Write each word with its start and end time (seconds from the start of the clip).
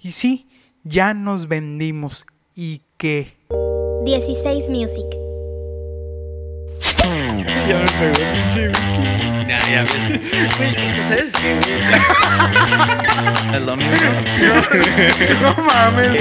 Y 0.00 0.12
sí, 0.12 0.46
ya 0.84 1.12
nos 1.12 1.48
vendimos. 1.48 2.24
¿Y 2.54 2.82
qué? 2.98 3.36
16 4.04 4.70
Music. 4.70 5.04
Ya 7.66 7.78
me 7.78 7.84
pegó 7.84 8.12
pinche 8.32 8.68
whisky. 8.68 9.02
Ya, 9.48 9.58
ya 9.68 9.82
me. 9.82 10.18
Güey, 10.56 10.74
¿sabes 11.08 11.32
qué, 11.40 11.58
güey? 11.58 11.80
Es 13.56 13.62
lo 13.62 13.76
mismo. 13.76 14.10
No 15.42 15.50
mames. 15.64 16.12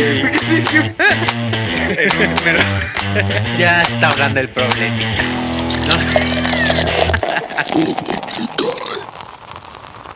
Pero 2.44 2.59
ya 3.59 3.81
está 3.81 4.08
hablando 4.09 4.39
el 4.39 4.50
problema. 4.50 4.98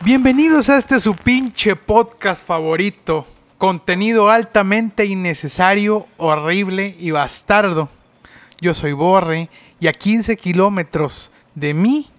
Bienvenidos 0.00 0.68
a 0.68 0.78
este 0.78 0.98
su 0.98 1.14
pinche 1.14 1.76
podcast 1.76 2.44
favorito. 2.44 3.24
Contenido 3.62 4.28
altamente 4.28 5.04
innecesario, 5.04 6.08
horrible 6.16 6.96
y 6.98 7.12
bastardo. 7.12 7.88
Yo 8.60 8.74
soy 8.74 8.90
Borre 8.90 9.50
y 9.78 9.86
a 9.86 9.92
15 9.92 10.36
kilómetros 10.36 11.30
de 11.54 11.72
mí, 11.72 12.10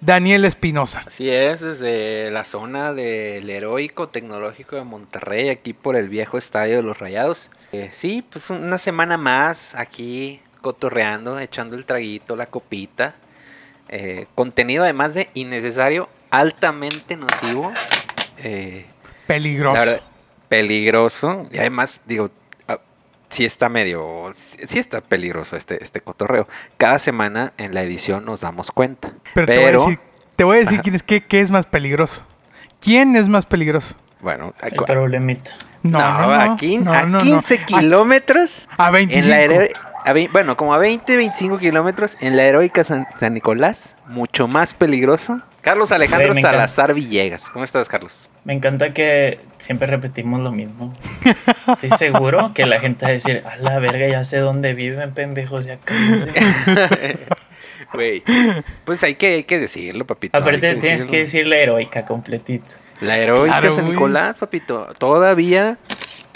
Daniel 0.00 0.44
Espinosa. 0.44 1.02
Así 1.04 1.28
es, 1.28 1.62
desde 1.62 2.30
la 2.30 2.44
zona 2.44 2.92
del 2.92 3.50
heroico 3.50 4.08
tecnológico 4.08 4.76
de 4.76 4.84
Monterrey, 4.84 5.48
aquí 5.48 5.72
por 5.72 5.96
el 5.96 6.08
viejo 6.08 6.38
estadio 6.38 6.76
de 6.76 6.84
los 6.84 6.96
Rayados. 6.96 7.50
Eh, 7.72 7.88
sí, 7.90 8.22
pues 8.30 8.48
una 8.48 8.78
semana 8.78 9.16
más 9.16 9.74
aquí 9.74 10.40
cotorreando, 10.60 11.40
echando 11.40 11.74
el 11.74 11.86
traguito, 11.86 12.36
la 12.36 12.46
copita. 12.46 13.16
Eh, 13.88 14.28
contenido 14.36 14.84
además 14.84 15.14
de 15.14 15.28
innecesario, 15.34 16.08
altamente 16.30 17.16
nocivo. 17.16 17.72
eh, 18.38 18.86
Peligroso. 19.26 19.74
la 19.74 19.84
verdad, 19.84 20.11
peligroso. 20.56 21.46
Y 21.50 21.58
además, 21.58 22.02
digo, 22.06 22.28
ah, 22.68 22.78
sí 23.30 23.44
está 23.44 23.68
medio. 23.68 24.30
Sí 24.34 24.58
sí 24.66 24.78
está 24.78 25.00
peligroso 25.00 25.56
este, 25.56 25.82
este 25.82 26.00
cotorreo. 26.00 26.46
Cada 26.76 26.98
semana 26.98 27.52
en 27.56 27.74
la 27.74 27.82
edición 27.82 28.24
nos 28.24 28.42
damos 28.42 28.70
cuenta. 28.70 29.12
Pero, 29.34 29.46
te 29.46 29.56
voy 29.58 29.68
a 29.68 29.72
decir, 29.72 29.98
te 30.36 30.44
voy 30.44 30.56
a 30.56 30.60
decir 30.60 30.80
quién 30.80 30.94
es, 30.94 31.02
qué, 31.02 31.20
qué 31.22 31.40
es 31.40 31.50
más 31.50 31.66
peligroso. 31.66 32.24
¿Quién 32.80 33.16
es 33.16 33.28
más 33.28 33.46
peligroso? 33.46 33.96
Bueno, 34.20 34.52
El 34.62 34.72
problemita. 34.74 35.50
No, 35.82 35.98
a, 35.98 36.56
quin- 36.56 36.80
no, 36.82 36.92
a 36.92 37.02
no, 37.02 37.18
no. 37.18 37.18
15 37.18 37.54
A- 37.54 37.66
kilómetros. 37.66 38.68
A 38.78 38.86
En 38.88 38.92
25. 38.92 39.28
la 39.28 39.40
hero- 39.42 39.68
a 40.04 40.12
vein- 40.12 40.30
bueno, 40.32 40.56
como 40.56 40.74
a 40.74 40.78
20, 40.78 41.16
25 41.16 41.58
kilómetros 41.58 42.16
en 42.20 42.36
la 42.36 42.44
heroica 42.44 42.84
San, 42.84 43.06
San 43.18 43.34
Nicolás, 43.34 43.96
mucho 44.06 44.46
más 44.48 44.74
peligroso. 44.74 45.40
Carlos 45.60 45.90
Alejandro 45.92 46.34
Sí. 46.34 46.42
Salazar 46.42 46.92
Villegas. 46.94 47.48
¿Cómo 47.48 47.64
estás, 47.64 47.88
Carlos? 47.88 48.28
Me 48.44 48.52
encanta 48.52 48.92
que 48.92 49.38
siempre 49.58 49.86
repetimos 49.86 50.40
lo 50.40 50.50
mismo. 50.50 50.92
Estoy 51.68 51.90
seguro 51.90 52.52
que 52.54 52.66
la 52.66 52.80
gente 52.80 53.04
va 53.04 53.10
a 53.10 53.12
decir, 53.12 53.44
a 53.46 53.56
la 53.56 53.78
verga, 53.78 54.08
ya 54.08 54.24
sé 54.24 54.38
dónde 54.38 54.74
viven, 54.74 55.12
pendejos, 55.14 55.64
ya 55.64 55.78
cállense. 55.78 56.28
Güey, 57.92 58.22
pues 58.84 59.02
hay 59.04 59.16
que, 59.16 59.26
hay 59.34 59.44
que 59.44 59.58
decirlo, 59.58 60.06
papito. 60.06 60.36
Aparte 60.36 60.76
tienes 60.76 61.04
que 61.04 61.18
decir 61.18 61.46
la 61.46 61.56
heroica 61.56 62.06
completita. 62.06 62.70
La 63.02 63.18
heroica 63.18 63.58
Claro, 63.60 63.72
San. 63.74 63.90
Nicolás, 63.90 64.36
papito. 64.36 64.88
Todavía 64.98 65.76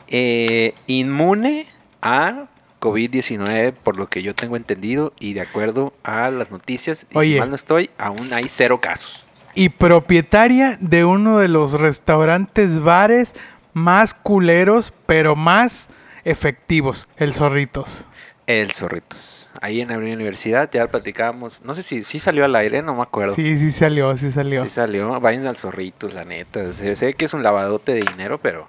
eh, 0.08 0.75
inmune 0.86 1.66
a 2.02 2.47
COVID-19, 2.81 3.72
por 3.72 3.97
lo 3.97 4.08
que 4.08 4.22
yo 4.22 4.34
tengo 4.34 4.56
entendido, 4.56 5.12
y 5.19 5.32
de 5.32 5.41
acuerdo 5.41 5.94
a 6.02 6.31
las 6.31 6.50
noticias, 6.50 7.06
y 7.10 7.16
Oye. 7.16 7.34
si 7.34 7.41
mal 7.41 7.50
no 7.50 7.56
estoy, 7.56 7.91
aún 7.97 8.32
hay 8.32 8.44
cero 8.48 8.81
casos. 8.81 9.25
Y 9.56 9.71
propietaria 9.71 10.77
de 10.81 11.06
uno 11.06 11.39
de 11.39 11.49
los 11.49 11.72
restaurantes 11.72 12.78
bares 12.78 13.34
más 13.72 14.12
culeros, 14.12 14.93
pero 15.06 15.34
más 15.34 15.89
efectivos, 16.25 17.09
el 17.17 17.33
Zorritos. 17.33 18.06
El 18.47 18.72
Zorritos. 18.72 19.50
Ahí 19.62 19.81
en 19.81 19.89
la 19.89 19.97
Universidad 19.97 20.71
ya 20.71 20.87
platicábamos. 20.87 21.62
No 21.65 21.72
sé 21.72 21.83
si 21.83 22.05
sí 22.05 22.19
salió 22.19 22.44
al 22.44 22.55
aire, 22.55 22.83
no 22.83 22.94
me 22.94 23.03
acuerdo. 23.03 23.34
Sí, 23.34 23.59
sí 23.59 23.72
salió, 23.72 24.15
sí 24.17 24.31
salió. 24.31 24.62
Sí 24.62 24.69
salió. 24.69 25.19
Vayan 25.21 25.47
al 25.47 25.56
Zorritos, 25.56 26.12
la 26.12 26.27
neta. 26.27 26.71
Sé 26.73 27.15
que 27.15 27.25
es 27.25 27.33
un 27.33 27.43
lavadote 27.43 27.93
de 27.93 28.03
dinero, 28.03 28.38
pero 28.38 28.69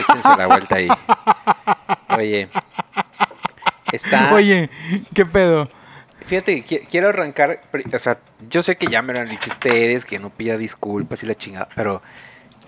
échense 0.00 0.38
la 0.38 0.46
vuelta 0.46 0.76
ahí. 0.76 0.88
Oye. 2.16 2.48
Está. 3.92 4.32
Oye, 4.32 4.70
¿qué 5.14 5.26
pedo? 5.26 5.68
Fíjate 6.26 6.62
quiero 6.62 7.08
arrancar. 7.08 7.60
O 7.92 7.98
sea, 7.98 8.18
yo 8.48 8.62
sé 8.62 8.76
que 8.76 8.86
ya 8.86 9.02
me 9.02 9.12
lo 9.12 9.20
han 9.20 9.28
dicho 9.28 9.50
ustedes, 9.50 10.04
que 10.04 10.18
no 10.18 10.30
pida 10.30 10.56
disculpas 10.56 11.22
y 11.22 11.26
la 11.26 11.34
chingada, 11.34 11.68
pero 11.74 12.02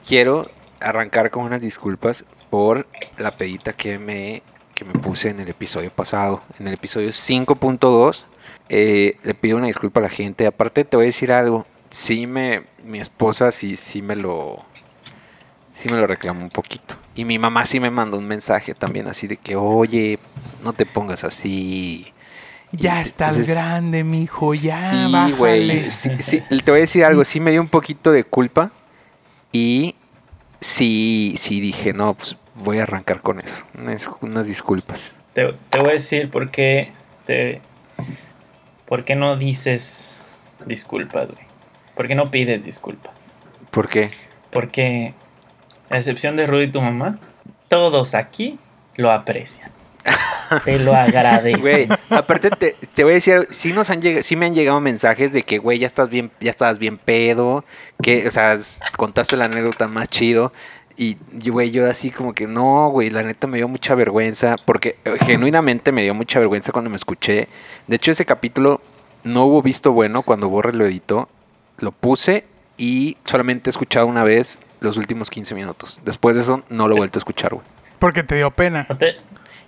quiero 0.07 0.49
arrancar 0.81 1.31
con 1.31 1.45
unas 1.45 1.63
disculpas 1.63 2.25
por 2.51 2.87
la 3.19 3.31
pedita 3.31 3.73
que 3.73 3.99
me, 3.99 4.43
que 4.75 4.85
me 4.85 4.93
puse 4.93 5.31
en 5.31 5.41
el 5.41 5.49
episodio 5.49 5.91
pasado. 5.91 6.43
En 6.59 6.67
el 6.67 6.75
episodio 6.75 7.09
5.2, 7.09 8.25
eh, 8.69 9.17
le 9.23 9.35
pido 9.35 9.57
una 9.57 9.67
disculpa 9.67 10.01
a 10.01 10.05
la 10.05 10.11
gente. 10.11 10.47
Aparte, 10.47 10.85
te 10.85 10.97
voy 10.97 11.05
a 11.05 11.07
decir 11.07 11.33
algo. 11.33 11.67
Sí, 11.91 12.27
me, 12.27 12.65
mi 12.85 13.01
esposa 13.01 13.53
sí, 13.53 13.77
sí 13.77 14.03
me 14.03 14.17
lo. 14.17 14.65
Sí 15.73 15.89
me 15.91 15.99
lo 15.99 16.07
reclamó 16.07 16.43
un 16.43 16.51
poquito. 16.51 16.97
Y 17.15 17.25
mi 17.25 17.39
mamá 17.39 17.67
sí 17.67 17.81
me 17.81 17.91
mandó 17.91 18.19
un 18.19 18.27
mensaje 18.27 18.75
también 18.75 19.09
así 19.09 19.27
de 19.27 19.37
que, 19.37 19.57
oye, 19.57 20.19
no 20.63 20.73
te 20.73 20.87
pongas 20.87 21.25
así. 21.25 22.13
Ya 22.73 23.01
estás 23.01 23.31
entonces- 23.31 23.55
grande, 23.55 24.05
mijo, 24.05 24.55
ya, 24.55 24.91
Sí, 25.27 25.33
güey. 25.33 25.91
Sí, 25.91 26.11
sí, 26.21 26.41
te 26.65 26.71
voy 26.71 26.79
a 26.79 26.81
decir 26.83 27.05
algo. 27.05 27.25
Sí 27.25 27.41
me 27.41 27.51
dio 27.51 27.61
un 27.61 27.69
poquito 27.69 28.11
de 28.13 28.25
culpa. 28.25 28.71
Y 29.53 29.95
sí, 30.61 31.35
sí 31.39 31.61
dije, 31.61 31.93
no, 31.93 32.15
pues 32.15 32.37
voy 32.55 32.79
a 32.79 32.83
arrancar 32.83 33.23
con 33.23 33.39
eso. 33.41 33.65
Unas, 33.79 34.11
unas 34.21 34.47
disculpas. 34.47 35.15
Te, 35.33 35.55
te 35.71 35.79
voy 35.79 35.91
a 35.91 35.93
decir 35.93 36.31
por 36.31 36.51
qué 36.51 36.93
te. 37.25 37.61
¿Por 38.87 39.05
qué 39.05 39.17
no 39.17 39.37
dices 39.37 40.17
disculpas, 40.67 41.27
güey? 41.29 41.45
¿Por 41.95 42.09
qué 42.09 42.15
no 42.15 42.31
pides 42.31 42.65
disculpas? 42.65 43.15
¿Por 43.71 43.89
qué? 43.89 44.09
Porque, 44.51 45.15
a 45.91 45.97
excepción 45.99 46.37
de 46.37 46.47
Rudy 46.47 46.65
y 46.65 46.71
tu 46.71 46.81
mamá, 46.81 47.19
todos 47.69 48.15
aquí 48.15 48.59
lo 48.97 49.11
aprecian. 49.11 49.71
Te 50.65 50.79
lo 50.79 50.95
agradecen. 50.95 51.61
Güey, 51.61 51.89
aparte 52.11 52.51
te, 52.51 52.77
te 52.95 53.03
voy 53.03 53.13
a 53.13 53.15
decir, 53.15 53.49
sí, 53.51 53.73
nos 53.73 53.91
han 53.91 54.01
llegado, 54.01 54.23
sí 54.23 54.37
me 54.37 54.47
han 54.47 54.55
llegado 54.55 54.81
mensajes 54.81 55.33
de 55.33 55.43
que, 55.43 55.59
güey, 55.59 55.79
ya 55.79 55.87
estás 55.87 56.09
bien, 56.09 56.31
ya 56.41 56.51
estabas 56.51 56.79
bien 56.79 56.99
pedo, 56.99 57.65
que, 58.03 58.27
o 58.27 58.31
sea, 58.31 58.57
contaste 58.97 59.37
la 59.37 59.47
anécdota 59.47 59.89
más 59.89 60.09
chido. 60.09 60.53
Y, 60.99 61.19
güey, 61.51 61.71
yo 61.71 61.89
así 61.89 62.11
como 62.11 62.33
que 62.33 62.47
no, 62.47 62.89
güey, 62.89 63.11
la 63.11 63.23
neta 63.23 63.47
me 63.47 63.59
dio 63.59 63.69
mucha 63.69 63.95
vergüenza, 63.95 64.57
porque 64.65 64.97
eh, 65.05 65.17
genuinamente 65.27 65.93
me 65.93 66.03
dio 66.03 66.15
mucha 66.15 66.39
vergüenza 66.39 66.73
cuando 66.73 66.89
me 66.89 66.97
escuché. 66.97 67.49
De 67.87 67.97
hecho, 67.97 68.13
ese 68.13 68.25
capítulo 68.25 68.81
no 69.23 69.45
hubo 69.45 69.61
visto 69.61 69.93
bueno 69.93 70.23
cuando 70.23 70.49
Borre 70.49 70.73
lo 70.73 70.87
editó. 70.87 71.29
Lo 71.79 71.93
puse 71.93 72.45
y 72.79 73.19
solamente 73.27 73.69
he 73.69 73.73
escuchado 73.73 74.07
una 74.07 74.25
vez 74.25 74.59
los 74.81 74.97
últimos 74.97 75.29
15 75.29 75.55
minutos. 75.55 76.01
Después 76.03 76.35
de 76.37 76.43
eso, 76.43 76.63
no 76.71 76.89
lo 76.89 76.95
he 76.95 76.99
vuelto 76.99 77.19
a 77.19 77.21
escuchar, 77.21 77.53
güey. 77.53 77.67
Porque 77.99 78.23
te 78.23 78.37
dio 78.37 78.51
pena. 78.51 78.87
Te, 78.99 79.17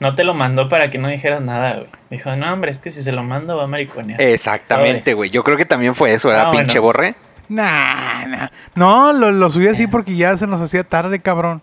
no 0.01 0.15
te 0.15 0.25
lo 0.25 0.35
mandó 0.35 0.69
para 0.69 0.91
que 0.91 0.99
no 0.99 1.09
dijeras 1.09 1.41
nada, 1.43 1.75
güey. 1.75 1.87
Dijo, 2.11 2.35
no, 2.37 2.53
hombre, 2.53 2.71
es 2.71 2.79
que 2.79 2.91
si 2.91 3.03
se 3.03 3.13
lo 3.13 3.23
mando 3.25 3.57
va 3.57 3.65
a 3.65 3.67
mariconear. 3.67 4.21
Exactamente, 4.21 5.15
güey. 5.15 5.31
Yo 5.31 5.43
creo 5.45 5.57
que 5.57 5.65
también 5.67 5.95
fue 5.95 6.15
eso, 6.15 6.29
¿verdad, 6.29 6.45
Vámonos. 6.45 6.63
pinche 6.67 6.79
Borre? 6.79 7.15
Nah, 7.49 8.27
nah. 8.27 8.49
No, 8.75 9.13
lo, 9.13 9.31
lo 9.33 9.49
subí 9.51 9.69
así 9.69 9.87
porque 9.87 10.15
ya 10.17 10.37
se 10.37 10.47
nos 10.47 10.61
hacía 10.61 10.85
tarde, 10.85 11.21
cabrón. 11.21 11.63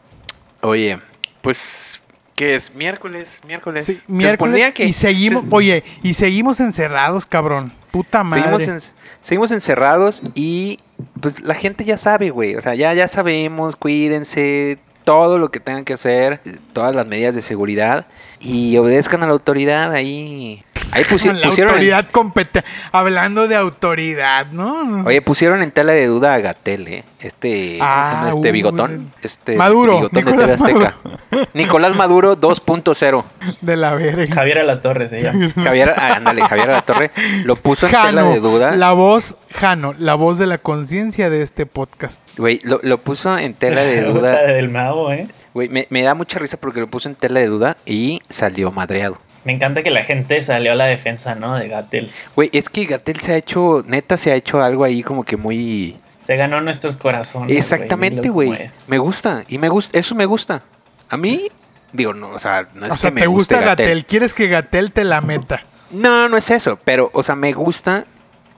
Oye, 0.61 0.99
pues, 1.41 2.01
¿qué 2.35 2.55
es? 2.55 2.73
Miércoles, 2.73 3.41
miércoles. 3.47 3.85
Sí, 3.85 3.99
miércoles 4.07 4.73
que- 4.73 4.85
y 4.85 4.93
seguimos, 4.93 5.43
se- 5.43 5.47
oye, 5.51 5.83
y 6.01 6.15
seguimos 6.15 6.59
encerrados, 6.59 7.25
cabrón. 7.25 7.71
Puta 7.91 8.23
madre. 8.23 8.41
seguimos, 8.41 8.63
en- 8.67 8.95
seguimos 9.21 9.51
encerrados 9.51 10.21
y 10.33 10.79
pues 11.21 11.39
la 11.41 11.53
gente 11.55 11.85
ya 11.85 11.97
sabe, 11.97 12.29
güey. 12.31 12.55
O 12.55 12.61
sea, 12.61 12.73
ya, 12.75 12.93
ya 12.93 13.07
sabemos, 13.07 13.75
cuídense, 13.75 14.79
todo 15.05 15.37
lo 15.37 15.49
que 15.51 15.61
tengan 15.61 15.85
que 15.85 15.93
hacer, 15.93 16.41
todas 16.73 16.93
las 16.93 17.07
medidas 17.07 17.35
de 17.35 17.41
seguridad 17.41 18.07
y 18.41 18.75
obedezcan 18.75 19.23
a 19.23 19.27
la 19.27 19.31
autoridad 19.31 19.93
ahí. 19.93 20.63
Ahí 20.95 21.03
pusi- 21.09 21.31
la 21.33 21.47
pusieron, 21.49 21.73
en, 21.73 21.75
autoridad 21.75 22.07
competente. 22.07 22.67
Hablando 22.91 23.47
de 23.47 23.55
autoridad, 23.55 24.47
¿no? 24.51 25.03
oye, 25.05 25.21
pusieron 25.21 25.61
en 25.61 25.71
tela 25.71 25.91
de 25.93 26.07
duda 26.07 26.33
a 26.33 26.39
Gatel, 26.39 26.87
¿eh? 26.87 27.03
Este, 27.19 27.77
¿cómo 27.79 27.91
se 28.05 28.11
llama? 28.11 28.25
Ah, 28.25 28.29
este 28.29 28.49
uh, 28.49 28.53
bigotón, 28.53 29.11
este 29.23 29.55
Maduro, 29.55 29.95
bigotón 29.95 30.13
de 30.13 30.31
TV 30.31 30.31
Nicolás 30.37 30.61
Azteca. 30.61 30.93
Nicolás 31.53 31.95
Maduro 31.95 32.39
2.0. 32.39 33.23
De 33.61 33.75
la 33.75 33.95
verga. 33.95 34.33
Javier 34.35 34.59
Alatorre 34.59 35.07
se 35.07 35.23
llama. 35.23 35.51
Javier, 35.63 35.93
ah, 35.97 36.15
ándale, 36.17 36.43
Javier 36.43 36.67
La 36.67 36.81
Torre 36.83 37.11
lo 37.43 37.55
puso 37.55 37.87
en 37.87 37.93
tela 37.93 38.23
de 38.23 38.39
duda. 38.39 38.75
la 38.75 38.91
voz, 38.91 39.37
Jano, 39.53 39.93
la 39.97 40.13
voz 40.13 40.37
de 40.37 40.45
la 40.45 40.59
conciencia 40.59 41.29
de 41.29 41.41
este 41.41 41.65
podcast. 41.65 42.21
Güey, 42.37 42.59
lo, 42.63 42.79
lo 42.83 42.99
puso 42.99 43.37
en 43.37 43.53
tela 43.55 43.81
de 43.81 44.01
duda. 44.03 44.43
del 44.43 44.69
mago, 44.69 45.11
¿eh? 45.11 45.27
Güey, 45.55 45.69
me, 45.69 45.87
me 45.89 46.03
da 46.03 46.13
mucha 46.13 46.37
risa 46.37 46.57
porque 46.57 46.79
lo 46.79 46.87
puso 46.87 47.09
en 47.09 47.15
tela 47.15 47.39
de 47.39 47.47
duda 47.47 47.77
y 47.85 48.21
salió 48.29 48.71
madreado. 48.71 49.17
Me 49.45 49.53
encanta 49.53 49.83
que 49.83 49.91
la 49.91 50.03
gente 50.03 50.41
salió 50.41 50.71
a 50.71 50.75
la 50.75 50.87
defensa, 50.87 51.35
¿no? 51.35 51.55
De 51.55 51.67
Gatel. 51.67 52.11
Güey, 52.35 52.49
es 52.51 52.67
que 52.67 52.85
Gatel 52.85 53.19
se 53.19 53.33
ha 53.33 53.37
hecho, 53.37 53.83
neta, 53.85 54.17
se 54.17 54.31
ha 54.31 54.35
hecho 54.35 54.59
algo 54.61 54.83
ahí 54.83 55.03
como 55.03 55.23
que 55.23 55.37
muy... 55.37 55.97
Se 56.19 56.35
ganó 56.35 56.59
nuestros 56.61 56.97
corazones. 56.97 57.55
Exactamente, 57.55 58.29
güey. 58.29 58.69
Me 58.89 58.97
gusta, 58.97 59.43
y 59.47 59.59
me 59.59 59.69
gusta, 59.69 59.99
eso 59.99 60.15
me 60.15 60.25
gusta. 60.25 60.63
A 61.07 61.17
mí, 61.17 61.47
digo, 61.93 62.15
no, 62.15 62.31
o 62.31 62.39
sea, 62.39 62.67
no 62.73 62.87
es 62.87 62.93
o 62.93 62.97
sea, 62.97 63.11
me 63.11 63.21
te 63.21 63.27
gusta 63.27 63.57
guste 63.57 63.69
Gatel. 63.69 64.05
Quieres 64.05 64.33
que 64.33 64.47
Gatel 64.47 64.91
te 64.91 65.03
la 65.03 65.21
meta. 65.21 65.63
No, 65.91 66.27
no 66.27 66.37
es 66.37 66.49
eso, 66.49 66.79
pero, 66.83 67.11
o 67.13 67.21
sea, 67.21 67.35
me 67.35 67.53
gusta 67.53 68.05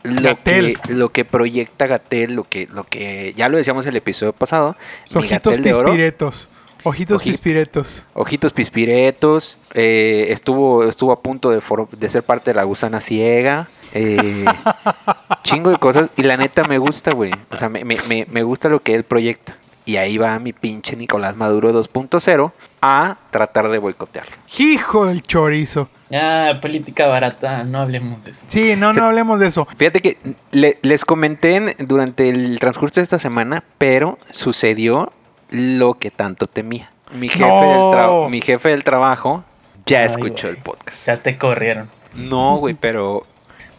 lo 0.04 0.42
que, 0.42 0.78
lo 0.88 1.10
que 1.10 1.26
proyecta 1.26 1.88
Gatel, 1.88 2.34
lo 2.34 2.46
que, 2.46 2.68
lo 2.68 2.86
que, 2.86 3.34
ya 3.36 3.50
lo 3.50 3.58
decíamos 3.58 3.86
el 3.86 3.98
episodio 3.98 4.32
pasado. 4.32 4.78
Ojitos 5.14 5.58
Gatell 5.58 5.64
de 5.64 5.74
oro, 5.74 5.86
pispiretos. 5.90 6.50
Ojitos 6.84 7.16
Ojito. 7.22 7.32
pispiretos. 7.34 8.06
Ojitos 8.14 8.54
pispiretos, 8.54 9.58
eh, 9.74 10.28
estuvo, 10.30 10.84
estuvo 10.84 11.12
a 11.12 11.22
punto 11.22 11.50
de, 11.50 12.10
ser 12.10 12.24
parte 12.24 12.52
de 12.52 12.56
la 12.56 12.64
gusana 12.64 13.02
ciega. 13.02 13.68
eh, 13.94 14.46
chingo 15.44 15.70
de 15.70 15.78
cosas. 15.78 16.10
Y 16.18 16.24
la 16.24 16.38
neta 16.38 16.64
me 16.64 16.78
gusta, 16.78 17.12
güey. 17.14 17.32
O 17.50 17.58
sea, 17.58 17.70
me, 17.70 17.84
me- 17.86 17.98
me- 18.08 18.28
me 18.30 18.44
gusta 18.44 18.70
lo 18.70 18.82
que 18.82 18.96
él 18.96 19.04
proyecta. 19.04 19.58
Y 19.86 19.96
ahí 19.98 20.18
va 20.18 20.38
mi 20.40 20.52
pinche 20.52 20.98
Nicolás 20.98 21.38
Maduro 21.38 21.72
2.0 21.72 22.52
a 22.82 23.18
tratar 23.32 23.70
de 23.70 23.78
boicotearlo. 23.78 24.36
Hijo 24.58 25.06
del 25.06 25.24
chorizo. 25.24 25.88
Ah, 26.14 26.60
política 26.62 27.08
barata, 27.08 27.64
no 27.64 27.80
hablemos 27.80 28.26
de 28.26 28.32
eso. 28.32 28.46
Sí, 28.50 28.76
no, 28.78 28.92
no 28.94 29.06
hablemos 29.06 29.40
de 29.40 29.48
eso. 29.48 29.66
Fíjate 29.78 30.02
que 30.02 30.18
le- 30.52 30.78
les 30.82 31.06
comenté 31.06 31.56
en- 31.56 31.76
durante 31.88 32.30
el 32.30 32.60
transcurso 32.60 32.96
de 33.00 33.04
esta 33.04 33.20
semana, 33.20 33.64
pero 33.78 34.18
sucedió 34.32 35.12
lo 35.50 35.96
que 35.96 36.12
tanto 36.12 36.46
temía. 36.46 36.92
Mi 37.14 37.30
jefe, 37.30 37.44
No. 37.48 37.60
del, 37.62 37.70
tra- 38.00 38.30
mi 38.30 38.42
jefe 38.42 38.70
del 38.70 38.84
trabajo 38.84 39.44
ya 39.86 40.00
Ay, 40.02 40.06
escuchó 40.08 40.50
el 40.50 40.58
podcast. 40.58 41.08
Ya 41.08 41.18
te 41.18 41.38
corrieron. 41.38 41.90
No, 42.14 42.58
güey, 42.58 42.74
pero 42.74 43.26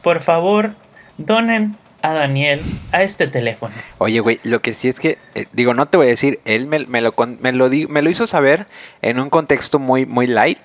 Por 0.02 0.20
favor, 0.22 0.72
donen 1.18 1.76
a 2.00 2.14
Daniel 2.14 2.62
a 2.92 3.02
este 3.02 3.26
teléfono. 3.26 3.74
Oye, 3.98 4.20
güey, 4.20 4.40
lo 4.44 4.62
que 4.62 4.72
sí 4.72 4.88
es 4.88 5.00
que, 5.00 5.18
eh, 5.34 5.46
digo, 5.52 5.74
no 5.74 5.84
te 5.86 5.96
voy 5.98 6.06
a 6.06 6.10
decir, 6.10 6.40
él 6.44 6.66
me, 6.66 6.86
me 6.86 7.00
lo, 7.02 7.12
con- 7.12 7.36
me, 7.40 7.52
lo 7.52 7.68
di- 7.68 7.86
me 7.88 8.00
lo 8.02 8.08
hizo 8.08 8.26
saber 8.26 8.66
en 9.02 9.18
un 9.20 9.28
contexto 9.28 9.78
muy, 9.78 10.06
muy 10.06 10.26
light, 10.28 10.60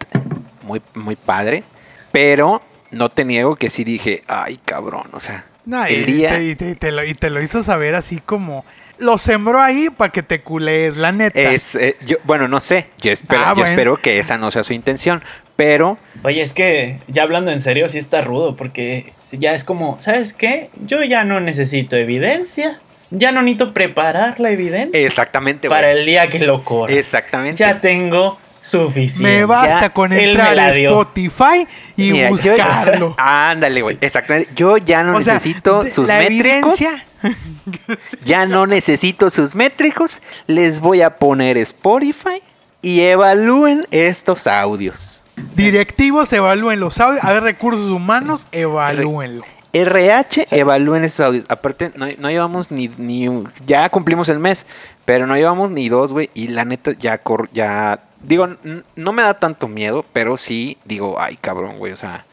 muy, 0.62 0.82
muy 0.94 1.16
padre, 1.16 1.64
pero 2.12 2.62
no 2.92 3.10
te 3.10 3.26
niego 3.26 3.56
que 3.56 3.70
sí 3.72 3.84
dije, 3.84 4.24
ay, 4.28 4.60
cabrón, 4.64 5.10
o 5.14 5.20
sea, 5.20 5.46
No, 5.66 5.86
y, 5.90 5.94
el 5.96 6.06
día... 6.06 6.30
te, 6.38 6.44
y 6.46 6.56
te- 6.56 6.70
y 6.70 6.76
te 6.76 6.92
lo, 6.92 7.04
y 7.04 7.16
te 7.16 7.30
lo 7.32 7.42
hizo 7.42 7.64
saber 7.64 7.96
así 7.96 8.20
como... 8.20 8.64
Lo 9.04 9.18
sembró 9.18 9.62
ahí 9.62 9.90
para 9.90 10.12
que 10.12 10.24
te 10.24 10.42
culees, 10.42 10.98
la 10.98 11.12
neta. 11.12 11.40
Es, 11.40 11.76
eh, 11.76 11.98
yo, 12.06 12.18
bueno, 12.24 12.48
no 12.48 12.60
sé, 12.60 12.88
yo, 13.00 13.12
espero, 13.12 13.42
Ah, 13.44 13.50
yo 13.50 13.56
bueno. 13.56 13.70
espero 13.72 13.98
que 13.98 14.20
esa 14.20 14.38
no 14.38 14.50
sea 14.52 14.64
su 14.64 14.74
intención, 14.74 15.22
pero 15.56 15.98
Oye, 16.24 16.42
es 16.42 16.54
que 16.54 17.00
ya 17.08 17.24
hablando 17.24 17.52
en 17.52 17.62
serio, 17.62 17.88
sí 17.88 17.98
está 17.98 18.22
rudo, 18.22 18.56
porque 18.56 19.14
ya 19.32 19.54
es 19.54 19.64
como, 19.64 20.00
¿sabes 20.00 20.34
qué? 20.34 20.70
Yo 20.86 21.04
ya 21.04 21.24
no 21.26 21.40
necesito 21.40 21.96
evidencia, 21.96 22.80
ya 23.12 23.32
no 23.32 23.42
necesito 23.42 23.74
preparar 23.74 24.40
la 24.40 24.52
evidencia 24.52 25.00
exactamente, 25.06 25.68
para 25.70 25.92
el 25.92 26.06
día 26.06 26.28
que 26.30 26.40
lo 26.40 26.64
corra. 26.64 26.94
Exactamente. 26.94 27.60
Ya 27.60 27.82
tengo 27.82 28.40
suficiente. 28.62 29.40
Me 29.40 29.46
basta 29.46 29.82
ya 29.82 29.90
con 29.90 30.14
entrar 30.14 30.58
a. 30.58 30.70
Spotify 30.72 31.68
y 31.98 32.12
Mira, 32.14 32.30
yo- 32.30 32.32
buscarlo. 32.32 33.16
ándale, 33.20 33.82
güey, 33.82 33.98
exactamente. 34.00 34.50
Yo 34.56 34.78
ya 34.78 35.04
no 35.04 35.16
O 35.16 35.20
necesito 35.20 35.84
sus 35.84 36.08
la 36.08 36.20
métricos. 36.20 36.80
evidencia. 36.80 37.06
Ya 38.26 38.46
no 38.46 38.66
necesito 38.68 39.30
sus 39.30 39.56
métricos. 39.56 40.22
Les 40.48 40.80
voy 40.80 41.02
a 41.02 41.18
poner 41.18 41.58
Spotify 41.58 42.42
y 42.82 43.02
evalúen 43.02 43.86
estos 43.92 44.48
audios. 44.48 45.22
Directivos, 45.56 46.32
evalúen 46.34 46.80
los 46.80 47.00
audios. 47.00 47.24
A 47.24 47.32
ver, 47.32 47.44
recursos 47.44 47.90
humanos, 47.90 48.48
evalúenlo. 48.52 49.44
RH, 49.76 50.48
evalúen 50.52 51.04
estos 51.04 51.26
audios. 51.26 51.46
Aparte, 51.50 51.92
no, 51.96 52.06
no 52.20 52.30
llevamos 52.30 52.70
ni, 52.70 52.90
ni. 52.98 53.28
un- 53.28 53.50
Ya 53.66 53.90
cumplimos 53.90 54.30
el 54.30 54.38
mes, 54.38 54.68
pero 55.06 55.26
no 55.26 55.36
llevamos 55.36 55.72
ni 55.72 55.90
dos, 55.90 56.14
güey. 56.14 56.30
Y 56.36 56.50
la 56.50 56.64
neta, 56.66 56.92
ya. 57.00 57.18
cor- 57.18 57.50
ya 57.54 58.04
digo, 58.22 58.48
no 58.96 59.14
me 59.14 59.24
da 59.24 59.40
tanto 59.40 59.68
miedo, 59.68 60.06
pero 60.14 60.38
sí 60.38 60.78
digo, 60.86 61.20
ay, 61.20 61.38
cabrón, 61.38 61.80
güey. 61.80 61.92
O 61.94 61.98
sea, 61.98 62.26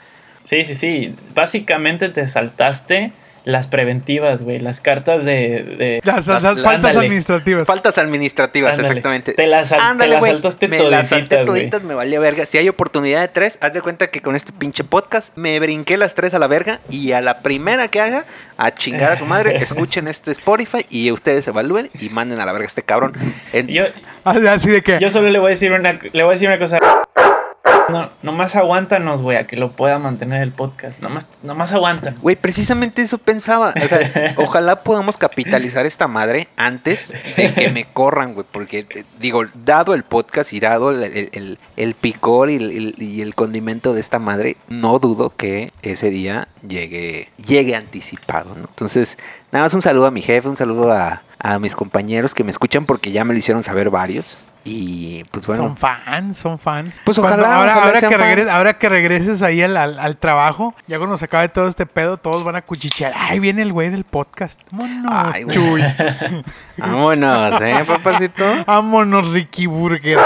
Sí, 0.43 0.65
sí, 0.65 0.75
sí. 0.75 1.15
Básicamente 1.35 2.09
te 2.09 2.27
saltaste 2.27 3.13
las 3.45 3.67
preventivas, 3.69 4.43
güey. 4.43 4.59
Las 4.59 4.81
cartas 4.81 5.25
de. 5.25 5.63
de- 5.79 6.01
Las, 6.05 6.27
las- 6.27 6.43
Las- 6.43 6.57
las 6.57 6.65
faltas 6.65 6.91
ándale. 6.91 6.99
administrativas. 7.07 7.67
faltas 7.67 7.99
administrativas, 7.99 8.73
Ándale. 8.73 8.89
exactamente. 8.89 9.33
Te 9.33 9.47
las, 9.47 9.69
sal- 9.69 9.79
te 9.79 9.85
Ándale, 9.85 10.11
las 10.13 10.21
güey, 10.21 10.33
saltaste 10.33 10.69
me 10.69 10.83
las 10.83 11.09
salté 11.09 11.45
toditas, 11.45 11.83
me 11.83 11.95
valía 11.95 12.21
verga. 12.21 12.47
Si 12.47 12.59
hay 12.59 12.69
oportunidad 12.69 13.21
de 13.21 13.29
tres, 13.29 13.59
haz 13.61 13.73
de 13.73 13.81
cuenta 13.83 14.09
que 14.09 14.21
con 14.21 14.37
este 14.37 14.53
pinche 14.53 14.85
podcast 14.85 15.37
me 15.37 15.59
brinqué 15.61 15.97
las 15.97 16.15
tres 16.15 16.35
a 16.35 16.39
la 16.39 16.47
verga 16.47 16.81
y 16.91 17.13
a 17.13 17.21
la 17.21 17.41
primera 17.41 17.89
que 17.89 18.01
haga, 18.01 18.25
a 18.57 18.75
chingar 18.75 19.13
a 19.13 19.17
su 19.17 19.25
madre, 19.27 19.57
escuchen 19.63 20.07
este 20.09 20.33
Spotify 20.33 20.85
y 20.91 21.11
ustedes 21.11 21.47
evalúen 21.49 21.91
y 22.01 22.09
manden 22.11 22.41
a 22.41 22.47
la 22.47 22.53
verga 22.53 22.67
a 22.67 22.69
este 22.69 22.83
cabrón. 22.83 23.13
En- 23.53 23.69
Yo, 23.69 23.85
Así 24.25 24.69
de 24.69 24.83
que. 24.83 24.99
yo 25.01 25.09
solo 25.11 25.31
le 25.31 25.39
voy 25.39 25.49
a 25.49 25.51
decir 25.51 25.73
una, 25.73 25.93
le 25.95 26.23
voy 26.23 26.33
a 26.33 26.35
decir 26.35 26.49
una 26.49 26.59
cosa. 26.59 26.79
No, 27.91 28.11
nomás 28.23 28.57
aguántanos, 28.57 29.23
güey, 29.23 29.37
a 29.37 29.47
que 29.47 29.57
lo 29.57 29.73
pueda 29.73 29.99
mantener 29.99 30.43
el 30.43 30.53
podcast. 30.53 31.01
Nomás, 31.01 31.27
nomás 31.43 31.73
aguanta. 31.73 32.15
Güey, 32.21 32.37
precisamente 32.37 33.03
eso 33.03 33.19
pensaba. 33.19 33.75
O 33.83 33.89
sea, 33.89 34.35
ojalá 34.37 34.83
podamos 34.83 35.17
capitalizar 35.17 35.87
esta 35.87 36.09
madre 36.09 36.49
antes 36.57 37.15
de 37.37 37.53
que 37.53 37.71
me 37.71 37.85
corran, 37.85 38.35
güey. 38.35 38.47
Porque, 38.51 38.87
eh, 38.95 39.05
digo, 39.19 39.43
dado 39.65 39.95
el 39.95 40.03
podcast 40.05 40.53
y 40.53 40.61
dado 40.61 40.91
el, 40.91 41.03
el- 41.03 41.29
el- 41.33 41.59
el 41.77 41.95
picor 41.95 42.51
y 42.51 42.57
el, 42.57 42.71
el- 42.71 42.95
y 43.03 43.21
el 43.23 43.35
condimento 43.35 43.93
de 43.95 44.01
esta 44.01 44.19
madre, 44.19 44.57
no 44.69 44.99
dudo 44.99 45.35
que 45.37 45.73
ese 45.83 46.11
día 46.11 46.49
llegue, 46.67 47.31
llegue 47.47 47.75
anticipado, 47.77 48.55
¿no? 48.55 48.67
Entonces, 48.69 49.19
nada 49.53 49.65
más 49.67 49.75
un 49.75 49.83
saludo 49.83 50.07
a 50.07 50.11
mi 50.11 50.23
jefe, 50.23 50.49
un 50.49 50.57
saludo 50.57 50.93
a, 50.93 51.23
a 51.39 51.59
mis 51.59 51.75
compañeros 51.75 52.35
que 52.35 52.45
me 52.45 52.51
escuchan 52.51 52.87
porque 52.87 53.13
ya 53.13 53.25
me 53.25 53.33
lo 53.33 53.39
hicieron 53.39 53.63
saber 53.63 53.91
varios. 53.91 54.39
Y 54.63 55.25
pues 55.25 55.47
bueno. 55.47 55.63
Son 55.65 55.77
fans, 55.77 56.37
son 56.37 56.59
fans. 56.59 57.01
Pues 57.05 57.19
Cuando- 57.19 57.43
ojalá, 57.43 57.57
ahora, 57.57 57.73
ojalá 57.79 57.87
ahora, 57.87 58.01
que 58.09 58.19
regres- 58.19 58.45
fans. 58.45 58.51
ahora 58.57 58.79
que 58.79 58.89
regreses 58.91 59.43
ahí 59.43 59.63
al, 59.63 59.77
al- 59.77 59.99
al 59.99 60.17
trabajo, 60.19 60.75
ya 60.87 60.99
cuando 60.99 61.17
se 61.17 61.25
acabe 61.25 61.49
todo 61.49 61.67
este 61.67 61.87
pedo, 61.87 62.19
todos 62.19 62.45
van 62.45 62.57
a 62.57 62.63
cuchichear. 62.63 63.13
Ay, 63.17 63.39
viene 63.39 63.63
el 63.63 63.73
güey 63.73 63.89
del 63.89 64.05
podcast. 64.05 64.61
Vámonos, 64.71 65.35
Ay. 65.35 65.47
Chuy. 65.47 65.83
Vámonos, 66.77 67.61
¿eh, 67.61 67.85
papacito? 67.87 68.45
Vámonos, 68.67 69.31
Ricky 69.33 69.67
Burger. 69.67 70.19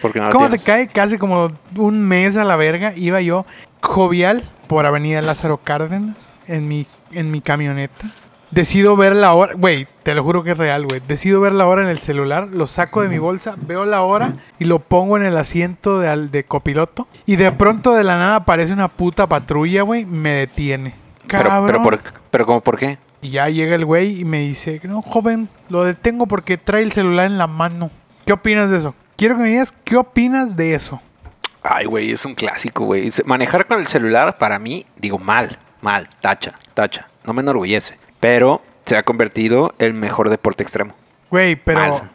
Porque 0.00 0.18
no 0.18 0.26
lo 0.26 0.32
¿Cómo 0.32 0.48
te 0.50 0.58
cae? 0.58 0.88
Casi 0.88 1.18
como 1.18 1.48
un 1.76 2.00
mes 2.06 2.36
a 2.36 2.44
la 2.44 2.56
verga 2.56 2.92
iba 2.96 3.20
yo 3.20 3.46
jovial 3.82 4.42
por 4.66 4.86
Avenida 4.86 5.20
Lázaro 5.22 5.58
Cárdenas 5.58 6.30
en 6.46 6.68
mi, 6.68 6.86
en 7.12 7.30
mi 7.30 7.40
camioneta. 7.40 8.06
Decido 8.50 8.96
ver 8.96 9.14
la 9.14 9.32
hora, 9.34 9.54
güey, 9.54 9.86
te 10.02 10.14
lo 10.14 10.24
juro 10.24 10.42
que 10.42 10.50
es 10.52 10.58
real, 10.58 10.84
güey. 10.86 11.00
Decido 11.06 11.40
ver 11.40 11.52
la 11.52 11.66
hora 11.68 11.82
en 11.82 11.88
el 11.88 11.98
celular, 12.00 12.48
lo 12.48 12.66
saco 12.66 13.00
de 13.02 13.08
mi 13.08 13.18
bolsa, 13.18 13.54
veo 13.56 13.84
la 13.84 14.02
hora 14.02 14.34
y 14.58 14.64
lo 14.64 14.80
pongo 14.80 15.16
en 15.16 15.22
el 15.22 15.36
asiento 15.36 16.00
de, 16.00 16.08
al- 16.08 16.30
de 16.32 16.42
copiloto. 16.44 17.06
Y 17.26 17.36
de 17.36 17.52
pronto 17.52 17.94
de 17.94 18.02
la 18.02 18.18
nada 18.18 18.36
aparece 18.36 18.72
una 18.72 18.88
puta 18.88 19.28
patrulla, 19.28 19.82
güey, 19.82 20.04
me 20.04 20.30
detiene. 20.30 20.94
Pero, 21.28 21.44
Cabrón. 21.48 21.66
pero, 21.66 21.82
por, 21.82 22.00
pero 22.30 22.46
¿cómo 22.46 22.60
por 22.60 22.76
qué? 22.76 22.98
Y 23.22 23.30
ya 23.30 23.48
llega 23.48 23.76
el 23.76 23.84
güey 23.84 24.20
y 24.20 24.24
me 24.24 24.40
dice, 24.40 24.80
no, 24.82 25.00
joven, 25.00 25.48
lo 25.68 25.84
detengo 25.84 26.26
porque 26.26 26.58
trae 26.58 26.82
el 26.82 26.90
celular 26.90 27.26
en 27.26 27.38
la 27.38 27.46
mano. 27.46 27.90
¿Qué 28.26 28.32
opinas 28.32 28.68
de 28.70 28.78
eso? 28.78 28.94
Quiero 29.16 29.36
que 29.36 29.42
me 29.42 29.48
digas 29.50 29.72
qué 29.84 29.96
opinas 29.96 30.56
de 30.56 30.74
eso. 30.74 31.00
Ay, 31.62 31.84
güey, 31.84 32.10
es 32.10 32.24
un 32.24 32.34
clásico, 32.34 32.86
güey. 32.86 33.10
Manejar 33.26 33.66
con 33.66 33.78
el 33.78 33.86
celular, 33.86 34.36
para 34.38 34.58
mí, 34.58 34.86
digo, 34.96 35.18
mal, 35.18 35.58
mal, 35.82 36.08
tacha, 36.20 36.54
tacha. 36.74 37.06
No 37.24 37.34
me 37.34 37.42
enorgullece. 37.42 37.98
Pero 38.20 38.60
se 38.86 38.96
ha 38.96 39.02
convertido 39.02 39.74
el 39.78 39.94
mejor 39.94 40.30
deporte 40.30 40.62
extremo. 40.62 40.94
Güey, 41.30 41.56
pero 41.56 41.80
Mal. 41.80 42.10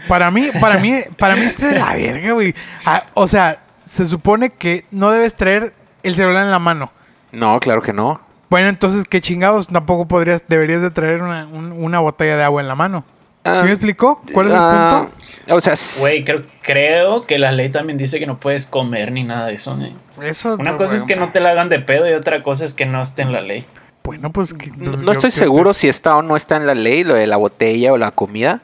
para 0.08 0.30
mí, 0.30 0.48
para 0.60 0.78
mí, 0.78 0.94
para 1.18 1.36
mí 1.36 1.42
está 1.42 1.68
de 1.68 1.78
la 1.78 1.94
verga, 1.94 2.32
güey. 2.32 2.54
Ah, 2.84 3.04
o 3.14 3.26
sea, 3.28 3.62
se 3.84 4.06
supone 4.06 4.50
que 4.50 4.84
no 4.90 5.10
debes 5.10 5.34
traer 5.34 5.72
el 6.02 6.14
celular 6.14 6.44
en 6.44 6.50
la 6.50 6.58
mano. 6.58 6.90
No, 7.32 7.58
claro 7.60 7.82
que 7.82 7.92
no. 7.92 8.20
Bueno, 8.50 8.68
entonces, 8.68 9.04
¿qué 9.08 9.20
chingados? 9.20 9.66
Tampoco 9.66 10.06
podrías, 10.06 10.44
deberías 10.48 10.80
de 10.82 10.90
traer 10.90 11.22
una, 11.22 11.46
un- 11.46 11.72
una 11.72 11.98
botella 12.00 12.36
de 12.36 12.44
agua 12.44 12.62
en 12.62 12.68
la 12.68 12.74
mano. 12.74 13.04
Ah, 13.42 13.58
¿Sí 13.58 13.64
me 13.66 13.72
explicó? 13.72 14.22
¿Cuál 14.32 14.46
es 14.46 14.52
el 14.52 14.58
ah, 14.60 15.06
punto? 15.06 15.54
O 15.56 15.60
sea, 15.60 15.72
s- 15.74 16.00
Güey, 16.00 16.24
creo, 16.24 16.44
creo 16.62 17.26
que 17.26 17.38
la 17.38 17.52
ley 17.52 17.68
también 17.68 17.98
dice 17.98 18.18
que 18.18 18.26
no 18.26 18.38
puedes 18.40 18.66
comer 18.66 19.12
ni 19.12 19.24
nada 19.24 19.46
de 19.46 19.54
eso, 19.54 19.76
¿eh? 19.80 19.92
Eso. 20.22 20.54
Una 20.54 20.72
no, 20.72 20.76
cosa 20.78 20.96
es 20.96 21.04
que 21.04 21.16
no 21.16 21.30
te 21.30 21.40
la 21.40 21.50
hagan 21.50 21.68
de 21.68 21.80
pedo 21.80 22.08
y 22.08 22.12
otra 22.14 22.42
cosa 22.42 22.64
es 22.64 22.72
que 22.74 22.86
no 22.86 23.02
esté 23.02 23.22
en 23.22 23.32
la 23.32 23.40
ley. 23.42 23.66
Bueno, 24.04 24.30
pues. 24.30 24.52
que- 24.54 24.70
no, 24.76 24.92
yo- 24.92 24.96
no 24.98 25.12
estoy 25.12 25.30
seguro 25.30 25.72
si 25.72 25.88
está 25.88 26.16
o 26.16 26.22
no 26.22 26.36
está 26.36 26.56
en 26.56 26.66
la 26.66 26.74
ley 26.74 27.04
lo 27.04 27.14
de 27.14 27.26
la 27.26 27.36
botella 27.38 27.92
o 27.92 27.98
la 27.98 28.10
comida, 28.10 28.60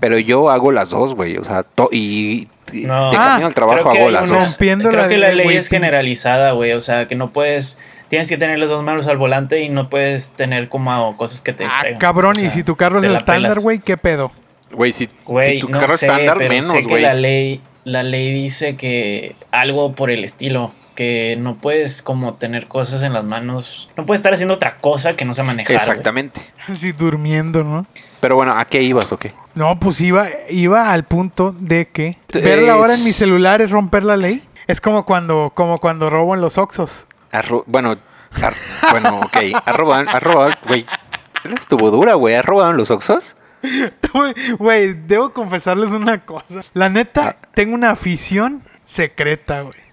pero 0.00 0.18
yo 0.18 0.50
hago 0.50 0.70
las 0.70 0.90
dos, 0.90 1.14
güey. 1.14 1.36
O 1.36 1.42
sea, 1.44 1.64
to- 1.64 1.88
y 1.92 2.48
No. 2.72 3.10
de 3.10 3.16
Ah, 3.16 3.24
camino 3.30 3.46
al 3.48 3.54
trabajo 3.54 3.92
bolas. 3.98 4.30
unos- 4.30 4.44
Rompiendo 4.44 4.88
creo 4.88 5.02
la 5.02 5.08
que 5.08 5.18
la 5.18 5.32
ley, 5.32 5.48
es 5.56 5.68
generalizada, 5.68 6.52
güey. 6.52 6.72
O 6.72 6.80
sea, 6.80 7.06
que 7.08 7.14
no 7.16 7.32
puedes. 7.32 7.78
Tienes 8.08 8.28
que 8.28 8.36
tener 8.36 8.58
las 8.58 8.70
dos 8.70 8.84
manos 8.84 9.06
al 9.08 9.16
volante 9.18 9.62
y 9.62 9.68
no 9.68 9.90
puedes 9.90 10.32
tener 10.34 10.68
como 10.68 11.16
cosas 11.16 11.42
que 11.42 11.52
te 11.52 11.64
Ah, 11.64 11.66
distraigan. 11.68 11.98
cabrón, 11.98 12.36
O 12.36 12.40
y 12.40 12.50
si 12.50 12.62
tu 12.62 12.76
carro 12.76 12.98
es 13.00 13.04
estándar, 13.04 13.58
güey, 13.60 13.80
¿qué 13.80 13.96
pedo? 13.96 14.30
Güey, 14.70 14.92
si, 14.92 15.08
Güey, 15.24 15.54
si 15.54 15.60
tu 15.60 15.68
no 15.68 15.80
carro 15.80 15.94
es 15.94 16.00
sé, 16.00 16.06
estándar, 16.06 16.38
menos, 16.38 16.86
güey. 16.86 17.02
la 17.02 17.14
ley, 17.14 17.60
la 17.84 18.02
ley 18.04 18.32
dice 18.32 18.76
que 18.76 19.34
algo 19.50 19.92
por 19.94 20.10
el 20.10 20.22
estilo, 20.24 20.72
que 20.94 21.36
no 21.38 21.56
puedes 21.56 22.02
como 22.02 22.34
tener 22.34 22.68
cosas 22.68 23.02
en 23.02 23.12
las 23.12 23.24
manos, 23.24 23.90
no 23.96 24.06
puedes 24.06 24.20
estar 24.20 24.32
haciendo 24.32 24.54
otra 24.54 24.78
cosa 24.78 25.16
que 25.16 25.24
no 25.24 25.34
sea 25.34 25.44
manejar. 25.44 25.76
Exactamente. 25.76 26.40
Así 26.68 26.92
durmiendo, 26.92 27.64
¿no? 27.64 27.86
Pero 28.20 28.36
bueno, 28.36 28.58
¿a 28.58 28.64
qué 28.64 28.82
ibas 28.82 29.12
o 29.12 29.18
qué? 29.18 29.34
No, 29.54 29.78
pues 29.78 30.00
iba, 30.00 30.26
iba 30.48 30.90
al 30.92 31.04
punto 31.04 31.54
de 31.58 31.88
que 31.88 32.18
ver 32.32 32.62
la 32.62 32.76
hora 32.76 32.94
en 32.94 33.04
mi 33.04 33.12
celular 33.12 33.60
es 33.60 33.70
romper 33.70 34.04
la 34.04 34.16
ley. 34.16 34.42
Es 34.66 34.80
como 34.80 35.04
cuando, 35.04 35.52
como 35.54 35.78
cuando 35.78 36.08
robo 36.08 36.34
en 36.34 36.40
los 36.40 36.56
Oxos. 36.56 37.06
Bueno, 37.66 37.96
bueno, 38.90 39.20
ok. 39.20 39.36
¿Has 39.64 39.76
robado, 39.76 40.08
has 40.08 40.22
robado, 40.22 40.52
güey? 40.66 40.86
Estuvo 41.54 41.90
dura, 41.90 42.14
güey. 42.14 42.34
¿Has 42.34 42.44
robado 42.44 42.70
en 42.70 42.76
los 42.78 42.90
Oxos? 42.90 43.36
Güey, 44.12 44.34
Güey, 44.58 44.94
debo 45.06 45.32
confesarles 45.32 45.92
una 45.92 46.24
cosa. 46.24 46.62
La 46.72 46.88
neta, 46.88 47.36
tengo 47.54 47.74
una 47.74 47.90
afición 47.90 48.62
secreta, 48.84 49.62
güey. 49.62 49.83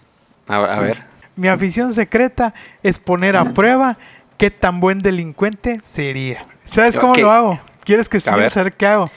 A, 0.51 0.57
a 0.77 0.79
ver. 0.79 1.03
Mi 1.35 1.47
afición 1.47 1.93
secreta 1.93 2.53
es 2.83 2.99
poner 2.99 3.37
a 3.37 3.53
prueba 3.53 3.97
qué 4.37 4.51
tan 4.51 4.79
buen 4.79 5.01
delincuente 5.01 5.79
sería. 5.83 6.45
¿Sabes 6.65 6.97
cómo 6.97 7.15
lo 7.15 7.31
hago? 7.31 7.59
¿Quieres 7.83 8.09
que 8.09 8.17
ver. 8.35 8.49
saber 8.49 8.73
qué 8.73 8.85
hago? 8.87 9.09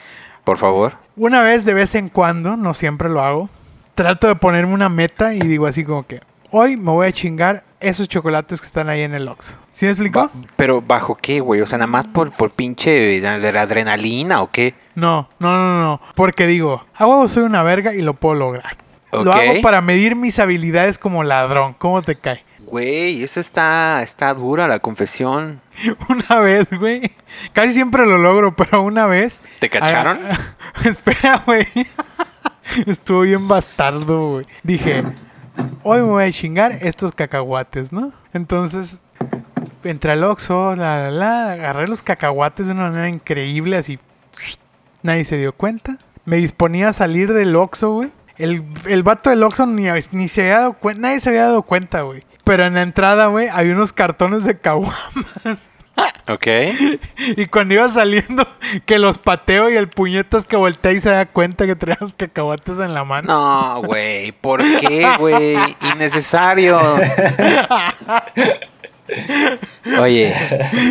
Por 0.44 0.58
favor. 0.58 0.94
Una 1.16 1.42
vez 1.42 1.64
de 1.64 1.74
vez 1.74 1.94
en 1.94 2.08
cuando, 2.08 2.56
no 2.56 2.74
siempre 2.74 3.08
lo 3.08 3.20
hago, 3.20 3.48
trato 3.94 4.26
de 4.26 4.34
ponerme 4.36 4.72
una 4.74 4.88
meta 4.88 5.34
y 5.34 5.40
digo 5.40 5.66
así 5.66 5.84
como 5.84 6.06
que 6.06 6.20
hoy 6.50 6.76
me 6.76 6.90
voy 6.90 7.06
a 7.06 7.12
chingar 7.12 7.64
esos 7.80 8.08
chocolates 8.08 8.60
que 8.60 8.66
están 8.66 8.88
ahí 8.88 9.02
en 9.02 9.14
el 9.14 9.28
Oxxo. 9.28 9.56
¿Sí 9.72 9.84
me 9.84 9.92
explicó? 9.92 10.22
Ba- 10.22 10.30
Pero 10.56 10.80
¿bajo 10.80 11.14
qué, 11.16 11.40
güey? 11.40 11.60
O 11.60 11.66
sea, 11.66 11.78
nada 11.78 11.86
más 11.86 12.06
por, 12.06 12.30
por 12.32 12.50
pinche 12.50 12.90
de 13.20 13.58
adrenalina 13.58 14.40
o 14.40 14.50
qué. 14.50 14.74
No, 14.94 15.28
no, 15.38 15.56
no, 15.56 15.82
no. 15.82 16.00
Porque 16.14 16.46
digo, 16.46 16.84
a 16.94 17.06
huevo 17.06 17.28
soy 17.28 17.42
una 17.42 17.62
verga 17.62 17.92
y 17.94 18.00
lo 18.02 18.14
puedo 18.14 18.34
lograr. 18.36 18.76
Lo 19.22 19.32
hago 19.32 19.60
para 19.62 19.80
medir 19.80 20.16
mis 20.16 20.38
habilidades 20.38 20.98
como 20.98 21.22
ladrón. 21.22 21.74
¿Cómo 21.74 22.02
te 22.02 22.16
cae? 22.16 22.42
Güey, 22.66 23.22
eso 23.22 23.40
está, 23.40 24.02
está 24.02 24.32
dura 24.34 24.66
la 24.66 24.78
confesión. 24.78 25.60
Una 26.08 26.40
vez, 26.40 26.68
güey. 26.70 27.12
Casi 27.52 27.74
siempre 27.74 28.06
lo 28.06 28.18
logro, 28.18 28.56
pero 28.56 28.82
una 28.82 29.06
vez. 29.06 29.42
¿Te 29.58 29.68
cacharon? 29.68 30.20
Ah, 30.28 30.38
espera, 30.84 31.42
güey. 31.44 31.66
Estuvo 32.86 33.20
bien 33.20 33.46
bastardo, 33.46 34.32
güey. 34.32 34.46
Dije, 34.62 35.04
hoy 35.82 35.98
me 35.98 36.08
voy 36.08 36.24
a 36.24 36.32
chingar 36.32 36.72
estos 36.80 37.12
cacahuates, 37.12 37.92
¿no? 37.92 38.12
Entonces, 38.32 39.02
entré 39.84 40.12
al 40.12 40.24
Oxxo, 40.24 40.74
la, 40.74 40.98
la, 40.98 41.10
la, 41.10 41.52
agarré 41.52 41.86
los 41.86 42.02
cacahuates 42.02 42.66
de 42.66 42.72
una 42.72 42.88
manera 42.88 43.08
increíble, 43.08 43.76
así. 43.76 43.98
Nadie 45.02 45.24
se 45.24 45.36
dio 45.36 45.52
cuenta. 45.52 45.98
Me 46.24 46.36
disponía 46.36 46.88
a 46.88 46.92
salir 46.92 47.32
del 47.34 47.54
Oxxo, 47.54 47.92
güey. 47.92 48.10
El, 48.38 48.64
el 48.86 49.02
vato 49.02 49.30
del 49.30 49.42
Oxxo 49.42 49.66
ni, 49.66 49.86
ni 50.12 50.28
se 50.28 50.40
había 50.42 50.58
dado 50.60 50.72
cuenta, 50.74 51.02
nadie 51.08 51.20
se 51.20 51.28
había 51.28 51.42
dado 51.44 51.62
cuenta, 51.62 52.02
güey. 52.02 52.22
Pero 52.44 52.64
en 52.66 52.74
la 52.74 52.82
entrada, 52.82 53.26
güey, 53.26 53.48
había 53.48 53.74
unos 53.74 53.92
cartones 53.92 54.44
de 54.44 54.58
caguamas. 54.58 55.70
Ok. 56.28 56.46
Y 57.36 57.46
cuando 57.46 57.74
iba 57.74 57.88
saliendo, 57.88 58.44
que 58.84 58.98
los 58.98 59.18
pateo 59.18 59.70
y 59.70 59.76
el 59.76 59.86
puñetas 59.86 60.44
que 60.44 60.56
voltea 60.56 60.90
y 60.90 61.00
se 61.00 61.10
da 61.10 61.24
cuenta 61.26 61.66
que 61.66 61.76
traía 61.76 61.98
los 62.00 62.14
cacahuates 62.14 62.80
en 62.80 62.94
la 62.94 63.04
mano. 63.04 63.28
No, 63.32 63.82
güey. 63.82 64.32
¿Por 64.32 64.60
qué, 64.80 65.06
güey? 65.20 65.56
Innecesario. 65.92 66.80
Oye, 70.00 70.34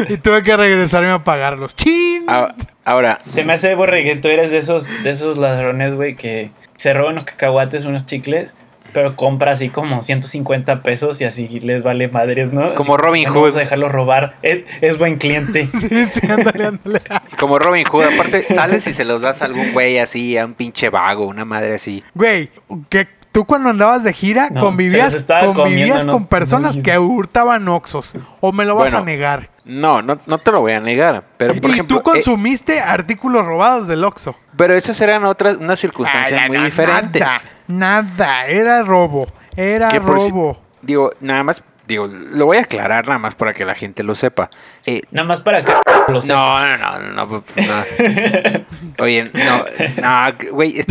Y 0.09 0.17
tuve 0.17 0.43
que 0.43 0.55
regresarme 0.55 1.09
a 1.09 1.23
pagarlos. 1.23 1.75
¡Chin! 1.75 2.23
a- 2.29 2.53
ahora, 2.85 3.19
Se 3.27 3.43
me 3.43 3.53
hace 3.53 3.73
borre 3.75 4.03
que 4.03 4.15
tú 4.15 4.27
eres 4.29 4.51
de 4.51 4.59
esos, 4.59 5.03
de 5.03 5.09
esos 5.11 5.37
ladrones, 5.37 5.95
güey, 5.95 6.15
que 6.15 6.51
se 6.75 6.93
roban 6.93 7.13
unos 7.13 7.25
cacahuates, 7.25 7.85
unos 7.85 8.05
chicles, 8.05 8.55
pero 8.93 9.15
compra 9.15 9.51
así 9.51 9.69
como 9.69 10.01
150 10.01 10.83
pesos 10.83 11.19
y 11.19 11.25
así 11.25 11.47
les 11.59 11.83
vale 11.83 12.07
madres, 12.07 12.53
¿no? 12.53 12.75
Como 12.75 12.95
Así, 12.95 13.03
Robin 13.03 13.23
no 13.25 13.31
Hood. 13.31 13.39
Vamos 13.41 13.55
a 13.55 13.59
dejarlo 13.59 13.89
robar. 13.89 14.35
Es, 14.41 14.63
es 14.81 14.97
buen 14.97 15.17
cliente. 15.17 15.67
Sí, 15.83 16.05
sí, 16.05 16.27
ándale, 16.29 16.65
ándale. 16.65 17.01
como 17.39 17.59
Robin 17.59 17.85
Hood, 17.85 18.03
aparte 18.03 18.43
sales 18.43 18.87
y 18.87 18.93
se 18.93 19.03
los 19.03 19.21
das 19.21 19.41
a 19.41 19.45
algún 19.45 19.73
güey 19.73 19.97
así, 19.97 20.37
a 20.37 20.45
un 20.45 20.53
pinche 20.53 20.89
vago, 20.89 21.25
una 21.25 21.45
madre 21.45 21.75
así. 21.75 22.03
Güey, 22.13 22.49
que 22.89 23.07
tú 23.33 23.43
cuando 23.43 23.69
andabas 23.69 24.05
de 24.05 24.13
gira 24.13 24.47
No, 24.49 24.61
convivías, 24.61 25.25
convivías 25.53 26.05
con 26.05 26.25
personas 26.27 26.77
que 26.77 26.97
hurtaban 26.97 27.67
oxos. 27.67 28.13
¿O 28.39 28.53
me 28.53 28.63
lo 28.63 28.75
vas 28.75 28.91
Bueno, 28.93 28.99
a 28.99 29.01
negar? 29.05 29.49
No, 29.65 30.01
no, 30.01 30.17
no 30.25 30.37
te 30.37 30.51
lo 30.51 30.61
voy 30.61 30.71
a 30.73 30.79
negar. 30.79 31.23
Pero 31.37 31.55
por 31.55 31.69
y 31.69 31.73
ejemplo. 31.73 31.97
tú 31.97 32.09
eh, 32.09 32.13
consumiste 32.13 32.79
artículos 32.79 33.45
robados 33.45 33.87
del 33.89 34.03
Oxxo. 34.05 34.35
pero 34.55 34.73
esas 34.75 34.99
eran 35.01 35.25
otras, 35.25 35.57
unas 35.57 35.79
circunstancias 35.79 36.39
Ay, 36.43 36.49
muy 36.49 36.57
diferentes. 36.59 37.21
Nada, 37.67 38.03
nada, 38.03 38.45
era 38.47 38.83
robo. 38.83 39.25
Era 39.57 39.89
Que 39.89 39.99
por 40.01 40.19
si- 40.19 40.29
robo. 40.29 40.61
digo, 40.81 41.11
nada 41.21 41.43
más, 41.43 41.63
digo, 41.87 42.07
lo 42.07 42.45
voy 42.45 42.57
a 42.57 42.61
aclarar 42.61 43.07
nada 43.07 43.19
más 43.19 43.35
para 43.35 43.53
que 43.53 43.65
la 43.65 43.73
gente 43.75 44.03
lo 44.03 44.15
sepa. 44.15 44.49
Eh, 44.85 45.01
Nada 45.11 45.27
más 45.27 45.41
para 45.41 45.63
que 45.63 45.71
lo. 46.07 46.21
No, 46.21 46.77
no, 46.77 46.99
no, 46.99 47.25
no, 47.25 47.25
no. 47.25 49.03
Oye, 49.03 49.29
no, 49.33 49.65
no, 50.01 50.33
güey, 50.51 50.83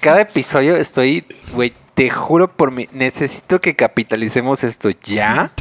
cada 0.00 0.20
episodio 0.22 0.76
estoy, 0.76 1.24
güey, 1.52 1.72
te 1.94 2.10
juro 2.10 2.48
por 2.48 2.70
mi, 2.70 2.88
necesito 2.92 3.60
que 3.60 3.74
capitalicemos 3.76 4.62
esto 4.64 4.90
ya, 5.04 5.52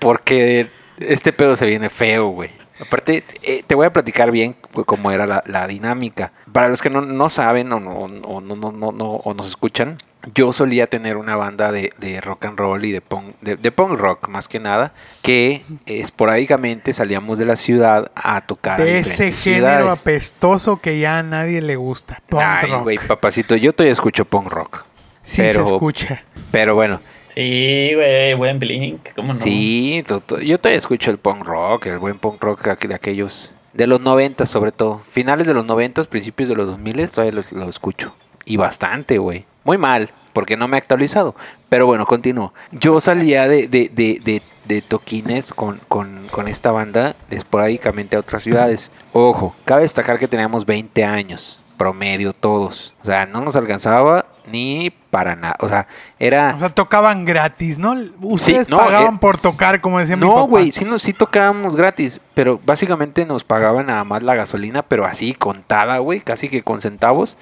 porque 0.00 0.68
este 0.98 1.32
pedo 1.32 1.56
se 1.56 1.66
viene 1.66 1.90
feo, 1.90 2.28
güey. 2.28 2.50
Aparte, 2.80 3.24
eh, 3.42 3.62
te 3.66 3.74
voy 3.74 3.86
a 3.86 3.92
platicar 3.92 4.30
bien 4.30 4.54
cómo 4.86 5.10
era 5.10 5.26
la, 5.26 5.42
la 5.46 5.66
dinámica. 5.66 6.30
Para 6.52 6.68
los 6.68 6.80
que 6.80 6.90
no, 6.90 7.00
no 7.00 7.28
saben 7.28 7.72
o 7.72 7.80
no, 7.80 7.90
o 7.90 8.40
no, 8.40 8.54
no, 8.56 8.70
no, 8.70 8.92
no- 8.92 9.10
o 9.16 9.34
nos 9.34 9.48
escuchan, 9.48 10.00
yo 10.34 10.52
solía 10.52 10.88
tener 10.88 11.16
una 11.16 11.36
banda 11.36 11.70
de, 11.72 11.92
de 11.98 12.20
rock 12.20 12.46
and 12.46 12.58
roll 12.58 12.84
y 12.84 12.92
de 12.92 13.00
punk, 13.00 13.36
de, 13.40 13.56
de 13.56 13.70
punk 13.72 13.92
rock 13.98 14.28
más 14.28 14.48
que 14.48 14.58
nada, 14.60 14.92
que 15.22 15.62
esporádicamente 15.86 16.92
salíamos 16.92 17.38
de 17.38 17.44
la 17.44 17.56
ciudad 17.56 18.10
a 18.14 18.40
tocar. 18.40 18.82
De 18.82 18.98
ese 18.98 19.32
género 19.32 19.66
ciudades. 19.84 20.00
apestoso 20.00 20.80
que 20.80 20.98
ya 20.98 21.18
a 21.18 21.22
nadie 21.22 21.60
le 21.62 21.76
gusta. 21.76 22.20
Punk 22.28 22.42
Ay, 22.44 22.70
güey, 22.82 22.98
papacito, 22.98 23.54
yo 23.56 23.72
todavía 23.72 23.92
escucho 23.92 24.24
punk 24.24 24.48
rock. 24.48 24.84
sí 25.22 25.42
pero- 25.42 25.66
se 25.66 25.74
escucha. 25.74 26.22
Pero 26.50 26.74
bueno, 26.74 27.00
Sí, 27.28 27.92
güey, 27.94 28.34
buen 28.34 28.58
Blink, 28.58 29.10
¿cómo 29.14 29.32
no? 29.34 29.38
sí, 29.38 30.02
to- 30.06 30.18
to- 30.18 30.40
yo 30.40 30.58
todavía 30.58 30.78
escucho 30.78 31.10
el 31.12 31.18
punk 31.18 31.44
rock, 31.44 31.86
el 31.86 31.98
buen 31.98 32.18
punk 32.18 32.42
rock 32.42 32.66
de 32.66 32.94
aquellos, 32.94 33.54
de 33.74 33.86
los 33.86 34.00
90 34.00 34.44
sobre 34.46 34.72
todo. 34.72 35.00
Finales 35.08 35.46
de 35.46 35.54
los 35.54 35.64
90, 35.64 36.02
principios 36.04 36.48
de 36.48 36.56
los 36.56 36.66
2000, 36.66 37.08
todavía 37.12 37.40
lo 37.52 37.68
escucho. 37.68 38.14
Y 38.48 38.56
bastante, 38.56 39.18
güey. 39.18 39.44
Muy 39.64 39.76
mal, 39.76 40.10
porque 40.32 40.56
no 40.56 40.68
me 40.68 40.76
he 40.76 40.80
actualizado. 40.80 41.34
Pero 41.68 41.84
bueno, 41.86 42.06
continúo. 42.06 42.54
Yo 42.72 42.98
salía 43.00 43.46
de, 43.46 43.68
de, 43.68 43.90
de, 43.92 44.20
de, 44.24 44.42
de 44.64 44.80
toquines 44.82 45.52
con, 45.52 45.80
con, 45.88 46.18
con 46.30 46.48
esta 46.48 46.70
banda 46.70 47.14
esporádicamente 47.30 48.16
a 48.16 48.20
otras 48.20 48.42
ciudades. 48.42 48.90
Ojo, 49.12 49.54
cabe 49.66 49.82
destacar 49.82 50.18
que 50.18 50.28
teníamos 50.28 50.64
20 50.64 51.04
años, 51.04 51.62
promedio 51.76 52.32
todos. 52.32 52.94
O 53.02 53.04
sea, 53.04 53.26
no 53.26 53.40
nos 53.42 53.54
alcanzaba 53.56 54.24
ni 54.46 54.90
para 55.10 55.36
nada. 55.36 55.56
O 55.60 55.68
sea, 55.68 55.86
era... 56.18 56.54
O 56.56 56.58
sea, 56.58 56.70
tocaban 56.70 57.26
gratis, 57.26 57.78
¿no? 57.78 57.94
Ustedes 58.22 58.66
no, 58.70 58.78
pagaban 58.78 59.16
eh, 59.16 59.18
por 59.20 59.38
tocar, 59.38 59.82
como 59.82 59.98
decía 59.98 60.16
mi 60.16 60.26
papá. 60.26 60.38
No, 60.38 60.46
güey, 60.46 60.72
sí, 60.72 60.86
nos- 60.86 61.02
sí 61.02 61.12
tocábamos 61.12 61.76
gratis, 61.76 62.18
pero 62.32 62.58
básicamente 62.64 63.26
nos 63.26 63.44
pagaban 63.44 63.86
nada 63.86 64.04
más 64.04 64.22
la 64.22 64.34
gasolina, 64.34 64.82
pero 64.82 65.04
así 65.04 65.34
contada, 65.34 65.98
güey, 65.98 66.20
casi 66.20 66.48
que 66.48 66.62
con 66.62 66.80
centavos. 66.80 67.36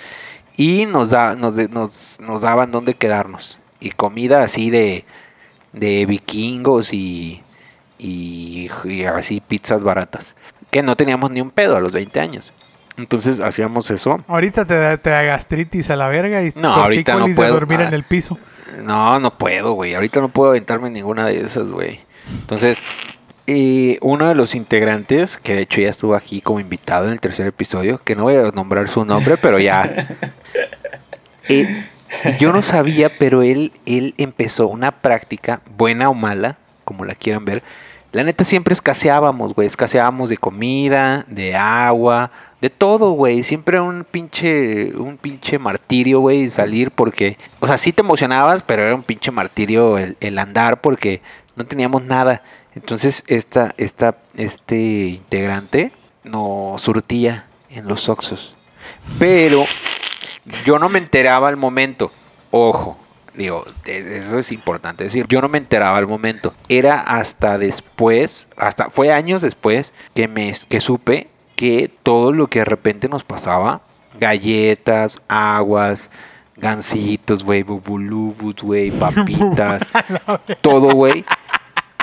Y 0.57 0.87
nos, 0.87 1.11
da, 1.11 1.35
nos, 1.37 1.55
nos, 1.71 2.19
nos 2.21 2.43
daban 2.43 2.71
dónde 2.73 2.95
quedarnos. 2.95 3.59
Y 3.81 3.91
comida 3.91 4.43
así 4.43 4.71
de, 4.71 5.05
de 5.73 6.07
vikingos 6.07 6.93
y, 6.95 7.43
y, 7.99 8.69
y 8.85 9.05
así 9.05 9.41
pizzas 9.41 9.85
baratas. 9.85 10.35
Que 10.71 10.83
no 10.83 10.97
teníamos 10.97 11.31
ni 11.31 11.41
un 11.41 11.51
pedo 11.51 11.77
a 11.77 11.81
los 11.81 11.93
20 11.93 12.21
años. 12.21 12.53
Entonces 12.97 13.41
hacíamos 13.41 13.91
eso. 13.91 14.19
Ahorita 14.27 14.65
te 14.65 14.79
da, 14.79 14.97
te 14.97 15.11
da 15.11 15.23
gastritis 15.23 15.91
a 15.91 15.97
la 15.97 16.09
verga 16.09 16.43
y 16.43 16.53
No, 16.55 16.73
ahorita 16.73 17.15
no 17.17 17.27
de 17.27 17.35
puedo. 17.35 17.53
dormir 17.53 17.81
Ah. 17.83 17.89
en 17.89 17.95
el 17.95 18.05
piso. 18.05 18.39
No, 18.83 19.21
no 19.21 19.37
puedo, 19.37 19.73
güey. 19.73 19.95
Ahorita 19.95 20.21
no 20.21 20.29
puedo 20.31 20.51
aventarme 20.51 20.89
ninguna 20.91 21.27
de 21.27 21.41
esas, 21.45 21.71
güey. 21.71 22.01
Entonces, 22.41 22.79
eh, 23.47 23.99
uno 24.01 24.29
de 24.29 24.35
los 24.35 24.55
integrantes, 24.55 25.37
que 25.37 25.55
de 25.55 25.63
hecho 25.63 25.81
ya 25.81 25.91
estuvo 25.91 26.15
aquí 26.15 26.41
como 26.41 26.61
invitado 26.61 27.07
en 27.07 27.13
el 27.13 27.21
tercer 27.21 27.47
episodio, 27.47 27.99
que 27.99 28.17
no 28.17 28.25
voy 28.25 28.35
a 28.35 28.51
nombrar 28.51 28.89
su 28.89 29.05
nombre, 29.05 29.37
pero 29.37 29.59
ya. 29.59 30.19
Eh, 31.49 31.85
yo 32.41 32.53
no 32.53 32.61
sabía, 32.61 33.09
pero 33.09 33.45
él, 33.45 33.71
él 33.87 34.15
empezó 34.19 34.67
una 34.67 34.91
práctica, 34.91 35.61
buena 35.77 36.11
o 36.11 36.15
mala, 36.15 36.59
como 36.85 37.05
la 37.05 37.15
quieran 37.15 37.45
ver. 37.45 37.63
La 38.13 38.25
neta 38.25 38.45
siempre 38.45 38.73
escaseábamos, 38.73 39.55
güey. 39.55 39.67
Escaseábamos 39.67 40.31
de 40.31 40.39
comida, 40.39 41.25
de 41.29 41.55
agua, 41.55 42.31
De 42.61 42.71
todo, 42.71 43.11
güey. 43.11 43.43
Siempre 43.43 43.79
un 43.79 44.05
pinche, 44.11 44.97
un 44.97 45.19
pinche 45.19 45.59
martirio, 45.59 46.21
güey, 46.21 46.49
salir 46.49 46.91
porque... 46.91 47.37
O 47.61 47.67
sea, 47.67 47.77
sí 47.77 47.93
te 47.93 48.01
emocionabas, 48.01 48.63
pero 48.63 48.83
era 48.83 48.95
un 48.95 49.03
pinche 49.03 49.31
martirio 49.31 49.99
el, 49.99 50.17
el 50.21 50.39
andar 50.39 50.81
porque 50.81 51.21
no 51.57 51.65
teníamos 51.67 52.03
nada. 52.05 52.43
Entonces, 52.75 53.25
esta, 53.27 53.75
esta, 53.79 54.19
este 54.37 54.77
integrante 55.07 55.93
nos 56.25 56.81
surtía 56.83 57.47
en 57.71 57.89
los 57.89 58.09
Oxos. 58.09 58.55
Pero 59.19 59.65
yo 60.65 60.79
no 60.79 60.89
me 60.89 60.99
enteraba 60.99 61.49
al 61.49 61.57
momento. 61.57 62.13
Ojo, 62.51 62.97
digo, 63.35 63.65
de- 63.85 64.19
eso 64.19 64.39
es 64.39 64.53
importante 64.53 65.05
decir. 65.05 65.27
Yo 65.29 65.41
no 65.41 65.49
me 65.49 65.59
enteraba 65.59 65.97
al 65.99 66.07
momento. 66.07 66.53
Era 66.69 67.01
hasta 67.01 67.59
después, 67.59 68.49
hasta 68.57 68.91
fue 68.91 69.13
años 69.13 69.43
después 69.43 69.93
que 70.15 70.29
me 70.29 70.53
que 70.69 70.81
supe 70.81 71.29
que 71.57 71.91
todo 72.03 72.33
lo 72.33 72.49
que 72.49 72.59
de 72.61 72.65
repente 72.67 73.09
nos 73.09 73.25
pasaba, 73.25 73.81
galletas, 74.21 75.23
aguas, 75.29 76.11
gancitos, 76.57 77.43
güey, 77.45 77.63
bubulubus, 77.63 78.57
güey, 78.63 78.91
papitas, 78.99 79.83
todo, 80.61 80.95
güey, 80.95 81.25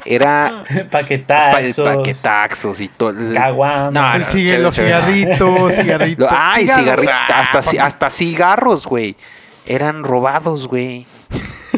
era 0.06 0.64
pa- 0.92 1.00
paquetaxos 1.00 2.80
y 2.82 2.88
todo. 2.90 3.14
Caguamas. 3.34 3.92
No, 3.94 4.14
El 4.16 4.22
no, 4.22 4.28
chévere, 4.28 4.60
los 4.60 4.76
cigarritos, 4.76 5.76
cigarritos. 5.76 6.28
Ay, 6.32 6.68
cigarritos. 6.68 7.14
ah, 7.30 7.42
Hasta, 7.54 7.84
hasta 7.86 8.10
cigarros, 8.10 8.86
güey. 8.88 9.16
Eran 9.66 10.04
robados, 10.04 10.68
güey. 10.68 11.06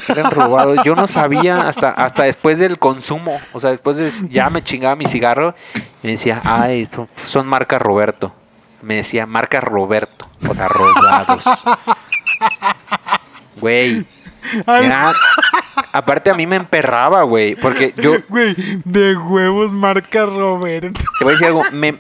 Eran 0.10 0.32
robados. 0.32 0.80
Yo 0.84 0.96
no 0.96 1.08
sabía 1.08 1.68
hasta, 1.68 1.90
hasta 1.92 2.24
después 2.24 2.58
del 2.60 2.80
consumo. 2.80 3.40
O 3.54 3.60
sea, 3.60 3.70
después 3.70 3.98
de 3.98 4.12
ya 4.30 4.50
me 4.50 4.62
chingaba 4.64 4.96
mi 4.96 5.06
cigarro. 5.06 5.54
Y 5.76 6.08
me 6.08 6.12
decía, 6.14 6.42
ay, 6.44 6.86
son, 6.86 7.08
son 7.26 7.48
marca 7.48 7.78
Roberto. 7.80 8.34
Me 8.82 8.96
decía, 8.96 9.26
marca 9.26 9.62
Roberto. 9.62 10.28
O 10.50 10.54
sea, 10.54 10.68
robados. 10.68 11.44
Güey. 13.62 14.06
Era- 14.68 15.14
aparte 15.92 16.30
a 16.30 16.34
mí 16.34 16.46
me 16.48 16.56
emperraba, 16.58 17.24
güey. 17.24 17.56
Porque 17.56 17.94
yo, 17.98 18.18
Güey, 18.30 18.56
de 18.84 19.16
huevos 19.16 19.72
marca 19.72 20.26
Roberto. 20.26 21.00
te 21.20 21.24
voy 21.26 21.32
a 21.32 21.36
decir 21.36 21.48
algo, 21.48 21.64
me, 21.72 21.96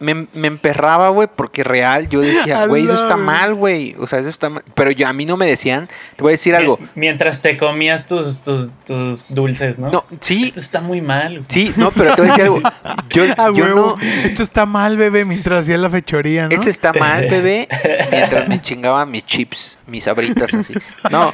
me, 0.00 0.26
me 0.32 0.46
emperraba, 0.48 1.08
güey, 1.08 1.28
porque 1.34 1.64
real 1.64 2.08
yo 2.08 2.20
decía, 2.20 2.66
güey, 2.68 2.84
eso 2.84 2.94
está 2.94 3.14
güey. 3.14 3.26
mal, 3.26 3.54
güey. 3.54 3.96
O 3.98 4.06
sea, 4.06 4.18
eso 4.20 4.28
está 4.28 4.48
mal. 4.50 4.62
Pero 4.74 4.90
yo, 4.90 5.06
a 5.08 5.12
mí 5.12 5.26
no 5.26 5.36
me 5.36 5.46
decían, 5.46 5.88
te 6.16 6.22
voy 6.22 6.30
a 6.30 6.32
decir 6.32 6.54
algo. 6.54 6.78
Mientras 6.94 7.42
te 7.42 7.56
comías 7.56 8.06
tus, 8.06 8.42
tus, 8.42 8.70
tus 8.84 9.26
dulces, 9.28 9.78
¿no? 9.78 9.90
No, 9.90 10.04
sí. 10.20 10.44
Esto 10.44 10.60
está 10.60 10.80
muy 10.80 11.00
mal. 11.00 11.44
Sí, 11.48 11.72
no, 11.76 11.90
pero 11.90 12.14
te 12.14 12.22
voy 12.22 12.30
a 12.30 12.32
decir 12.32 12.44
algo. 12.44 12.60
Yo, 13.10 13.24
A 13.36 13.46
yo 13.52 13.64
huevo. 13.64 13.96
no. 13.98 14.02
Esto 14.24 14.42
está 14.42 14.66
mal, 14.66 14.96
bebé, 14.96 15.24
mientras 15.24 15.60
hacía 15.60 15.78
la 15.78 15.88
fechoría, 15.90 16.48
¿no? 16.48 16.54
Ese 16.54 16.70
está 16.70 16.92
mal, 16.92 17.26
bebé. 17.30 17.68
Mientras 18.10 18.48
me 18.48 18.60
chingaba 18.60 19.04
mis 19.06 19.24
chips, 19.24 19.78
mis 19.86 20.04
sabritas 20.04 20.52
así. 20.52 20.74
No. 21.10 21.32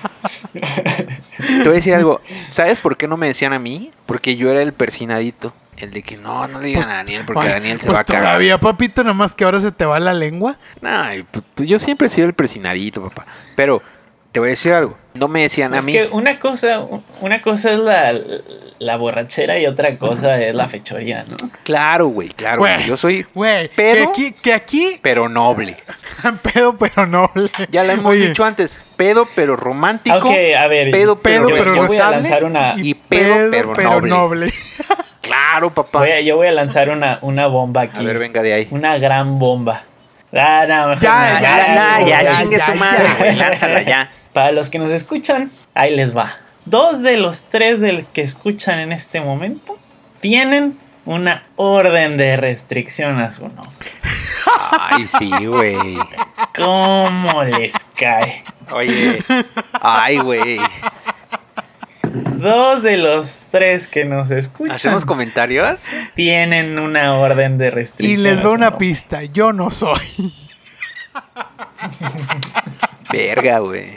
Te 0.52 1.62
voy 1.64 1.68
a 1.68 1.72
decir 1.72 1.94
algo. 1.94 2.20
¿Sabes 2.50 2.78
por 2.80 2.96
qué 2.96 3.08
no 3.08 3.16
me 3.16 3.26
decían 3.26 3.52
a 3.52 3.58
mí? 3.58 3.90
Porque 4.06 4.36
yo 4.36 4.50
era 4.50 4.62
el 4.62 4.72
persinadito. 4.72 5.52
El 5.76 5.90
de 5.90 6.02
que 6.02 6.16
no, 6.16 6.46
no 6.46 6.60
le 6.60 6.68
digan 6.68 6.88
a 6.88 6.94
Daniel 6.94 7.24
porque 7.26 7.42
Ay, 7.42 7.48
Daniel 7.48 7.80
se 7.80 7.86
pues 7.86 7.96
va 7.98 8.00
a 8.02 8.04
cagar. 8.04 8.22
todavía, 8.24 8.60
papito, 8.60 9.02
nada 9.02 9.14
más 9.14 9.34
que 9.34 9.44
ahora 9.44 9.60
se 9.60 9.72
te 9.72 9.84
va 9.84 9.98
la 9.98 10.14
lengua. 10.14 10.56
Ay, 10.82 11.24
pues, 11.30 11.44
pues, 11.54 11.68
yo 11.68 11.78
siempre 11.78 12.06
he 12.06 12.10
sido 12.10 12.26
el 12.26 12.34
persinadito, 12.34 13.02
papá. 13.02 13.26
Pero 13.56 13.82
te 14.34 14.40
voy 14.40 14.48
a 14.48 14.50
decir 14.50 14.72
algo. 14.72 14.98
No 15.14 15.28
me 15.28 15.42
decían 15.42 15.72
a 15.74 15.78
Es 15.78 15.86
mí. 15.86 15.92
que 15.92 16.08
una 16.10 16.40
cosa, 16.40 16.84
una 17.20 17.40
cosa 17.40 17.70
es 17.72 17.78
la, 17.78 18.12
la 18.80 18.96
borrachera 18.96 19.60
y 19.60 19.66
otra 19.66 19.96
cosa 19.96 20.42
es 20.42 20.52
la 20.56 20.66
fechoría, 20.66 21.24
¿no? 21.28 21.36
Claro, 21.62 22.08
güey, 22.08 22.30
claro. 22.30 22.58
Güey, 22.58 22.74
güey, 22.74 22.86
Yo 22.88 22.96
soy 22.96 23.24
Güey, 23.32 23.68
que 23.68 23.74
Pero- 23.76 24.08
aquí, 24.10 24.32
que 24.32 24.52
aquí, 24.52 24.98
pero 25.02 25.28
noble. 25.28 25.76
pedo 26.52 26.76
pero 26.76 27.06
noble. 27.06 27.48
Ya 27.70 27.84
lo 27.84 27.92
hemos 27.92 28.06
Oye, 28.10 28.26
dicho 28.26 28.42
antes. 28.44 28.84
Pedo, 28.96 29.28
pero 29.36 29.54
romántico. 29.54 30.16
Ok, 30.18 30.34
a 30.58 30.66
ver. 30.66 30.90
Pedo, 30.90 31.20
Pedo 31.20 31.46
pero 31.46 31.48
yo 31.48 31.54
voy 31.54 31.60
a 31.60 31.64
responsable 31.64 32.16
lanzar 32.16 32.42
una, 32.42 32.74
y 32.78 32.94
pedo, 32.94 33.50
pero 33.76 34.00
noble. 34.00 34.52
Claro, 35.20 35.72
papá. 35.72 36.00
voy 36.00 36.10
a- 36.10 36.20
yo 36.22 36.34
voy 36.36 36.48
a 36.48 36.52
lanzar 36.52 36.90
una, 36.90 37.20
una 37.22 37.46
bomba 37.46 37.82
aquí. 37.82 37.98
A 37.98 38.02
ver, 38.02 38.18
venga 38.18 38.42
de 38.42 38.52
ahí. 38.52 38.68
Una 38.72 38.98
gran 38.98 39.38
bomba. 39.38 39.84
Ah, 40.36 40.64
no, 40.68 40.88
mejor 40.88 41.00
Ya, 41.04 41.34
no, 41.34 41.40
ya, 41.40 41.40
Ya, 41.40 41.66
ya, 41.66 42.00
ya, 42.00 42.22
ya, 42.22 42.50
ya, 42.50 42.58
su 42.66 42.72
ya. 42.72 42.74
madre, 42.74 43.06
güey. 43.20 43.36
Lánzala 43.36 43.82
ya. 43.82 44.10
Para 44.34 44.52
los 44.52 44.68
que 44.68 44.78
nos 44.78 44.90
escuchan, 44.90 45.50
ahí 45.74 45.94
les 45.96 46.14
va. 46.14 46.32
Dos 46.66 47.00
de 47.02 47.16
los 47.16 47.44
tres 47.44 47.80
del 47.80 48.04
que 48.06 48.20
escuchan 48.22 48.78
en 48.80 48.92
este 48.92 49.20
momento 49.22 49.78
tienen 50.20 50.78
una 51.06 51.44
orden 51.56 52.16
de 52.16 52.36
restricción 52.36 53.20
a 53.20 53.32
su 53.32 53.48
nombre. 53.48 53.88
Ay, 54.90 55.06
sí, 55.06 55.30
güey. 55.46 55.76
¿Cómo 56.56 57.42
les 57.44 57.74
cae? 57.96 58.42
Oye. 58.72 59.22
Ay, 59.80 60.18
güey. 60.18 60.58
Dos 62.36 62.82
de 62.82 62.96
los 62.98 63.48
tres 63.50 63.86
que 63.88 64.04
nos 64.04 64.30
escuchan 64.30 64.74
¿Hacemos 64.76 65.04
comentarios? 65.04 65.80
tienen 66.14 66.78
una 66.78 67.14
orden 67.14 67.56
de 67.58 67.66
Y 67.66 67.70
restricción. 67.70 68.22
les 68.22 68.38
a 68.38 68.42
doy 68.42 68.54
una 68.54 68.70
nombre. 68.70 68.86
pista, 68.88 69.22
yo 69.24 69.52
no 69.52 69.70
soy. 69.70 70.00
Verga, 73.16 73.58
güey. 73.60 73.96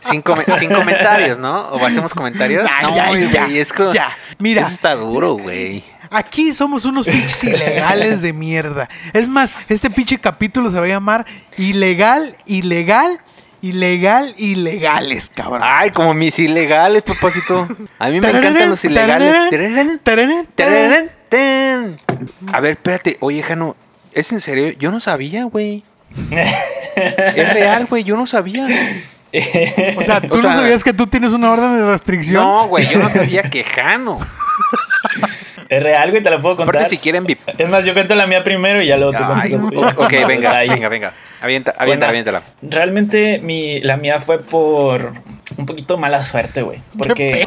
Sin, 0.00 0.22
come- 0.22 0.44
sin 0.58 0.72
comentarios, 0.72 1.38
¿no? 1.38 1.68
¿O 1.68 1.84
hacemos 1.84 2.14
comentarios? 2.14 2.64
Ya, 2.68 2.82
no, 2.88 2.96
ya, 2.96 3.46
ya, 3.48 3.58
es 3.58 3.72
como- 3.72 3.92
ya. 3.92 4.16
Mira. 4.38 4.62
Eso 4.62 4.72
está 4.72 4.94
duro, 4.94 5.34
güey. 5.34 5.82
Aquí 6.10 6.54
somos 6.54 6.84
unos 6.86 7.06
pinches 7.06 7.44
ilegales 7.44 8.22
de 8.22 8.32
mierda. 8.32 8.88
Es 9.12 9.28
más, 9.28 9.50
este 9.68 9.90
pinche 9.90 10.18
capítulo 10.18 10.70
se 10.70 10.78
va 10.78 10.86
a 10.86 10.88
llamar 10.88 11.26
Ilegal, 11.58 12.36
Ilegal, 12.46 13.20
Ilegal, 13.60 14.34
Ilegales, 14.38 15.28
cabrón. 15.28 15.60
Ay, 15.62 15.90
como 15.90 16.14
mis 16.14 16.38
ilegales, 16.38 17.02
papacito. 17.02 17.68
A 17.98 18.08
mí 18.08 18.20
me 18.20 18.30
encantan 18.30 18.70
los 18.70 18.82
ilegales. 18.84 19.34
A 22.52 22.60
ver, 22.60 22.70
espérate. 22.72 23.16
Oye, 23.20 23.42
Jano, 23.42 23.76
¿es 24.12 24.32
en 24.32 24.40
serio? 24.40 24.70
Yo 24.78 24.90
no 24.90 25.00
sabía, 25.00 25.44
güey. 25.44 25.82
Es 27.36 27.52
real, 27.54 27.86
güey. 27.86 28.04
Yo 28.04 28.16
no 28.16 28.26
sabía. 28.26 28.64
O 29.96 30.02
sea, 30.02 30.20
¿tú 30.22 30.38
O 30.38 30.40
sea- 30.40 30.50
no 30.54 30.60
sabías 30.60 30.82
que 30.84 30.92
tú 30.92 31.06
tienes 31.06 31.32
una 31.32 31.50
orden 31.52 31.78
de 31.78 31.86
restricción? 31.90 32.42
No, 32.42 32.66
güey. 32.68 32.86
Yo 32.88 32.98
no 32.98 33.08
sabía 33.10 33.42
que 33.42 33.64
Jano. 33.64 34.18
Es 35.68 35.82
real, 35.82 36.10
güey, 36.10 36.22
te 36.22 36.30
la 36.30 36.40
puedo 36.40 36.56
contar. 36.56 36.76
Aparte, 36.76 36.88
si 36.88 36.96
quieren 36.96 37.24
vip. 37.26 37.38
Es 37.58 37.68
más, 37.68 37.84
yo 37.84 37.92
cuento 37.92 38.14
la 38.14 38.26
mía 38.26 38.42
primero 38.42 38.82
y 38.82 38.86
ya 38.86 38.96
luego 38.96 39.12
tú 39.12 39.22
Ay, 39.22 39.50
cuentas 39.50 39.70
tuya. 39.70 39.94
ok, 39.98 40.26
venga, 40.26 40.56
Ahí. 40.56 40.68
venga, 40.70 40.88
venga. 40.88 41.12
Avienta, 41.42 41.72
avienta, 41.72 42.06
Bueno, 42.06 42.06
aviéntala. 42.08 42.42
Realmente 42.62 43.38
mi, 43.42 43.78
la 43.82 43.98
mía 43.98 44.18
fue 44.22 44.38
por 44.42 45.12
un 45.58 45.66
poquito 45.66 45.98
mala 45.98 46.24
suerte, 46.24 46.62
güey. 46.62 46.78
Porque 46.96 47.46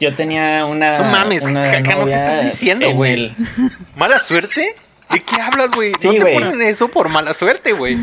yo 0.00 0.12
tenía 0.12 0.64
una. 0.64 0.98
No 0.98 1.04
mames, 1.12 1.44
una 1.44 1.64
Jacano, 1.66 1.84
¿qué 1.88 1.94
novia 1.94 2.16
estás 2.16 2.44
diciendo, 2.44 2.86
en 2.86 2.96
güey? 2.96 3.12
el- 3.12 3.32
¿Mala 3.94 4.18
suerte? 4.18 4.74
¿De 5.12 5.20
qué 5.22 5.40
hablas, 5.40 5.70
güey? 5.70 5.92
Sí, 6.00 6.08
no 6.08 6.24
te 6.24 6.32
ponen 6.32 6.60
eso 6.62 6.88
por 6.88 7.08
mala 7.08 7.34
suerte, 7.34 7.70
güey. 7.72 7.96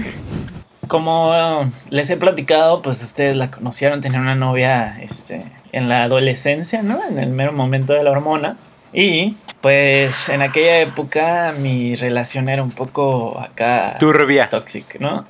Como 0.88 1.32
uh, 1.32 1.69
les 1.89 2.10
he 2.10 2.17
platicado, 2.17 2.82
pues 2.82 3.04
ustedes 3.04 3.36
la 3.36 3.52
conocieron, 3.52 4.02
tenía 4.02 4.19
una 4.19 4.36
novia 4.36 5.00
este, 5.02 5.43
en 5.71 5.89
la 5.89 6.04
adolescencia, 6.04 6.82
¿no? 6.84 7.00
En 7.04 7.19
el 7.19 7.30
mero 7.30 7.52
momento 7.52 7.93
de 7.93 8.04
la 8.04 8.12
hormona. 8.12 8.58
Y 8.93 9.36
pues 9.62 10.30
en 10.30 10.41
aquella 10.41 10.80
época 10.80 11.54
mi 11.58 11.95
relación 11.95 12.50
era 12.50 12.63
un 12.63 12.71
poco 12.71 13.39
acá 13.39 13.97
Turbia. 14.00 14.50
toxic, 14.50 15.00
¿no? 15.00 15.26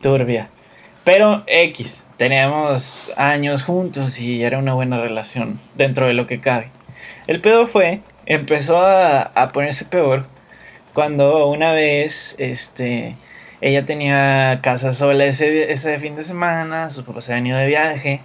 Turbia. 0.00 0.48
Pero 1.04 1.44
X, 1.46 2.04
teníamos 2.16 3.12
años 3.16 3.62
juntos 3.62 4.18
y 4.20 4.42
era 4.42 4.58
una 4.58 4.72
buena 4.72 4.98
relación 4.98 5.60
dentro 5.74 6.06
de 6.06 6.14
lo 6.14 6.26
que 6.26 6.40
cabe. 6.40 6.70
El 7.26 7.40
pedo 7.42 7.66
fue, 7.66 8.00
empezó 8.24 8.78
a, 8.78 9.20
a 9.20 9.52
ponerse 9.52 9.84
peor 9.84 10.26
cuando 10.94 11.48
una 11.48 11.72
vez, 11.72 12.36
este, 12.38 13.16
ella 13.64 13.86
tenía 13.86 14.60
casa 14.62 14.92
sola 14.92 15.24
ese, 15.24 15.72
ese 15.72 15.98
fin 15.98 16.16
de 16.16 16.22
semana, 16.22 16.90
sus 16.90 17.04
papás 17.04 17.24
se 17.24 17.32
habían 17.32 17.46
ido 17.46 17.56
de 17.56 17.66
viaje, 17.66 18.20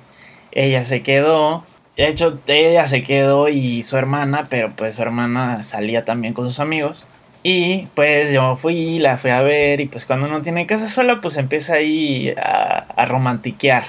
ella 0.52 0.84
se 0.84 1.02
quedó, 1.02 1.64
de 1.96 2.10
hecho 2.10 2.42
ella 2.46 2.86
se 2.88 3.04
quedó 3.04 3.48
y 3.48 3.84
su 3.84 3.96
hermana, 3.96 4.48
pero 4.50 4.74
pues 4.76 4.96
su 4.96 5.02
hermana 5.02 5.64
salía 5.64 6.04
también 6.04 6.34
con 6.34 6.46
sus 6.46 6.60
amigos. 6.60 7.06
Y 7.42 7.88
pues 7.96 8.34
yo 8.34 8.58
fui, 8.58 9.00
la 9.00 9.18
fui 9.18 9.32
a 9.32 9.42
ver 9.42 9.80
y 9.80 9.86
pues 9.86 10.06
cuando 10.06 10.28
uno 10.28 10.42
tiene 10.42 10.68
casa 10.68 10.90
sola 10.90 11.22
pues 11.22 11.38
empieza 11.38 11.76
ahí 11.76 12.34
a, 12.36 12.80
a 12.98 13.06
romantiquear. 13.06 13.84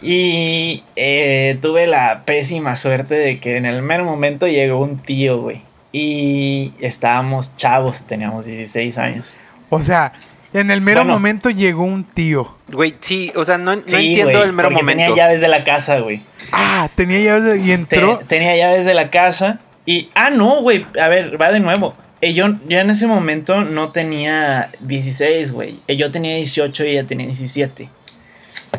Y 0.00 0.82
eh, 0.96 1.58
tuve 1.60 1.86
la 1.86 2.22
pésima 2.24 2.74
suerte 2.74 3.16
de 3.16 3.38
que 3.38 3.58
en 3.58 3.66
el 3.66 3.82
mero 3.82 4.04
momento 4.04 4.46
llegó 4.46 4.80
un 4.80 4.96
tío, 4.96 5.42
güey. 5.42 5.60
Y 5.92 6.72
estábamos 6.80 7.54
chavos, 7.56 8.06
teníamos 8.06 8.46
16 8.46 8.96
años. 8.96 9.40
O 9.68 9.82
sea, 9.82 10.14
en 10.52 10.70
el 10.70 10.80
mero 10.80 11.00
Bueno. 11.00 11.14
momento 11.14 11.50
llegó 11.50 11.84
un 11.84 12.04
tío. 12.04 12.56
Güey, 12.68 12.94
sí, 13.00 13.32
o 13.36 13.44
sea, 13.44 13.58
no, 13.58 13.76
no 13.76 13.82
Sí, 13.86 13.96
entiendo 13.96 14.42
el 14.42 14.52
mero 14.52 14.68
porque 14.68 14.82
momento. 14.82 15.02
Tenía 15.04 15.16
llaves 15.16 15.40
de 15.40 15.48
la 15.48 15.64
casa, 15.64 15.98
güey. 16.00 16.20
Ah, 16.52 16.88
tenía 16.94 17.20
llaves 17.20 17.44
de- 17.44 17.58
y 17.58 17.66
Te- 17.66 17.72
entró. 17.74 18.20
tenía 18.26 18.56
llaves 18.56 18.84
de 18.86 18.94
la 18.94 19.10
casa. 19.10 19.60
Y, 19.84 20.08
ah, 20.14 20.30
no, 20.30 20.62
güey. 20.62 20.84
A 21.00 21.08
ver, 21.08 21.40
va 21.40 21.52
de 21.52 21.60
nuevo. 21.60 21.94
eh, 22.22 22.32
yo, 22.32 22.46
yo 22.66 22.78
en 22.78 22.88
ese 22.90 23.06
momento 23.06 23.62
no 23.64 23.92
tenía 23.92 24.70
16, 24.80 25.52
güey. 25.52 25.80
Eh, 25.86 25.96
Yo 25.96 26.10
tenía 26.10 26.34
18 26.36 26.84
y 26.84 26.90
ella 26.92 27.06
tenía 27.06 27.26
17. 27.26 27.90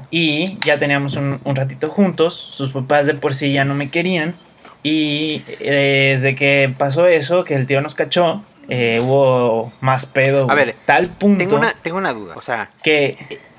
Y 0.10 0.58
ya 0.66 0.78
teníamos 0.78 1.16
un, 1.16 1.40
un 1.44 1.56
ratito 1.56 1.90
juntos. 1.90 2.34
Sus 2.54 2.72
papás 2.72 3.08
de 3.08 3.14
por 3.14 3.36
sí 3.36 3.52
ya 3.54 3.64
no 3.66 3.74
me 3.76 3.90
querían. 3.90 4.36
Y 4.84 5.44
eh, 5.60 6.12
desde 6.14 6.36
que 6.36 6.74
pasó 6.78 7.08
eso, 7.08 7.44
que 7.44 7.56
el 7.56 7.68
tío 7.68 7.82
nos 7.82 7.94
cachó, 7.96 8.44
eh, 8.70 9.00
hubo 9.04 9.72
más 9.82 10.06
pedo. 10.06 10.50
A 10.50 10.56
ver, 10.56 10.76
tal 10.86 11.08
punto 11.10 11.40
Tengo 11.40 11.56
una, 11.58 11.74
tengo 11.82 11.98
una 11.98 12.14
duda. 12.14 12.36
O 12.36 12.42
sea, 12.42 12.70
que... 12.84 13.18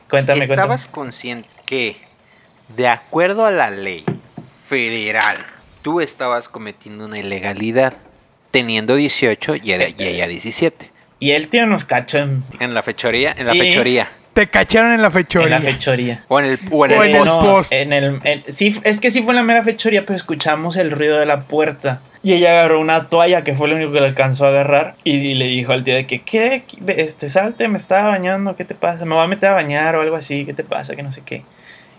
Cuéntame, 0.09 0.38
cuéntame. 0.47 0.55
¿estabas 0.55 0.87
consciente 0.88 1.49
que, 1.66 1.97
de 2.77 2.88
acuerdo 2.88 3.44
a 3.44 3.51
la 3.51 3.71
ley 3.71 4.05
federal, 4.66 5.37
tú 5.83 6.01
estabas 6.01 6.49
cometiendo 6.49 7.05
una 7.05 7.18
ilegalidad 7.18 7.94
teniendo 8.51 8.97
18 8.97 9.57
y 9.57 9.73
ella, 9.73 9.88
y 9.88 10.03
ella 10.05 10.27
17? 10.27 10.90
Y 11.21 11.33
el 11.33 11.49
tío 11.49 11.66
nos 11.66 11.85
cachó 11.85 12.18
en, 12.18 12.42
En 12.61 12.75
la 12.75 12.83
fechoría, 12.83 13.35
en 13.37 13.47
la 13.47 13.55
Y- 13.55 13.59
fechoría. 13.59 14.09
Te 14.33 14.49
cacharon 14.49 14.92
en 14.92 15.03
la 15.03 15.11
fechoría. 15.11 15.57
en 15.57 15.64
la 15.64 15.71
fechoría. 15.73 16.25
O 16.29 16.38
en 16.38 16.47
el, 16.47 16.59
o 16.71 16.87
en 16.87 16.92
O 16.92 17.03
el 17.03 17.11
en 17.11 17.16
el 17.16 17.23
post. 17.25 17.42
post. 17.47 17.73
en 17.73 17.92
el, 17.92 18.21
en- 18.23 18.44
sí, 18.53 18.81
es 18.85 19.01
que 19.01 19.11
sí 19.11 19.21
fue 19.23 19.33
en 19.33 19.37
la 19.37 19.42
mera 19.42 19.64
fechoría, 19.64 20.03
pero 20.07 20.14
escuchamos 20.16 20.77
el 20.77 20.92
ruido 20.92 21.18
de 21.18 21.27
la 21.27 21.44
puerta. 21.49 22.01
Y 22.22 22.33
ella 22.35 22.59
agarró 22.59 22.81
una 22.81 23.09
toalla, 23.09 23.44
que 23.44 23.54
fue 23.54 23.68
lo 23.68 23.76
único 23.76 23.92
que 23.92 24.00
le 24.00 24.07
alcanzó 24.07 24.44
a 24.44 24.48
agarrar. 24.48 24.94
Y 25.04 25.35
le 25.35 25.46
dijo 25.46 25.72
al 25.72 25.85
tío 25.85 25.94
de 25.94 26.07
que, 26.07 26.20
¿qué? 26.22 26.64
Este, 26.88 27.28
salte, 27.28 27.68
me 27.68 27.78
estaba 27.78 28.11
bañando, 28.11 28.57
¿qué 28.57 28.64
te 28.64 28.74
pasa? 28.74 29.04
Me 29.04 29.14
voy 29.14 29.24
a 29.24 29.28
meter 29.28 29.50
a 29.50 29.54
bañar 29.54 29.94
o 29.96 30.00
algo 30.02 30.16
así, 30.16 30.44
¿qué 30.44 30.52
te 30.54 30.64
pasa? 30.64 30.96
Que 30.96 31.02
no 31.02 31.12
sé 31.12 31.22
qué. 31.24 31.44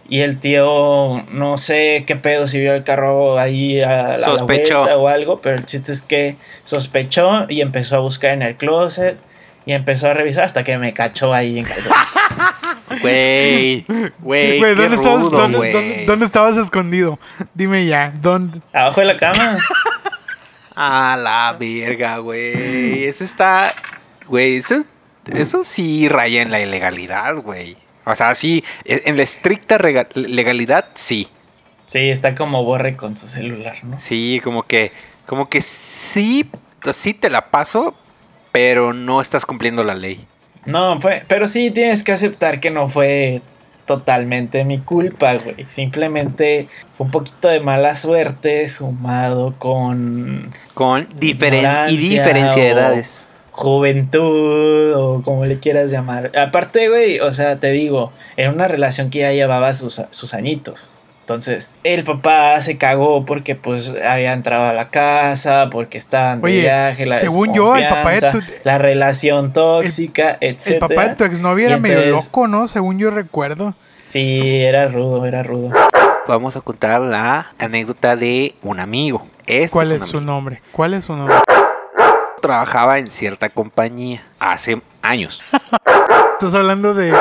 Y 0.09 0.21
el 0.21 0.39
tío, 0.39 1.23
no 1.31 1.57
sé 1.57 2.03
qué 2.07 2.15
pedo, 2.15 2.47
si 2.47 2.59
vio 2.59 2.73
el 2.73 2.83
carro 2.83 3.37
ahí 3.37 3.79
a 3.81 4.17
la, 4.17 4.25
Sospechó. 4.25 4.79
vuelta 4.79 4.97
o 4.97 5.07
algo, 5.07 5.39
pero 5.39 5.55
el 5.55 5.65
chiste 5.65 5.91
es 5.93 6.01
que 6.01 6.35
sospechó 6.63 7.45
y 7.47 7.61
empezó 7.61 7.95
a 7.95 7.99
buscar 7.99 8.31
en 8.31 8.41
el 8.41 8.55
closet. 8.55 9.17
Y 9.65 9.73
empezó 9.73 10.09
a 10.09 10.15
revisar 10.15 10.45
hasta 10.45 10.63
que 10.63 10.79
me 10.79 10.93
cachó 10.93 11.31
ahí 11.33 11.59
en 11.59 11.65
casa. 11.65 11.93
Güey, 13.01 13.85
güey, 14.19 14.57
Güey, 14.57 14.59
qué 14.59 14.81
¿dónde, 14.81 14.95
estabas, 14.95 15.21
rudo, 15.21 15.37
dónde- 15.37 15.57
güey. 15.57 15.71
dónde- 15.71 16.03
dónde 16.07 16.25
estabas 16.25 16.57
escondido? 16.57 17.19
Dime 17.53 17.85
ya, 17.85 18.11
¿dónde? 18.19 18.61
Abajo 18.73 19.01
de 19.01 19.05
la 19.05 19.17
cama. 19.17 19.57
A 20.81 21.17
la 21.17 21.57
verga, 21.59 22.19
güey. 22.19 23.03
Eso 23.03 23.25
está. 23.25 23.69
Güey, 24.27 24.55
eso, 24.55 24.81
eso 25.25 25.65
sí 25.65 26.07
raya 26.07 26.41
en 26.41 26.51
la 26.51 26.61
ilegalidad, 26.61 27.35
güey. 27.35 27.75
O 28.05 28.15
sea, 28.15 28.33
sí, 28.33 28.63
e- 28.85 29.01
en 29.05 29.17
la 29.17 29.23
estricta 29.23 29.77
legalidad, 30.13 30.85
sí. 30.93 31.27
Sí, 31.85 32.09
está 32.09 32.33
como 32.33 32.63
borre 32.63 32.95
con 32.95 33.17
su 33.17 33.27
celular, 33.27 33.83
¿no? 33.83 33.99
Sí, 33.99 34.39
como 34.41 34.63
que. 34.63 34.93
Como 35.25 35.49
que 35.49 35.61
sí. 35.61 36.49
Sí 36.93 37.13
te 37.13 37.29
la 37.29 37.49
paso, 37.51 37.93
pero 38.53 38.93
no 38.93 39.19
estás 39.19 39.45
cumpliendo 39.45 39.83
la 39.83 39.95
ley. 39.95 40.25
No, 40.65 41.01
fue, 41.01 41.23
pero 41.27 41.47
sí 41.49 41.71
tienes 41.71 42.05
que 42.05 42.13
aceptar 42.13 42.61
que 42.61 42.71
no 42.71 42.87
fue 42.87 43.41
totalmente 43.89 44.65
mi 44.65 44.77
culpa, 44.77 45.33
güey. 45.33 45.65
Simplemente 45.67 46.67
fue 46.95 47.05
un 47.07 47.11
poquito 47.11 47.47
de 47.47 47.59
mala 47.59 47.95
suerte 47.95 48.69
sumado 48.69 49.55
con 49.57 50.51
Con 50.75 51.07
diferen 51.15 51.65
y 51.89 51.97
diferencia 51.97 52.61
de 52.61 52.69
edades. 52.69 53.25
juventud 53.49 54.93
o 54.93 55.23
como 55.23 55.47
le 55.47 55.57
quieras 55.57 55.89
llamar. 55.89 56.31
Aparte, 56.37 56.87
güey, 56.87 57.19
o 57.19 57.31
sea, 57.31 57.59
te 57.59 57.71
digo, 57.71 58.13
era 58.37 58.51
una 58.51 58.67
relación 58.67 59.09
que 59.09 59.19
ya 59.19 59.31
llevaba 59.31 59.73
sus, 59.73 59.99
sus 60.11 60.35
añitos. 60.35 60.91
Entonces, 61.29 61.75
el 61.83 62.03
papá 62.05 62.59
se 62.61 62.79
cagó 62.79 63.23
porque 63.23 63.53
pues 63.53 63.93
había 64.03 64.33
entrado 64.33 64.65
a 64.65 64.73
la 64.73 64.89
casa, 64.89 65.69
porque 65.71 65.99
estaban 65.99 66.41
de 66.41 66.45
Oye, 66.47 66.61
viaje, 66.61 67.05
la 67.05 67.19
según 67.19 67.53
yo, 67.53 67.75
el 67.75 67.87
papá 67.87 68.09
de 68.13 68.31
tu- 68.31 68.41
la 68.63 68.79
relación 68.79 69.53
tóxica, 69.53 70.39
etc. 70.41 70.67
El 70.67 70.79
papá 70.79 71.07
de 71.09 71.15
tu 71.15 71.23
exnovia 71.25 71.67
era 71.67 71.77
Y 71.77 71.81
medio 71.81 71.99
entonces- 72.01 72.25
loco, 72.25 72.47
¿no? 72.47 72.67
Según 72.67 72.97
yo 72.97 73.11
recuerdo. 73.11 73.75
Sí, 74.07 74.39
era 74.59 74.87
rudo, 74.87 75.23
era 75.27 75.43
rudo. 75.43 75.69
Vamos 76.27 76.55
a 76.55 76.61
contar 76.61 76.99
la 77.01 77.53
anécdota 77.59 78.15
de 78.15 78.55
un 78.63 78.79
amigo. 78.79 79.27
Este 79.45 79.69
¿Cuál 79.69 79.91
es 79.91 80.03
su 80.05 80.21
nombre? 80.21 80.63
¿Cuál 80.71 80.95
es 80.95 81.05
su 81.05 81.15
nombre? 81.15 81.35
Trabajaba 82.41 82.97
en 82.97 83.11
cierta 83.11 83.49
compañía 83.49 84.23
hace 84.39 84.81
años. 85.03 85.41
Estás 86.39 86.55
hablando 86.55 86.95
de... 86.95 87.13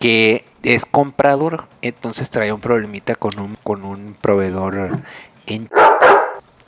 que 0.00 0.44
es 0.64 0.84
comprador, 0.86 1.68
entonces 1.82 2.28
traía 2.30 2.54
un 2.54 2.60
problemita 2.60 3.14
con 3.14 3.38
un, 3.38 3.54
con 3.62 3.84
un 3.84 4.16
proveedor 4.20 4.98
en 5.46 5.68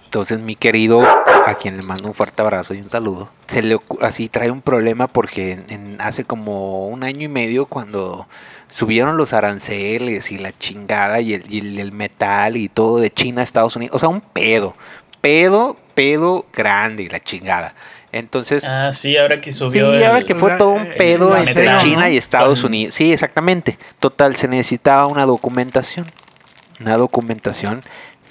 entonces 0.05 0.41
mi 0.41 0.57
querido, 0.57 1.01
a 1.01 1.55
quien 1.55 1.79
le 1.79 1.83
mando 1.85 2.07
un 2.09 2.13
fuerte 2.13 2.43
abrazo 2.43 2.75
y 2.75 2.83
un 2.83 2.91
saludo, 2.91 3.31
se 3.47 3.63
le 3.63 3.79
así 4.03 4.29
trae 4.29 4.51
un 4.51 4.61
problema 4.61 5.07
porque 5.07 5.59
en- 5.69 5.97
hace 6.03 6.25
como 6.25 6.87
un 6.89 7.03
año 7.03 7.23
y 7.23 7.29
medio 7.29 7.65
cuando 7.65 8.29
subieron 8.69 9.17
los 9.17 9.33
aranceles 9.33 10.31
y 10.31 10.37
la 10.37 10.53
chingada 10.53 11.21
y 11.23 11.33
el, 11.33 11.51
y 11.51 11.81
el 11.81 11.93
metal 11.93 12.59
y 12.59 12.69
todo 12.69 12.99
de 12.99 13.11
China 13.11 13.41
a 13.41 13.45
Estados 13.45 13.75
Unidos, 13.75 13.97
o 13.97 13.99
sea, 13.99 14.11
un 14.11 14.21
pedo, 14.21 14.75
pedo, 15.23 15.79
pedo 15.95 16.45
grande 16.53 17.05
y 17.05 17.09
la 17.09 17.21
chingada. 17.21 17.75
Entonces, 18.13 18.65
Ah, 18.69 18.91
sí, 18.93 19.17
ahora 19.17 19.41
que 19.41 19.53
Sí, 19.53 19.59
subió 19.59 19.95
el- 19.95 20.05
ahora 20.05 20.23
que 20.25 20.35
fue 20.35 20.51
la- 20.51 20.59
todo 20.59 20.71
un 20.71 20.83
eh, 20.83 20.95
pedo 20.99 21.31
la 21.31 21.41
entre 21.41 21.67
China 21.79 22.03
¿no? 22.03 22.09
y 22.09 22.17
Estados 22.19 22.61
Con- 22.61 22.69
Unidos. 22.71 22.95
Sí, 22.95 23.13
exactamente. 23.13 23.79
Total, 23.99 24.37
se 24.37 24.49
necesitaba 24.49 25.07
una 25.07 25.25
documentación. 25.25 26.07
Una 26.81 26.97
documentación 26.99 27.81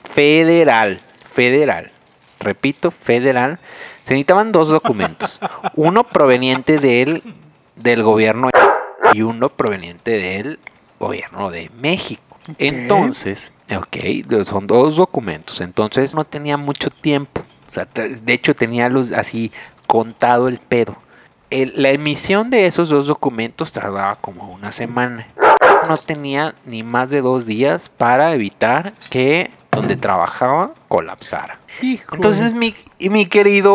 federal. 0.03 0.99
Federal. 1.25 1.91
Repito, 2.39 2.91
federal. 2.91 3.59
Se 4.03 4.13
necesitaban 4.13 4.51
dos 4.51 4.69
documentos. 4.69 5.39
Uno 5.75 6.03
proveniente 6.03 6.77
del, 6.79 7.21
del 7.75 8.03
gobierno 8.03 8.49
y 9.13 9.21
uno 9.23 9.49
proveniente 9.49 10.11
del 10.11 10.59
gobierno 10.99 11.49
de 11.51 11.69
México. 11.79 12.21
Entonces, 12.57 13.51
ok, 13.75 14.43
son 14.45 14.67
dos 14.67 14.95
documentos. 14.95 15.61
Entonces 15.61 16.13
no 16.15 16.23
tenía 16.23 16.57
mucho 16.57 16.89
tiempo. 16.89 17.41
O 17.71 17.73
sea, 17.73 17.85
de 17.93 18.33
hecho 18.33 18.53
tenía 18.53 18.89
los 18.89 19.13
así 19.13 19.49
contado 19.87 20.49
el 20.49 20.59
pedo. 20.59 20.97
El- 21.49 21.71
la 21.81 21.89
emisión 21.91 22.49
de 22.49 22.65
esos 22.65 22.89
dos 22.89 23.07
documentos 23.07 23.71
tardaba 23.71 24.17
como 24.17 24.51
una 24.51 24.73
semana. 24.73 25.25
No 25.87 25.95
tenía 25.95 26.53
ni 26.65 26.83
más 26.83 27.11
de 27.11 27.21
dos 27.21 27.45
días 27.45 27.87
para 27.87 28.33
evitar 28.33 28.91
que 29.09 29.51
donde 29.71 29.95
trabajaba 29.95 30.73
colapsara. 30.89 31.59
Hijo. 31.81 32.13
Entonces 32.15 32.53
mi, 32.53 32.75
y 32.99 33.09
mi 33.09 33.25
querido, 33.25 33.73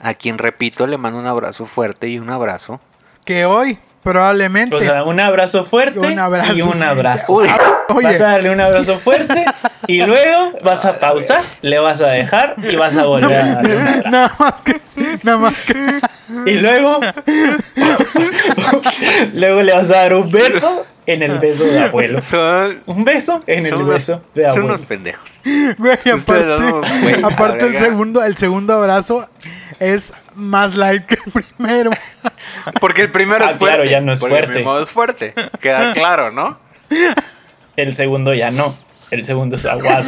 a 0.00 0.14
quien 0.14 0.38
repito 0.38 0.86
le 0.88 0.98
mando 0.98 1.20
un 1.20 1.26
abrazo 1.26 1.66
fuerte 1.66 2.08
y 2.08 2.18
un 2.18 2.28
abrazo. 2.30 2.80
que 3.24 3.46
hoy, 3.46 3.78
probablemente... 4.04 4.74
O 4.76 4.80
sea, 4.80 5.02
un 5.02 5.18
abrazo 5.18 5.64
fuerte 5.64 5.98
Un 5.98 6.18
abrazo. 6.18 6.52
y 6.54 6.62
un 6.62 6.80
abrazo. 6.82 7.32
Uy, 7.32 7.48
Oye, 7.88 8.06
Vas 8.06 8.20
a 8.20 8.24
darle 8.28 8.50
un 8.50 8.60
abrazo 8.60 8.98
fuerte 8.98 9.44
y 9.88 10.02
luego 10.02 10.52
vas 10.62 10.84
a 10.84 11.00
pausar, 11.00 11.42
le 11.62 11.78
vas 11.80 12.00
a 12.00 12.08
dejar 12.08 12.54
y 12.62 12.76
vas 12.76 12.96
a 12.96 13.04
volver 13.06 13.36
a 13.40 13.54
darle 13.56 13.76
un 13.76 13.86
abrazo. 13.88 14.10
nada 14.10 14.30
más 14.38 14.54
que... 14.62 14.80
Nada 15.24 15.38
más 15.38 15.54
que... 15.64 16.00
Y 16.46 16.54
luego, 16.54 17.00
luego 19.34 19.62
le 19.62 19.72
vas 19.74 19.90
a 19.90 19.96
dar 19.96 20.14
un 20.14 20.30
beso 20.30 20.86
en 21.06 21.22
el 21.22 21.38
beso 21.38 21.64
de 21.64 21.80
abuelo. 21.80 22.22
son, 22.22 22.82
Un 22.86 23.04
beso 23.04 23.42
en 23.46 23.58
el 23.60 23.66
son 23.70 23.82
unos- 23.82 23.94
beso 23.94 24.22
de 24.34 24.42
son 24.42 24.50
abuelo. 24.50 24.66
unos 24.68 24.82
pendejos. 24.82 25.30
Güey, 25.78 25.98
aparte, 26.14 27.20
aparte 27.22 27.66
el 27.66 27.78
segundo, 27.78 28.24
el 28.24 28.36
segundo 28.36 28.72
abrazo 28.74 29.28
es 29.80 30.12
más 30.34 30.74
light 30.76 31.04
que 31.06 31.16
el 31.16 31.32
primero. 31.32 31.90
Porque 32.80 33.02
el 33.02 33.10
primero 33.10 33.44
Ah, 33.44 33.50
es 33.52 33.58
fuerte. 33.58 33.76
claro, 33.76 33.90
ya 33.90 34.00
no 34.00 34.12
es 34.12 34.20
porque 34.20 34.34
fuerte. 34.34 34.46
El 34.52 34.52
primero 34.58 34.80
es 34.82 34.90
fuerte. 34.90 35.34
Queda 35.60 35.92
claro, 35.94 36.30
¿no? 36.30 36.58
El 37.76 37.94
segundo 37.94 38.34
ya 38.34 38.50
no. 38.50 38.76
El 39.10 39.24
segundo 39.24 39.56
es 39.56 39.64
aguado. 39.66 40.04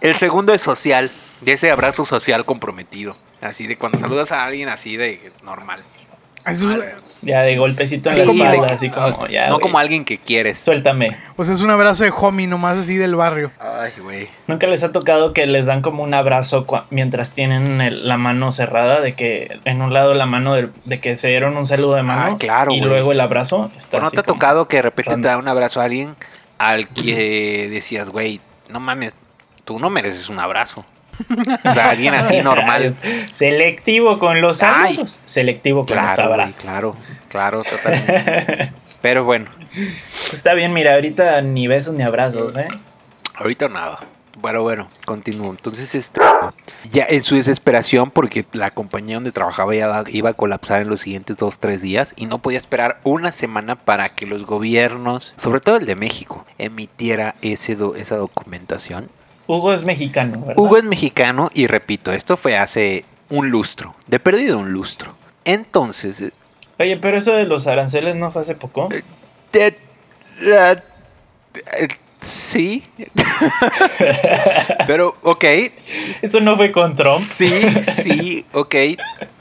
El 0.00 0.14
segundo 0.16 0.52
es 0.54 0.62
social. 0.62 1.10
De 1.40 1.52
ese 1.52 1.70
abrazo 1.70 2.04
social 2.04 2.44
comprometido. 2.44 3.16
Así 3.40 3.66
de 3.66 3.76
cuando 3.78 3.98
saludas 3.98 4.30
a 4.32 4.44
alguien 4.44 4.68
así 4.68 4.96
de 4.96 5.32
normal. 5.42 5.82
Ya 7.22 7.42
de 7.42 7.54
golpecito 7.58 8.08
en 8.08 8.14
Sí, 8.16 8.24
la 8.24 8.32
espalda, 8.32 8.66
de- 8.68 8.72
así 8.74 8.88
como 8.88 9.26
ya. 9.26 9.48
no 9.50 9.60
como 9.60 9.78
alguien 9.78 10.06
que 10.06 10.16
quieres. 10.16 10.58
Suéltame. 10.58 11.18
o 11.36 11.44
sea, 11.44 11.52
es 11.54 11.60
un 11.60 11.68
abrazo 11.70 12.02
de 12.04 12.10
homie 12.16 12.46
nomás 12.46 12.78
así 12.78 12.96
del 12.96 13.14
barrio. 13.14 13.50
Ay, 13.60 13.92
güey. 14.02 14.28
¿Nunca 14.46 14.66
les 14.66 14.82
ha 14.84 14.90
tocado 14.92 15.34
que 15.34 15.46
les 15.46 15.66
dan 15.66 15.82
como 15.82 16.02
un 16.02 16.14
abrazo 16.14 16.64
mientras 16.88 17.32
tienen 17.34 17.82
el- 17.82 18.08
la 18.08 18.16
mano 18.16 18.52
cerrada? 18.52 19.02
De 19.02 19.14
que 19.16 19.60
en 19.66 19.82
un 19.82 19.92
lado 19.92 20.14
la 20.14 20.24
mano 20.24 20.54
del- 20.54 20.72
de 20.86 20.98
que 21.00 21.18
se 21.18 21.28
dieron 21.28 21.58
un 21.58 21.66
saludo 21.66 21.94
de 21.96 22.02
mano. 22.04 22.32
Ah, 22.32 22.36
claro, 22.38 22.72
Y 22.72 22.80
luego 22.80 23.12
el 23.12 23.20
abrazo. 23.20 23.70
Está 23.76 23.98
¿O 23.98 24.00
no 24.00 24.06
así 24.06 24.16
te 24.16 24.20
ha 24.20 24.24
tocado 24.24 24.66
que 24.66 24.76
de 24.76 24.82
repente 24.82 25.14
te 25.16 25.20
da 25.28 25.36
un 25.36 25.46
abrazo 25.48 25.82
a 25.82 25.84
alguien 25.84 26.16
al 26.56 26.88
que 26.88 27.68
decías, 27.70 28.08
güey, 28.08 28.40
no 28.70 28.80
mames, 28.80 29.14
tú 29.66 29.78
no 29.78 29.90
mereces 29.90 30.30
un 30.30 30.38
abrazo? 30.40 30.86
Alguien 31.64 32.14
así 32.14 32.40
normal. 32.42 32.94
Selectivo 33.32 34.18
con 34.18 34.40
los 34.40 34.58
saludos. 34.58 35.20
Selectivo 35.24 35.86
con 35.86 35.96
los 35.96 36.04
Claro, 36.06 36.22
güey, 36.22 36.32
abrazos. 36.32 36.62
claro, 36.62 36.96
claro, 37.28 37.62
totalmente. 37.62 38.72
Pero 39.02 39.24
bueno, 39.24 39.46
Está 40.32 40.52
bien, 40.54 40.72
mira, 40.74 40.94
ahorita 40.94 41.40
ni 41.42 41.66
besos 41.66 41.94
ni 41.94 42.02
abrazos, 42.02 42.56
¿eh? 42.58 42.68
ahorita 43.36 43.68
nada. 43.68 44.00
Bueno, 44.38 44.62
bueno, 44.62 44.88
continúo. 45.06 45.50
Entonces, 45.50 45.94
este, 45.94 46.20
ya 46.90 47.04
en 47.08 47.22
su 47.22 47.36
desesperación, 47.36 48.10
porque 48.10 48.44
la 48.52 48.70
compañía 48.72 49.16
donde 49.16 49.32
trabajaba 49.32 49.74
ya 49.74 50.02
iba 50.08 50.30
a 50.30 50.34
colapsar 50.34 50.80
en 50.82 50.88
los 50.88 51.00
siguientes 51.00 51.36
dos, 51.36 51.58
tres 51.58 51.82
días 51.82 52.14
y 52.16 52.26
no 52.26 52.38
podía 52.38 52.58
esperar 52.58 53.00
una 53.04 53.32
semana 53.32 53.74
para 53.76 54.08
que 54.10 54.26
los 54.26 54.44
gobiernos, 54.46 55.34
sobre 55.36 55.60
todo 55.60 55.76
el 55.76 55.84
de 55.86 55.94
México, 55.96 56.46
emitiera 56.58 57.34
ese 57.42 57.76
do- 57.76 57.96
esa 57.96 58.16
documentación. 58.16 59.08
Hugo 59.50 59.72
es 59.72 59.84
mexicano, 59.84 60.38
¿verdad? 60.40 60.54
Hugo 60.58 60.76
es 60.76 60.84
mexicano 60.84 61.50
y 61.52 61.66
repito, 61.66 62.12
esto 62.12 62.36
fue 62.36 62.56
hace 62.56 63.04
un 63.28 63.50
lustro, 63.50 63.94
de 64.06 64.20
perdido 64.20 64.58
un 64.58 64.72
lustro. 64.72 65.14
Entonces, 65.44 66.20
eh, 66.20 66.32
Oye, 66.78 66.96
pero 66.96 67.18
eso 67.18 67.32
de 67.32 67.44
los 67.46 67.66
aranceles 67.66 68.14
no 68.16 68.30
fue 68.30 68.42
hace 68.42 68.54
poco. 68.54 68.88
de- 68.88 69.04
eh, 69.52 69.76
eh, 71.78 71.88
sí, 72.20 72.84
pero 74.86 75.16
ok, 75.22 75.44
Eso 76.22 76.40
no 76.40 76.56
fue 76.56 76.70
con 76.72 76.94
Trump. 76.96 77.20
Sí, 77.20 77.50
sí, 78.02 78.46
ok. 78.52 78.74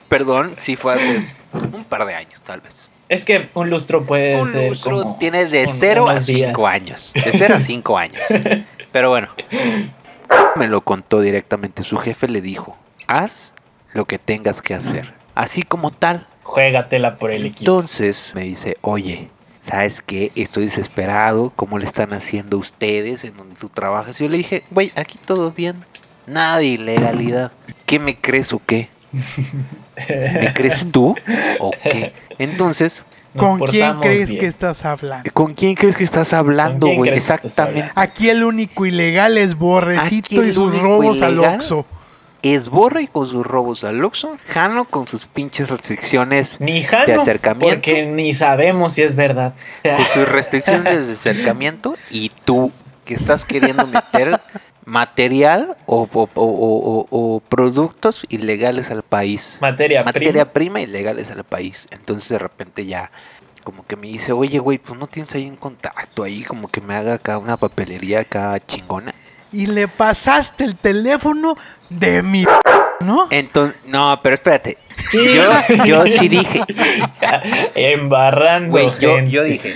Perdón, 0.08 0.56
sí 0.58 0.76
fue 0.76 0.96
hace 0.96 1.24
un 1.54 1.84
par 1.84 2.06
de 2.06 2.16
años, 2.16 2.42
tal 2.42 2.62
vez. 2.62 2.90
Es 3.10 3.26
que 3.26 3.50
un 3.54 3.70
lustro 3.70 4.06
puede 4.06 4.40
Un 4.40 4.48
ser 4.48 4.70
lustro 4.70 5.02
como 5.04 5.18
tiene 5.18 5.46
de 5.46 5.66
un- 5.66 5.74
0 5.74 6.08
a 6.10 6.12
unos 6.14 6.26
días. 6.26 6.48
5 6.50 6.68
años. 6.68 7.14
De 7.14 7.32
0 7.32 7.56
a 7.58 7.62
5 7.62 7.98
años. 7.98 8.22
Pero 8.92 9.10
bueno, 9.10 9.28
me 10.56 10.68
lo 10.68 10.82
contó 10.82 11.22
directamente. 11.22 11.84
Su 11.84 11.98
jefe 11.98 12.28
le 12.28 12.42
dijo, 12.42 12.78
haz 13.08 13.54
lo 13.94 14.06
que 14.06 14.20
tengas 14.20 14.62
que 14.62 14.74
hacer. 14.74 15.14
Así 15.36 15.64
como 15.64 15.92
tal. 15.92 16.28
Juégatela 16.44 17.18
por 17.18 17.32
el 17.32 17.46
equipo. 17.46 17.72
Entonces 17.72 18.34
me 18.36 18.44
dice, 18.44 18.78
oye, 18.82 19.30
¿sabes 19.64 20.02
qué? 20.02 20.32
Estoy 20.36 20.66
desesperado. 20.66 21.52
¿Cómo 21.56 21.78
le 21.78 21.86
están 21.86 22.14
haciendo 22.14 22.58
ustedes 22.58 23.24
en 23.24 23.38
donde 23.38 23.56
tú 23.56 23.70
trabajas? 23.70 24.20
Y 24.20 24.26
yo 24.26 24.30
le 24.30 24.38
dije, 24.38 24.64
güey, 24.72 24.92
aquí 24.96 25.18
todo 25.24 25.52
bien. 25.52 25.86
Nada 26.28 26.58
de 26.58 26.66
ilegalidad. 26.66 27.52
¿Qué 27.86 28.00
me 28.00 28.16
crees 28.18 28.54
o 28.54 28.62
qué? 28.64 28.90
¿Me 30.10 30.54
crees 30.54 30.88
tú 30.92 31.16
o 31.60 31.72
qué? 31.72 32.14
Entonces, 32.38 33.04
Nos 33.34 33.46
¿Con 33.46 33.60
quién 33.68 34.00
crees 34.00 34.30
bien. 34.30 34.40
que 34.42 34.48
estás 34.48 34.86
hablando? 34.86 35.30
¿con 35.34 35.54
quién 35.54 35.76
crees 35.76 35.96
que 35.96 36.04
estás 36.04 36.34
hablando, 36.34 36.88
güey? 36.88 37.12
Exactamente. 37.12 37.92
Aquí 37.96 38.30
el 38.30 38.44
único 38.44 38.86
ilegal 38.86 39.38
es 39.38 39.56
Borrecito 39.56 40.44
y 40.44 40.52
sus 40.52 40.78
robos 40.80 41.22
al 41.22 41.40
Oxxo. 41.40 41.86
Es 42.42 42.70
Borre 42.70 43.10
con 43.10 43.28
sus 43.28 43.46
robos 43.46 43.84
al 43.84 43.98
Luxo, 43.98 44.38
Jano 44.48 44.86
con 44.86 45.08
sus 45.10 45.26
pinches 45.26 45.70
restricciones 45.70 46.56
Ni 46.62 46.84
de 46.84 47.14
acercamiento. 47.14 47.76
porque 47.76 48.06
ni 48.06 48.34
sabemos 48.34 48.94
si 48.94 49.02
es 49.04 49.16
verdad. 49.16 49.54
con 49.84 50.06
sus 50.14 50.30
restricciones 50.30 51.08
de 51.08 51.14
acercamiento 51.14 51.96
y 52.10 52.32
tú 52.46 52.72
que 53.04 53.16
estás 53.16 53.44
queriendo 53.44 53.86
meter 53.88 54.40
material 54.90 55.78
o, 55.86 56.08
o- 56.12 56.30
o- 56.34 56.44
o- 56.44 57.08
o 57.10 57.40
productos 57.42 58.26
ilegales 58.30 58.92
al 58.92 59.04
país. 59.04 59.58
Materia, 59.62 60.04
Materia 60.04 60.32
prima. 60.52 60.54
prima 60.54 60.82
ilegales 60.82 61.32
al 61.32 61.44
país. 61.44 61.88
Entonces 61.92 62.30
de 62.30 62.40
repente 62.40 62.86
ya 62.86 63.10
como 63.64 63.86
que 63.86 63.96
me 63.96 64.08
dice, 64.08 64.32
oye 64.32 64.58
güey, 64.60 64.78
pues 64.80 65.00
no 65.00 65.08
tienes 65.08 65.34
ahí 65.36 65.48
un 65.48 65.56
contacto 65.58 66.24
ahí 66.24 66.44
como 66.44 66.68
que 66.70 66.82
me 66.82 66.96
haga 66.96 67.14
acá 67.16 67.38
una 67.38 67.56
papelería 67.58 68.22
acá 68.22 68.60
chingona. 68.66 69.14
Y 69.52 69.66
le 69.68 69.88
pasaste 69.88 70.64
el 70.64 70.76
teléfono 70.76 71.56
de 71.90 72.22
mi... 72.24 72.46
¿No? 73.02 73.28
Entonces, 73.32 73.80
no, 73.86 74.20
pero 74.22 74.36
espérate. 74.36 74.78
Sí. 75.10 75.20
Yo, 75.34 75.86
yo 75.86 76.06
sí 76.06 76.28
dije, 76.28 76.62
Embarrando. 77.76 78.72
güey, 78.72 78.90
yo, 79.00 79.20
yo 79.22 79.44
dije, 79.44 79.74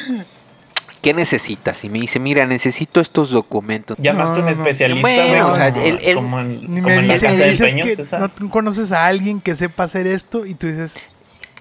¿qué 1.04 1.14
necesitas? 1.14 1.84
Y 1.84 1.90
me 1.90 2.00
dice, 2.00 2.18
mira, 2.20 2.46
necesito 2.48 3.00
estos 3.00 3.30
documentos. 3.30 3.96
Llamaste 4.00 4.40
a 4.40 4.44
un 4.44 4.46
No, 4.46 4.52
no, 4.52 4.58
no. 4.58 4.64
especialista. 4.64 5.02
Bueno, 5.08 5.48
o 5.48 5.52
sea, 5.52 5.72
como- 5.72 5.86
él- 5.86 6.00
él- 6.02 6.16
como 6.16 6.40
en, 6.40 6.66
como 6.66 6.82
me 6.88 6.96
en 6.96 7.08
la 7.08 7.14
casa 7.20 7.44
del 7.44 7.58
que 7.58 7.96
no 8.20 8.30
tú 8.30 8.50
conoces 8.50 8.92
a 8.92 9.06
alguien 9.06 9.40
que 9.42 9.56
sepa 9.56 9.84
hacer 9.84 10.08
esto 10.08 10.46
y 10.48 10.56
tú 10.56 10.66
dices... 10.68 10.96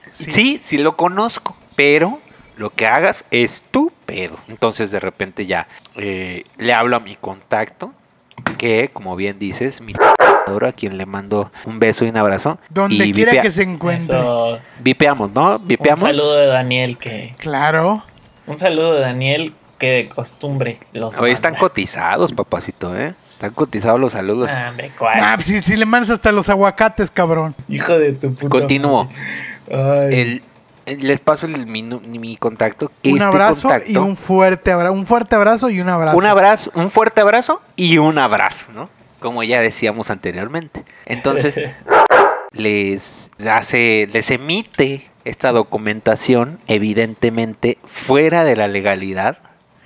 Sí. 0.08 0.60
sí, 0.62 0.78
lo 0.78 0.92
conozco, 0.96 1.56
pero 1.74 2.20
lo 2.56 2.70
que 2.70 2.86
hagas 2.86 3.24
es 3.30 3.62
tu 3.70 3.90
pedo. 4.06 4.36
Entonces 4.48 4.90
de 4.90 5.00
repente 5.00 5.46
ya 5.46 5.66
eh, 5.96 6.44
le 6.58 6.72
hablo 6.74 6.96
a 6.96 7.00
mi 7.00 7.16
contacto, 7.16 7.92
que 8.58 8.90
como 8.92 9.16
bien 9.16 9.38
dices, 9.38 9.80
mi 9.80 9.92
a 10.66 10.72
quien 10.72 10.98
le 10.98 11.06
mando 11.06 11.50
un 11.64 11.78
beso 11.78 12.04
y 12.04 12.08
un 12.10 12.16
abrazo. 12.18 12.58
Donde 12.68 13.06
y 13.06 13.12
quiera 13.12 13.40
que 13.40 13.50
se 13.50 13.62
encuentre. 13.62 14.16
Eso. 14.16 14.58
Vipeamos, 14.80 15.32
¿no? 15.32 15.56
Un 15.56 15.66
Vipeamos. 15.66 16.00
saludo 16.00 16.34
de 16.36 16.46
Daniel 16.46 16.98
que. 16.98 17.34
Claro. 17.38 18.04
Un 18.46 18.58
saludo 18.58 18.94
de 18.94 19.00
Daniel 19.00 19.54
que 19.78 19.90
de 19.90 20.08
costumbre 20.08 20.78
los. 20.92 21.16
Hoy 21.18 21.30
están 21.30 21.54
cotizados, 21.54 22.32
papacito, 22.32 22.96
¿eh? 22.96 23.14
Están 23.30 23.52
cotizados 23.52 23.98
los 24.00 24.12
saludos. 24.12 24.50
Ah, 24.54 24.68
hombre, 24.70 24.92
¿cuál? 24.98 25.18
Ah, 25.20 25.32
pues 25.34 25.46
si, 25.46 25.60
si 25.62 25.76
le 25.76 25.84
mandas 25.86 26.10
hasta 26.10 26.30
los 26.32 26.48
aguacates, 26.48 27.10
cabrón. 27.10 27.54
Hijo 27.68 27.98
de 27.98 28.12
tu 28.12 28.34
puta. 28.34 28.48
Continúo. 28.48 29.08
El- 29.68 30.42
el- 30.86 31.06
les 31.06 31.20
paso 31.20 31.46
el, 31.46 31.66
mi, 31.66 31.82
mi 31.82 32.36
contacto. 32.36 32.90
Un 33.04 33.12
Este 33.12 33.24
abrazo 33.24 33.68
y 33.86 33.96
un 33.96 34.16
fuerte 34.16 34.72
abrazo. 34.72 34.92
Un 34.92 35.06
fuerte 35.06 35.34
abrazo 35.36 35.70
y 35.70 35.80
un 35.80 35.88
abrazo. 35.88 36.16
Un 36.16 36.26
abrazo, 36.26 36.70
un 36.74 36.90
fuerte 36.90 37.20
abrazo 37.20 37.60
y 37.76 37.98
un 37.98 38.18
abrazo, 38.18 38.66
¿no? 38.72 38.90
Como 39.20 39.42
ya 39.44 39.60
decíamos 39.60 40.10
anteriormente. 40.10 40.84
Entonces, 41.06 41.60
les 42.52 43.30
hace, 43.50 44.08
les 44.12 44.30
emite 44.30 45.08
esta 45.24 45.52
documentación, 45.52 46.58
evidentemente, 46.66 47.78
fuera 47.84 48.44
de 48.44 48.56
la 48.56 48.68
legalidad. 48.68 49.38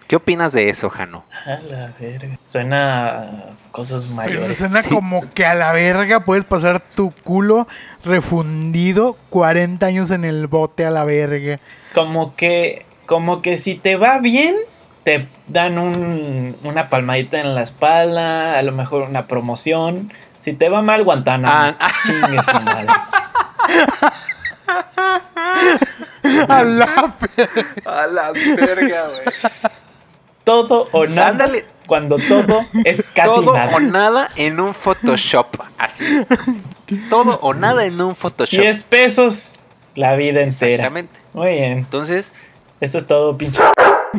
¿Qué 0.09 0.15
opinas 0.17 0.53
de 0.53 0.69
eso, 0.71 0.89
Jano? 0.89 1.25
A 1.47 1.59
la 1.69 1.93
verga. 1.99 2.39
Suena 2.45 3.07
a 3.09 3.27
cosas 3.73 4.09
mayores. 4.11 4.57
Suena 4.59 4.83
Sí. 4.83 4.95
como 4.95 5.29
que 5.35 5.45
a 5.45 5.55
la 5.55 5.73
verga 5.73 6.21
puedes 6.23 6.45
pasar 6.45 6.81
tu 6.81 7.11
culo 7.11 7.67
refundido 8.05 9.17
40 9.31 9.85
años 9.87 10.11
en 10.13 10.25
el 10.25 10.47
bote 10.47 10.87
a 10.87 10.91
la 10.91 11.03
verga. 11.03 11.59
Como 11.93 12.37
que, 12.37 12.87
como 13.07 13.43
que 13.43 13.59
si 13.59 13.75
te 13.75 13.97
va 13.97 14.21
bien, 14.21 14.55
te 15.03 15.29
dan 15.49 15.77
un, 15.79 16.57
una 16.63 16.89
palmadita 16.89 17.41
en 17.41 17.57
la 17.57 17.63
espalda, 17.63 18.57
a 18.59 18.63
lo 18.63 18.71
mejor 18.71 19.03
una 19.09 19.27
promoción. 19.27 20.13
Si 20.39 20.53
te 20.53 20.69
va 20.69 20.83
mal, 20.83 21.03
Guantánamo. 21.03 21.53
Ah, 21.53 21.75
ah. 21.81 21.91
Chingue 22.05 22.43
su 22.45 22.61
madre. 22.61 22.87
A 26.49 26.65
la 26.65 27.15
verga. 27.21 27.67
A 27.85 28.07
la 28.07 28.33
verga, 28.33 29.07
güey. 29.09 29.73
Todo 30.45 30.89
o 30.93 31.07
nada. 31.07 31.29
Ándale. 31.29 31.65
Cuando 31.87 32.17
todo 32.17 32.65
es 32.85 33.03
casi 33.15 33.29
Todo 33.29 33.55
nada. 33.55 33.77
o 33.77 33.81
nada 33.81 34.29
en 34.37 34.59
un 34.59 34.75
Photoshop. 34.75 35.57
Así. 35.79 36.05
Todo 37.09 37.39
o 37.43 37.55
nada 37.55 37.85
en 37.85 38.01
un 38.01 38.17
Photoshop. 38.17 38.61
10 38.61 38.83
pesos 38.85 39.63
la 39.95 40.17
vida 40.17 40.41
entera. 40.43 40.85
Exactamente. 40.85 41.21
Muy 41.33 41.51
bien. 41.51 41.73
Entonces, 41.79 42.33
Eso 42.81 42.99
es 42.99 43.07
todo, 43.07 43.39
pinche. 43.39 43.63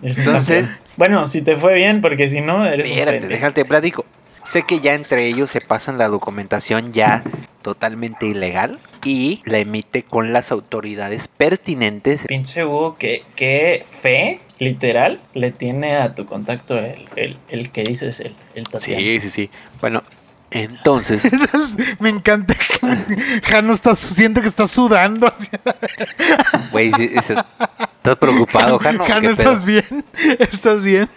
Entonces-. 0.02 0.70
Bueno, 0.96 1.28
si 1.28 1.42
te 1.42 1.58
fue 1.58 1.76
bien, 1.76 2.02
porque 2.02 2.30
si 2.30 2.42
no, 2.42 2.66
eres 2.66 2.90
Espérate, 2.90 3.28
déjate 3.28 3.66
platico. 3.66 4.06
Sé 4.44 4.64
que 4.64 4.80
ya 4.80 4.94
entre 4.94 5.26
ellos 5.28 5.52
se 5.52 5.60
pasan 5.62 5.98
la 5.98 6.08
documentación 6.08 6.94
ya 6.94 7.22
totalmente 7.62 8.26
ilegal 8.26 8.80
y 9.08 9.41
la 9.46 9.60
emite 9.60 10.04
con 10.04 10.34
las 10.34 10.52
autoridades 10.52 11.30
pertinentes. 11.30 12.22
Pinche 12.28 12.65
Hugo, 12.65 12.98
¿qué, 13.00 13.24
qué 13.36 13.86
fe, 14.02 14.41
literal, 14.60 15.22
le 15.34 15.52
tiene 15.52 15.96
a 15.96 16.13
tu 16.13 16.26
contacto 16.26 16.78
el, 16.78 17.08
el, 17.15 17.38
el 17.48 17.72
que 17.72 17.84
dices, 17.84 18.20
el, 18.20 18.36
el 18.54 18.65
Tatiana? 18.65 19.02
Sí, 19.02 19.20
sí, 19.22 19.30
sí. 19.30 19.50
Bueno, 19.80 20.04
entonces, 20.52 21.30
Me 22.00 22.10
encanta 22.10 22.54
que 22.54 23.41
Jano 23.43 23.74
está, 23.74 23.96
siento 23.96 24.41
que 24.41 24.48
está 24.48 24.67
sudando. 24.67 25.34
güey, 26.72 26.91
¿estás 28.12 28.17
preocupado, 28.17 28.80
Jano? 28.80 29.06
Jano, 29.06 29.22
¿Qué 29.22 29.28
¿estás 29.28 29.63
pedo? 29.63 29.65
bien? 29.65 30.06
¿Estás 30.39 30.84
bien? 30.84 31.10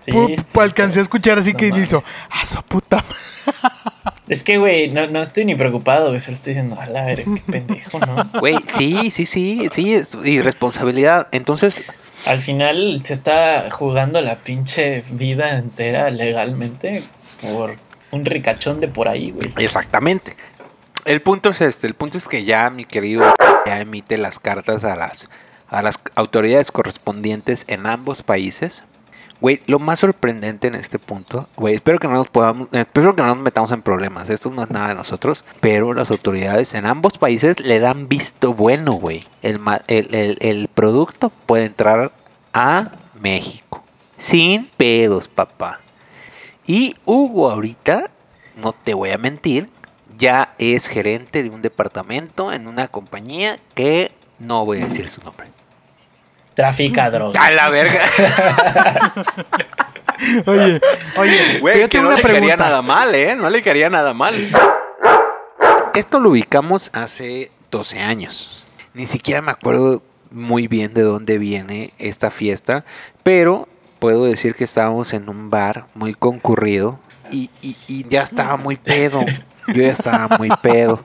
Sí, 0.00 0.10
Pu- 0.12 0.36
sí, 0.36 0.58
alcancé 0.58 0.98
a 1.00 1.02
escuchar 1.02 1.38
así 1.38 1.52
no 1.52 1.58
que 1.58 1.68
hizo, 1.68 2.02
a 2.30 2.44
su 2.44 2.62
puta 2.62 2.96
madre". 2.96 3.14
Es 4.26 4.42
que, 4.42 4.56
güey, 4.56 4.88
no, 4.88 5.06
no 5.06 5.20
estoy 5.20 5.44
ni 5.44 5.54
preocupado, 5.54 6.08
güey, 6.08 6.18
se 6.18 6.30
lo 6.30 6.34
estoy 6.36 6.52
diciendo, 6.54 6.80
a 6.80 6.86
la 6.86 7.04
verga, 7.04 7.24
qué 7.34 7.42
pendejo, 7.52 7.98
¿no? 7.98 8.30
Güey, 8.40 8.56
sí, 8.72 9.10
sí, 9.10 9.26
sí, 9.26 9.68
sí, 9.70 9.92
es 9.94 10.16
irresponsabilidad. 10.24 11.28
Entonces, 11.30 11.84
Al 12.24 12.40
final 12.40 13.02
se 13.04 13.12
está 13.12 13.68
jugando 13.70 14.22
la 14.22 14.36
pinche 14.36 15.04
vida 15.10 15.58
entera 15.58 16.08
legalmente 16.08 17.02
por 17.42 17.76
un 18.12 18.24
ricachón 18.24 18.80
de 18.80 18.88
por 18.88 19.08
ahí, 19.08 19.30
güey. 19.30 19.52
Exactamente. 19.62 20.36
El 21.04 21.20
punto 21.20 21.50
es 21.50 21.60
este, 21.60 21.86
el 21.86 21.92
punto 21.94 22.16
es 22.16 22.26
que 22.26 22.44
ya 22.46 22.70
mi 22.70 22.86
querido 22.86 23.34
ya 23.66 23.80
emite 23.80 24.16
las 24.16 24.38
cartas 24.38 24.86
a 24.86 24.96
las 24.96 25.28
a 25.74 25.82
las 25.82 25.98
autoridades 26.14 26.70
correspondientes 26.70 27.64
en 27.68 27.86
ambos 27.86 28.22
países. 28.22 28.84
Güey, 29.40 29.60
lo 29.66 29.78
más 29.78 29.98
sorprendente 30.00 30.68
en 30.68 30.74
este 30.74 30.98
punto, 30.98 31.48
güey, 31.56 31.74
espero 31.74 31.98
que 31.98 32.06
no 32.06 32.14
nos 32.14 32.28
podamos, 32.28 32.68
espero 32.72 33.14
que 33.14 33.20
no 33.20 33.28
nos 33.34 33.38
metamos 33.44 33.72
en 33.72 33.82
problemas, 33.82 34.30
esto 34.30 34.48
no 34.50 34.62
es 34.62 34.70
nada 34.70 34.88
de 34.88 34.94
nosotros, 34.94 35.44
pero 35.60 35.92
las 35.92 36.10
autoridades 36.10 36.72
en 36.74 36.86
ambos 36.86 37.18
países 37.18 37.60
le 37.60 37.78
dan 37.80 38.08
visto 38.08 38.54
bueno, 38.54 38.92
güey. 38.92 39.24
El, 39.42 39.60
el, 39.88 40.14
el- 40.14 40.38
el 40.40 40.68
producto 40.68 41.30
puede 41.30 41.64
entrar 41.64 42.12
a 42.54 42.92
México. 43.20 43.84
Sin 44.16 44.66
pedos, 44.76 45.28
papá. 45.28 45.80
Y 46.66 46.96
Hugo 47.04 47.50
ahorita, 47.50 48.10
no 48.56 48.72
te 48.72 48.94
voy 48.94 49.10
a 49.10 49.18
mentir, 49.18 49.68
ya 50.16 50.54
es 50.58 50.86
gerente 50.86 51.42
de 51.42 51.50
un 51.50 51.60
departamento 51.60 52.52
en 52.52 52.66
una 52.68 52.88
compañía 52.88 53.58
que 53.74 54.12
no 54.38 54.64
voy 54.64 54.80
a 54.80 54.84
decir 54.84 55.08
su 55.10 55.20
nombre. 55.22 55.48
Trafica 56.54 57.10
drogas. 57.10 57.42
A 57.44 57.50
la 57.50 57.68
verga. 57.68 58.00
Oye, 60.46 60.80
oye, 61.16 61.58
Güey, 61.60 61.80
yo 61.80 61.82
que 61.82 61.88
tengo 61.88 62.04
no 62.04 62.08
una 62.10 62.16
le 62.18 62.22
pregunta. 62.22 62.56
nada 62.56 62.82
mal, 62.82 63.14
¿eh? 63.14 63.34
No 63.36 63.50
le 63.50 63.62
quedaría 63.62 63.90
nada 63.90 64.14
mal. 64.14 64.34
Esto 65.94 66.18
lo 66.20 66.30
ubicamos 66.30 66.90
hace 66.94 67.50
12 67.70 68.00
años. 68.00 68.64
Ni 68.94 69.06
siquiera 69.06 69.42
me 69.42 69.50
acuerdo 69.50 70.02
muy 70.30 70.66
bien 70.68 70.94
de 70.94 71.02
dónde 71.02 71.36
viene 71.38 71.92
esta 71.98 72.30
fiesta, 72.30 72.84
pero 73.22 73.68
puedo 73.98 74.24
decir 74.24 74.54
que 74.54 74.64
estábamos 74.64 75.12
en 75.12 75.28
un 75.28 75.50
bar 75.50 75.86
muy 75.94 76.14
concurrido 76.14 76.98
y, 77.30 77.50
y- 77.60 77.76
y 77.88 78.06
ya 78.08 78.22
estaba 78.22 78.56
muy 78.56 78.76
pedo. 78.76 79.20
Yo 79.68 79.82
ya 79.82 79.90
estaba 79.92 80.28
muy 80.38 80.50
pedo. 80.62 81.02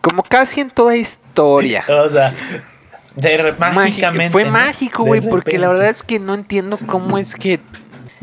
Como 0.00 0.22
casi 0.22 0.60
en 0.62 0.70
toda 0.70 0.96
historia. 0.96 1.84
O 1.88 2.08
sea, 2.08 2.32
de 3.20 3.36
re- 3.36 3.52
Mágica- 3.52 3.70
mágicamente. 3.72 4.32
Fue 4.32 4.44
¿no? 4.44 4.50
mágico, 4.52 5.04
güey, 5.04 5.20
porque 5.20 5.58
la 5.58 5.68
verdad 5.68 5.88
es 5.90 6.02
que 6.02 6.18
no 6.18 6.34
entiendo 6.34 6.78
cómo 6.86 7.18
es 7.18 7.34
que 7.34 7.60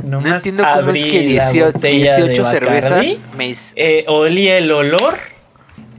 no 0.03 0.19
entiendo 0.25 0.63
cómo 0.63 0.91
es 0.91 1.03
que 1.03 1.17
abrí 1.19 1.33
la 1.35 1.49
18, 1.49 1.65
botella 1.73 2.15
de 2.15 2.21
18 2.29 2.45
cervezas 2.49 3.05
me 3.37 3.53
eh, 3.75 4.05
olí 4.07 4.47
el 4.47 4.71
olor 4.71 5.17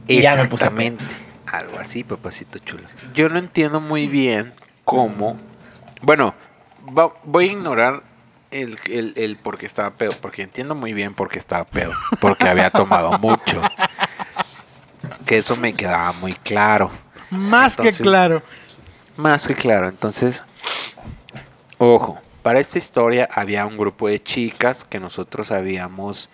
y 0.07 0.21
ya 0.21 0.35
me 0.37 0.47
puse 0.47 0.63
a 0.65 0.67
Exactamente. 0.67 1.05
Algo 1.45 1.79
así, 1.79 2.03
papacito 2.03 2.59
chulo. 2.59 2.83
Yo 3.13 3.29
no 3.29 3.39
entiendo 3.39 3.79
muy 3.81 4.07
bien 4.07 4.53
cómo. 4.83 5.37
Bueno, 6.01 6.33
va- 6.97 7.13
voy 7.23 7.49
a 7.49 7.51
ignorar 7.51 8.03
el, 8.51 8.77
el, 8.89 9.13
el 9.15 9.37
por 9.37 9.57
qué 9.57 9.65
estaba 9.65 9.91
pedo. 9.91 10.11
Porque 10.21 10.43
entiendo 10.43 10.75
muy 10.75 10.93
bien 10.93 11.13
por 11.13 11.29
qué 11.29 11.39
estaba 11.39 11.63
pedo. 11.65 11.93
Porque 12.19 12.47
había 12.49 12.69
tomado 12.69 13.17
mucho. 13.19 13.61
Que 15.25 15.37
eso 15.37 15.55
me 15.57 15.73
quedaba 15.73 16.11
muy 16.21 16.33
claro. 16.33 16.89
Más 17.29 17.73
Entonces- 17.73 17.97
que 17.97 18.03
claro. 18.03 18.41
Más 19.17 19.47
que 19.47 19.55
claro. 19.55 19.87
Entonces, 19.87 20.43
ojo, 21.77 22.17
para 22.43 22.59
esta 22.59 22.77
historia 22.77 23.29
había 23.33 23.65
un 23.65 23.77
grupo 23.77 24.07
de 24.07 24.21
chicas 24.21 24.83
que 24.83 24.99
nosotros 24.99 25.51
habíamos 25.51 26.29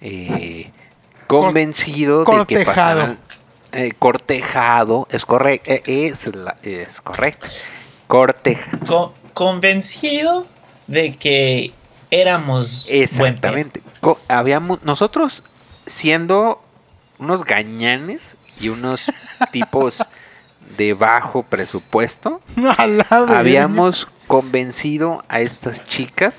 eh, 0.00 0.70
convencido 1.26 2.20
de 2.20 2.24
que 2.24 2.30
cortejado. 2.32 2.64
pasaran. 2.74 3.18
eh, 3.72 3.92
cortejado, 3.98 5.06
es 5.10 5.24
correcto, 5.24 5.70
es, 5.86 6.34
la- 6.34 6.56
es 6.62 7.00
correcto. 7.00 7.48
Corteja. 8.06 8.70
co- 8.86 9.14
convencido 9.32 10.46
de 10.86 11.16
que 11.16 11.72
éramos. 12.10 12.86
Exactamente. 12.90 13.82
Habíamos, 14.28 14.82
nosotros 14.82 15.42
siendo 15.86 16.62
unos 17.18 17.44
gañanes 17.44 18.36
y 18.60 18.68
unos 18.68 19.10
tipos 19.52 20.02
de 20.76 20.94
bajo 20.94 21.42
presupuesto, 21.42 22.40
habíamos 23.28 24.08
convencido 24.26 25.24
a 25.28 25.40
estas 25.40 25.86
chicas 25.86 26.34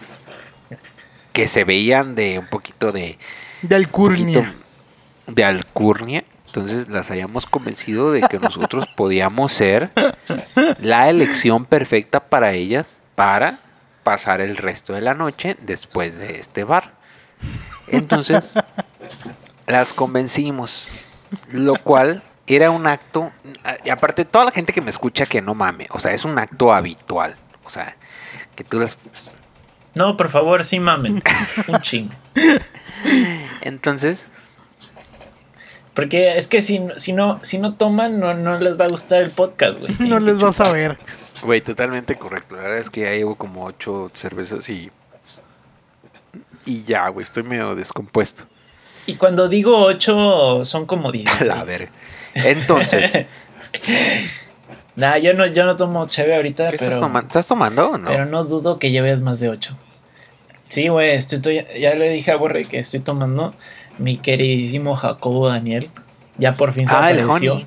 que 1.31 1.47
se 1.47 1.63
veían 1.63 2.15
de 2.15 2.39
un 2.39 2.47
poquito 2.47 2.91
de 2.91 3.17
de 3.61 3.75
alcurnia. 3.75 4.41
poquito 4.41 4.63
de 5.27 5.43
alcurnia. 5.43 6.25
Entonces 6.47 6.87
las 6.87 7.09
habíamos 7.09 7.45
convencido 7.45 8.11
de 8.11 8.21
que 8.21 8.39
nosotros 8.39 8.85
podíamos 8.95 9.51
ser 9.51 9.91
la 10.79 11.09
elección 11.09 11.65
perfecta 11.65 12.19
para 12.19 12.53
ellas 12.53 13.01
para 13.15 13.59
pasar 14.03 14.41
el 14.41 14.57
resto 14.57 14.93
de 14.93 15.01
la 15.01 15.13
noche 15.13 15.57
después 15.61 16.17
de 16.17 16.39
este 16.39 16.63
bar. 16.63 16.93
Entonces 17.87 18.53
las 19.67 19.93
convencimos, 19.93 21.25
lo 21.51 21.75
cual 21.75 22.21
era 22.47 22.71
un 22.71 22.87
acto, 22.87 23.31
y 23.85 23.89
aparte 23.89 24.25
toda 24.25 24.45
la 24.45 24.51
gente 24.51 24.73
que 24.73 24.81
me 24.81 24.89
escucha 24.89 25.25
que 25.25 25.41
no 25.41 25.55
mame, 25.55 25.87
o 25.91 25.99
sea, 25.99 26.13
es 26.13 26.25
un 26.25 26.37
acto 26.37 26.73
habitual, 26.73 27.35
o 27.63 27.69
sea, 27.69 27.95
que 28.55 28.63
tú 28.63 28.79
las... 28.79 28.97
No, 29.95 30.17
por 30.17 30.29
favor, 30.29 30.63
sí 30.63 30.79
mamen. 30.79 31.21
Un 31.67 31.81
chingo. 31.81 32.13
Entonces, 33.61 34.27
Porque 35.93 36.35
es 36.37 36.47
que 36.47 36.61
si, 36.61 36.81
si 36.95 37.13
no, 37.13 37.39
si 37.43 37.59
no 37.59 37.75
toman, 37.75 38.19
no, 38.19 38.33
no 38.33 38.59
les 38.59 38.79
va 38.79 38.85
a 38.85 38.89
gustar 38.89 39.21
el 39.21 39.29
podcast, 39.29 39.79
güey. 39.79 39.93
No 39.99 40.19
les 40.19 40.39
vas 40.39 40.59
a 40.59 40.73
ver. 40.73 40.97
güey, 41.43 41.61
totalmente 41.61 42.15
correcto, 42.17 42.55
la 42.55 42.63
verdad 42.63 42.79
es 42.79 42.89
que 42.89 43.01
ya 43.01 43.11
llevo 43.11 43.35
como 43.35 43.65
ocho 43.65 44.09
cervezas 44.13 44.67
y... 44.69 44.91
Y 46.65 46.83
ya, 46.83 47.07
güey, 47.09 47.25
estoy 47.25 47.43
medio 47.43 47.75
descompuesto. 47.75 48.45
Y 49.05 49.15
cuando 49.15 49.49
digo 49.49 49.77
8, 49.77 50.63
son 50.63 50.85
como 50.85 51.11
10. 51.11 51.41
A 51.49 51.55
la 51.55 51.63
verga. 51.63 51.91
Entonces, 52.35 53.25
Nah, 54.95 55.17
yo 55.17 55.33
no, 55.33 55.47
yo 55.47 55.65
no 55.65 55.75
tomo 55.75 56.07
cheve 56.07 56.35
ahorita, 56.35 56.69
¿qué 56.69 56.77
pero, 56.77 56.83
estás 56.89 56.99
tomando? 56.99 57.27
¿Estás 57.27 57.47
tomando 57.47 57.89
o 57.89 57.97
no? 57.97 58.07
pero 58.07 58.25
no 58.25 58.43
dudo 58.43 58.77
que 58.77 58.91
lleves 58.91 59.21
más 59.23 59.39
de 59.39 59.49
8. 59.49 59.75
Sí, 60.67 60.87
güey, 60.87 61.11
estoy, 61.11 61.39
to- 61.39 61.51
ya 61.51 61.95
le 61.95 62.09
dije 62.09 62.31
a 62.31 62.35
Borre 62.35 62.65
que 62.65 62.79
estoy 62.79 62.99
tomando 62.99 63.55
mi 63.97 64.17
queridísimo 64.17 64.95
Jacobo 64.95 65.49
Daniel. 65.49 65.89
Ya 66.37 66.55
por 66.55 66.71
fin 66.71 66.87
se 66.87 66.95
ah, 66.95 66.99
apareció. 66.99 67.65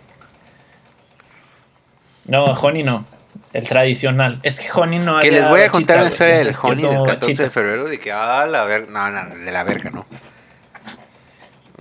No, 2.26 2.44
Honey 2.44 2.82
no. 2.82 3.06
El 3.52 3.68
tradicional. 3.68 4.40
Es 4.42 4.58
que 4.58 4.68
Honey 4.72 4.98
no 4.98 5.20
Que 5.20 5.30
les 5.30 5.48
voy 5.48 5.62
a 5.62 5.70
contar 5.70 6.02
la 6.02 6.08
historia 6.08 6.38
del 6.38 6.54
honey 6.60 6.82
del 6.84 6.94
tomo 6.94 7.04
14 7.06 7.42
de 7.44 7.50
febrero 7.50 7.84
de 7.84 7.98
que, 7.98 8.12
ah, 8.12 8.46
la 8.46 8.64
verga, 8.64 8.90
no, 8.90 9.10
no, 9.10 9.36
de 9.36 9.52
la 9.52 9.62
verga, 9.64 9.90
¿no? 9.90 10.06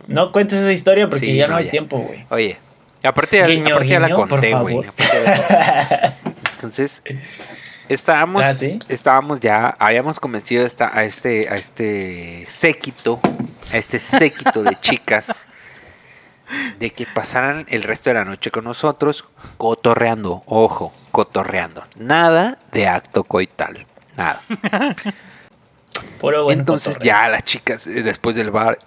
No 0.08 0.32
cuentes 0.32 0.60
esa 0.60 0.72
historia 0.72 1.10
porque 1.10 1.26
Sí, 1.26 1.36
ya 1.36 1.48
no, 1.48 1.54
no, 1.54 1.58
hay 1.58 1.66
ya. 1.66 1.72
tiempo, 1.72 1.98
güey. 1.98 2.26
Oye, 2.30 2.58
aparte 3.06 3.38
ya, 3.38 3.48
Guiño, 3.48 3.76
aparte 3.76 3.88
ya 3.90 4.00
la 4.00 4.08
guiño, 4.08 4.28
conté, 4.28 4.54
güey. 4.56 4.82
ya 4.98 5.20
la 5.24 5.88
conté. 5.88 6.32
Entonces, 6.56 7.02
estábamos, 7.90 8.44
Ah, 8.44 8.56
¿sí? 8.56 8.80
estábamos 8.90 9.40
ya, 9.40 9.76
habíamos 9.80 10.20
convencido 10.20 10.64
a, 10.64 10.68
esta- 10.68 10.98
a 10.98 11.04
este, 11.04 11.48
a 11.50 11.56
este 11.56 12.46
séquito, 12.48 13.20
a 13.72 13.78
este 13.78 14.00
séquito 14.00 14.64
de 14.64 14.76
chicas, 14.82 15.46
de 16.80 16.92
que 16.92 17.06
pasaran 17.06 17.66
el 17.70 17.84
resto 17.84 18.10
de 18.10 18.14
la 18.16 18.26
noche 18.26 18.52
con 18.52 18.64
nosotros, 18.64 19.26
cotorreando, 19.58 20.44
ojo, 20.46 20.94
cotorreando. 21.12 21.84
Nada 21.98 22.58
de 22.72 22.88
acto 22.88 23.24
coital, 23.24 23.86
nada. 24.16 24.42
Puro 26.20 26.52
Entonces 26.52 26.96
cotorreo. 26.96 27.14
ya 27.16 27.30
las 27.30 27.44
chicas 27.44 27.88
eh, 27.88 28.04
después 28.04 28.36
del 28.36 28.52
bar 28.52 28.80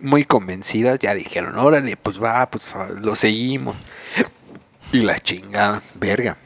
muy 0.00 0.24
convencidas 0.24 0.98
ya 0.98 1.14
dijeron, 1.14 1.58
órale, 1.58 1.96
pues 1.96 2.22
va, 2.22 2.48
pues 2.50 2.74
ah, 2.74 2.88
lo 2.94 3.14
seguimos. 3.14 3.76
Y 4.92 5.02
la 5.02 5.18
chingada, 5.18 5.82
verga. 5.96 6.36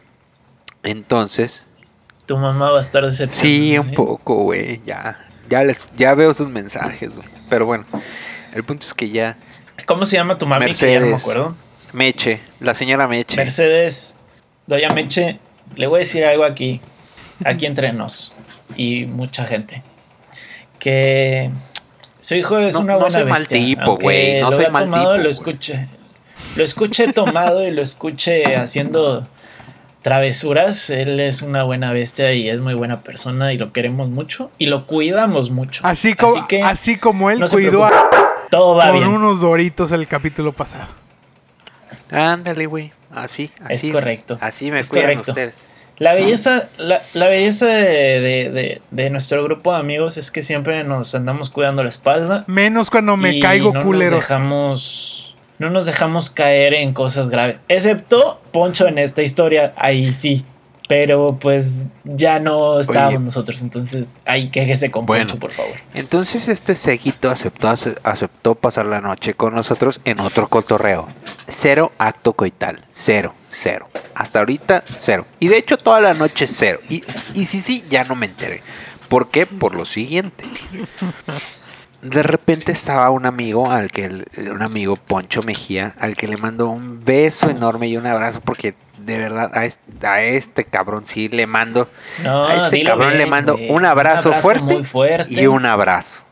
Entonces, 0.83 1.64
Tu 2.27 2.37
mamá 2.37 2.70
va 2.70 2.79
a 2.79 2.81
estar 2.81 3.05
decepcionada. 3.05 3.40
sí, 3.40 3.79
un 3.79 3.90
¿eh? 3.90 3.94
poco, 3.94 4.35
güey, 4.44 4.81
ya. 4.87 5.24
Ya 5.48 5.64
les 5.64 5.88
ya 5.96 6.14
veo 6.14 6.33
sus 6.35 6.48
mensajes, 6.48 7.16
güey. 7.16 7.29
Pero 7.48 7.66
bueno, 7.66 7.85
el 8.53 8.64
punto 8.64 8.87
es 8.87 8.94
que 8.94 9.11
ya 9.11 9.37
¿Cómo 9.87 10.07
se 10.07 10.16
llama 10.16 10.38
tu 10.38 10.46
mami? 10.46 10.66
Que 10.74 10.92
ya 10.92 11.01
no 11.01 11.07
me 11.07 11.14
acuerdo. 11.14 11.57
Meche, 11.92 12.40
la 12.61 12.74
señora 12.74 13.09
Meche. 13.09 13.37
Mercedes, 13.37 14.16
Doña 14.66 14.90
Meche, 14.90 15.38
le 15.77 15.87
voy 15.87 15.96
a 15.96 16.01
decir 16.01 16.24
algo 16.24 16.44
aquí, 16.44 16.81
aquí 17.44 17.66
entre 17.66 17.92
nos 17.92 18.37
y 18.77 19.07
mucha 19.07 19.46
gente. 19.46 19.83
Que 20.79 21.51
su 22.29 22.35
hijo 22.35 22.59
es 22.59 22.75
No- 22.75 22.81
una 22.81 22.93
no 22.95 22.99
buena 23.01 23.19
soy 23.21 23.25
mal 23.25 23.41
bestia, 23.43 23.59
tipo, 23.59 23.83
aunque 23.83 24.03
güey, 24.05 24.41
no 24.41 24.51
lo 24.51 24.57
soy 24.57 24.71
mal 24.71 24.85
tomado, 24.85 25.12
tipo, 25.12 25.23
Lo 25.25 25.31
escuché, 25.31 25.88
lo 26.57 26.64
escuché 26.64 27.12
tomado 27.12 27.67
y 27.67 27.71
lo 27.71 27.81
escuché 27.83 28.57
haciendo 28.57 29.27
travesuras. 30.03 30.91
Él 30.91 31.21
es 31.21 31.43
una 31.43 31.62
buena 31.64 31.93
bestia 31.93 32.33
y 32.35 32.49
es 32.49 32.61
muy 32.61 32.75
buena 32.75 33.01
persona 33.03 33.53
y 33.53 33.59
lo 33.59 33.73
queremos 33.73 34.09
mucho 34.11 34.51
y 34.59 34.67
lo 34.67 34.87
cuidamos 34.87 35.51
mucho. 35.51 35.81
Así, 35.87 36.14
como 36.14 36.33
Así 36.37 36.43
que 36.49 36.62
así 36.62 36.97
como 36.99 37.31
él 37.31 37.41
no 37.41 37.49
cuidó 37.49 37.85
a- 37.85 38.11
todo 38.51 38.75
va 38.77 38.88
con 38.88 38.99
bien. 38.99 39.09
unos 39.09 39.41
doritos 39.41 39.91
el 39.93 40.07
capítulo 40.07 40.53
pasado. 40.53 40.87
Ándale, 42.11 42.66
güey. 42.66 42.93
Así, 43.14 43.51
Es 43.68 43.79
así. 43.79 43.91
correcto, 43.93 44.37
Así 44.41 44.70
me 44.70 44.81
es 44.81 44.89
cuidan 44.91 45.07
correcto. 45.16 45.33
ustedes. 45.33 45.66
La 45.99 46.14
belleza, 46.14 46.68
la, 46.78 47.03
la 47.14 47.26
belleza 47.26 47.66
de, 47.66 48.20
de- 48.20 48.51
de- 48.51 48.82
de 48.90 49.11
nuestro 49.11 49.42
grupo 49.44 49.72
de 49.72 49.78
amigos 49.80 50.16
es 50.16 50.30
que 50.30 50.42
siempre 50.42 50.84
nos 50.84 51.14
andamos 51.14 51.51
cuidando 51.51 51.82
la 51.82 51.88
espalda. 51.88 52.44
Menos 52.46 52.88
cuando 52.90 53.16
me 53.16 53.32
y 53.32 53.40
caigo 53.40 53.72
no 53.72 53.82
culeros. 53.82 54.12
Nos 54.14 54.22
dejamos, 54.22 55.36
no 55.59 55.70
nos 55.70 55.86
dejamos 55.86 56.30
caer 56.30 56.74
en 56.74 56.92
cosas 56.92 57.28
graves. 57.30 57.61
Excepto 57.68 58.40
Poncho 58.53 58.86
en 58.86 58.99
esta 58.99 59.22
historia, 59.22 59.72
ahí 59.76 60.12
sí. 60.12 60.44
Pero 60.89 61.36
pues 61.39 61.84
ya 62.05 62.39
no 62.41 62.80
estábamos 62.80 63.14
Oye. 63.16 63.24
nosotros, 63.26 63.61
entonces 63.62 64.16
ahí 64.24 64.51
quéjese 64.51 64.91
con 64.91 65.05
Bueno. 65.07 65.26
Poncho, 65.26 65.39
por 65.39 65.51
favor. 65.53 65.74
Entonces 65.95 66.49
este 66.49 66.74
séquito 66.76 67.30
aceptó, 67.30 67.68
ace- 67.68 67.97
aceptó 68.05 68.55
pasar 68.55 68.86
la 68.86 69.01
noche 69.03 69.34
con 69.34 69.55
nosotros 69.55 70.01
en 70.07 70.18
otro 70.20 70.49
cotorreo. 70.49 71.07
Cero 71.47 71.93
acto 71.99 72.32
coital. 72.32 72.86
Cero, 72.93 73.34
cero. 73.51 73.89
Hasta 74.14 74.39
ahorita, 74.39 74.82
cero. 74.99 75.26
Y 75.39 75.49
de 75.49 75.59
hecho 75.59 75.76
toda 75.76 76.01
la 76.01 76.14
noche 76.14 76.47
cero. 76.49 76.80
Y, 76.89 77.03
y 77.34 77.45
sí, 77.47 77.61
sí, 77.61 77.84
ya 77.91 78.05
no 78.05 78.16
me 78.16 78.24
enteré. 78.26 78.62
¿Por 79.11 79.28
qué? 79.30 79.45
Por 79.47 79.74
lo 79.74 79.84
siguiente. 79.84 80.45
De 82.03 82.22
repente 82.22 82.70
estaba 82.72 83.11
un 83.11 83.26
amigo, 83.26 83.70
al 83.70 83.90
que 83.90 84.05
el- 84.05 84.26
un 84.53 84.62
amigo 84.62 84.96
Poncho 84.96 85.42
Mejía, 85.42 85.94
al 85.99 86.14
que 86.16 86.28
le 86.28 86.36
mando 86.36 86.68
un 86.68 87.05
beso 87.05 87.51
enorme 87.51 87.88
y 87.88 87.96
un 87.96 88.07
abrazo 88.07 88.40
porque 88.40 88.74
de 88.99 89.18
verdad 89.18 89.51
a 89.55 89.64
este, 89.64 90.07
a 90.07 90.22
este 90.22 90.64
cabrón 90.64 91.07
sí 91.07 91.28
le 91.28 91.46
mando 91.46 91.88
No, 92.22 92.46
a 92.46 92.55
este 92.66 92.84
cabrón 92.84 93.09
bien, 93.09 93.18
le 93.18 93.26
mando 93.26 93.57
un 93.68 93.84
abrazo, 93.84 94.32
fuerte, 94.34 94.84
y 95.28 95.46
un 95.46 95.66
abrazo. 95.66 96.22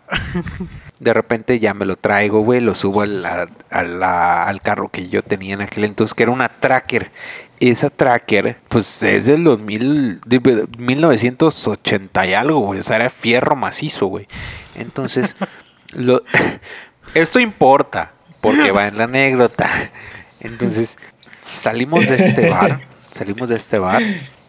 De 0.99 1.13
repente 1.13 1.59
ya 1.59 1.75
me 1.75 1.85
lo 1.85 1.97
traigo, 1.97 2.41
güey, 2.41 2.61
lo 2.61 2.75
subo 2.75 3.03
a 3.03 3.07
la- 3.07 4.45
al 4.45 4.63
carro 4.63 4.89
que 4.89 5.09
yo 5.09 5.23
tenía 5.23 5.55
en 5.55 5.61
aquel 5.63 5.85
entonces, 5.85 6.15
que 6.15 6.23
era 6.23 6.33
una 6.33 6.49
tracker. 6.49 7.11
Esa 7.59 7.89
tracker, 7.91 8.59
pues 8.69 9.03
es 9.03 9.27
del 9.27 9.45
2000, 9.45 10.21
de- 10.27 10.69
1980 10.79 12.27
y 12.27 12.35
algo, 12.35 12.61
güey. 12.61 12.81
O 12.81 12.83
sea, 12.83 12.97
era 12.97 13.11
fierro 13.11 13.57
macizo, 13.57 14.07
güey. 14.07 14.27
Entonces, 14.75 15.35
lo, 15.93 16.23
esto 17.15 17.41
importa, 17.41 18.13
porque 18.41 18.73
va 18.73 18.89
en 18.89 18.99
la 18.99 19.05
anécdota. 19.05 19.69
Entonces, 20.41 20.99
salimos 21.41 22.07
de 22.09 22.17
este 22.17 22.51
bar, 22.51 22.81
salimos 23.11 23.49
de 23.49 23.57
este 23.57 23.79
bar. 23.79 24.03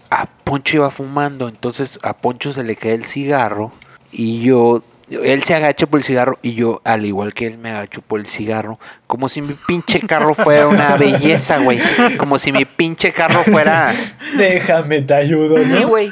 A 0.09 0.25
Poncho 0.25 0.77
iba 0.77 0.91
fumando, 0.91 1.47
entonces 1.49 1.99
a 2.01 2.13
Poncho 2.15 2.53
se 2.53 2.63
le 2.63 2.75
cae 2.77 2.93
el 2.93 3.03
cigarro 3.03 3.73
y 4.11 4.39
yo, 4.41 4.81
él 5.09 5.43
se 5.43 5.55
agacha 5.55 5.87
por 5.87 5.99
el 5.99 6.03
cigarro 6.03 6.37
y 6.41 6.53
yo, 6.53 6.81
al 6.83 7.05
igual 7.05 7.33
que 7.33 7.47
él, 7.47 7.57
me 7.57 7.71
agacho 7.71 8.01
por 8.01 8.19
el 8.19 8.27
cigarro, 8.27 8.79
como 9.05 9.29
si 9.29 9.41
mi 9.41 9.53
pinche 9.53 10.01
carro 10.01 10.33
fuera 10.33 10.67
una 10.67 10.95
belleza, 10.97 11.59
güey, 11.59 11.79
como 12.17 12.39
si 12.39 12.51
mi 12.51 12.65
pinche 12.65 13.11
carro 13.13 13.43
fuera, 13.43 13.93
Déjame, 14.35 15.01
te 15.01 15.13
ayudo, 15.13 15.57
¿no? 15.57 15.63
sí, 15.63 15.83
güey, 15.83 16.11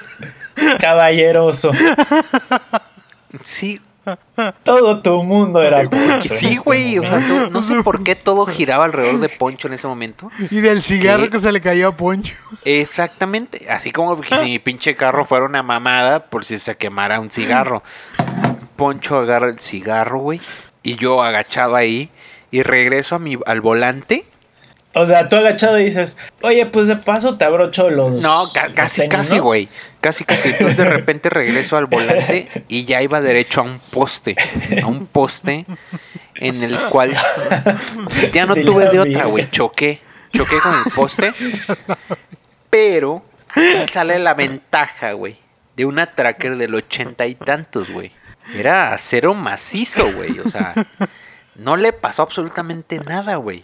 Caballeroso. 0.80 1.72
sí, 3.44 3.82
Todo 4.64 5.02
tu 5.02 5.24
mundo 5.24 5.62
era 5.62 5.84
Poncho 5.90 6.30
sí, 6.34 6.54
este 6.54 6.56
güey, 6.58 7.00
o 7.00 7.04
sea, 7.04 7.50
no 7.50 7.64
sé 7.64 7.82
por 7.84 8.04
qué 8.04 8.16
todo 8.16 8.46
giraba 8.46 8.86
alrededor 8.86 9.20
de 9.20 9.30
Poncho 9.30 9.68
en 9.68 9.74
ese 9.74 9.88
momento. 9.88 10.32
Y 10.52 10.62
del 10.62 10.84
cigarro 10.84 11.30
que 11.30 11.40
se 11.40 11.52
le 11.52 11.60
cayó 11.60 11.90
a 11.90 11.98
Poncho. 11.98 12.36
Exactamente, 12.64 13.68
así 13.70 13.92
como 13.92 14.22
si 14.24 14.36
mi 14.44 14.60
pinche 14.60 14.96
carro 14.96 15.26
fuera 15.26 15.46
una 15.46 15.64
mamada 15.64 16.26
por 16.26 16.46
si 16.46 16.60
se 16.60 16.78
quemara 16.78 17.20
un 17.20 17.30
cigarro. 17.30 17.84
Poncho 18.76 19.18
agarra 19.18 19.50
el 19.50 19.60
cigarro, 19.60 20.20
güey, 20.20 20.42
y 20.84 20.96
yo 20.96 21.22
agachado 21.24 21.76
ahí 21.76 22.10
y 22.52 22.62
regreso 22.64 23.16
a 23.16 23.20
mi 23.20 23.38
al 23.46 23.62
volante. 23.62 24.26
O 24.98 25.06
sea, 25.06 25.28
tú 25.28 25.36
agachado 25.36 25.78
y 25.78 25.84
dices, 25.86 26.18
oye, 26.42 26.66
pues 26.68 26.88
de 26.88 26.96
paso 26.96 27.38
te 27.38 27.44
abrocho 27.44 27.90
los. 27.90 28.22
No, 28.24 28.46
ca- 28.54 28.68
los 28.68 28.76
casi, 28.76 29.02
tenis, 29.02 29.16
casi, 29.16 29.36
¿no? 29.38 29.44
güey. 29.44 29.68
Casi, 30.00 30.24
casi. 30.24 30.50
Entonces 30.50 30.78
de 30.78 30.86
repente 30.86 31.30
regreso 31.30 31.76
al 31.76 31.88
volante 31.88 32.48
y 32.70 32.86
ya 32.86 33.02
iba 33.02 33.20
derecho 33.20 33.60
a 33.60 33.64
un 33.64 33.80
poste. 33.80 34.38
A 34.82 34.88
un 34.88 35.06
poste 35.08 35.66
en 36.36 36.64
el 36.64 36.78
cual 36.90 37.14
ya 38.32 38.46
no 38.46 38.56
tuve 38.66 38.88
de 38.90 39.00
otra, 39.02 39.26
güey. 39.26 39.50
Choqué. 39.52 40.00
Choqué 40.34 40.60
con 40.60 40.74
el 40.76 40.92
poste. 40.94 41.34
Pero 42.70 43.24
sale 43.92 44.20
la 44.20 44.34
ventaja, 44.34 45.12
güey. 45.14 45.38
De 45.76 45.86
una 45.86 46.14
tracker 46.16 46.56
del 46.58 46.74
ochenta 46.76 47.26
y 47.26 47.36
tantos, 47.36 47.90
güey. 47.92 48.12
Era 48.54 48.94
acero 48.94 49.34
macizo, 49.34 50.06
güey. 50.14 50.40
O 50.40 50.50
sea, 50.50 50.74
no 51.56 51.78
le 51.78 51.94
pasó 51.94 52.24
absolutamente 52.24 53.00
nada, 53.00 53.38
güey. 53.38 53.64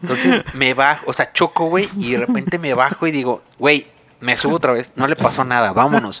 Entonces 0.00 0.44
me 0.54 0.74
bajo, 0.74 1.10
o 1.10 1.12
sea, 1.12 1.32
choco, 1.32 1.66
güey, 1.66 1.88
y 1.98 2.12
de 2.12 2.18
repente 2.18 2.58
me 2.58 2.74
bajo 2.74 3.06
y 3.06 3.10
digo, 3.10 3.42
güey, 3.58 3.88
me 4.20 4.36
subo 4.36 4.56
otra 4.56 4.72
vez, 4.72 4.92
no 4.96 5.06
le 5.06 5.16
pasó 5.16 5.44
nada, 5.44 5.72
vámonos. 5.72 6.18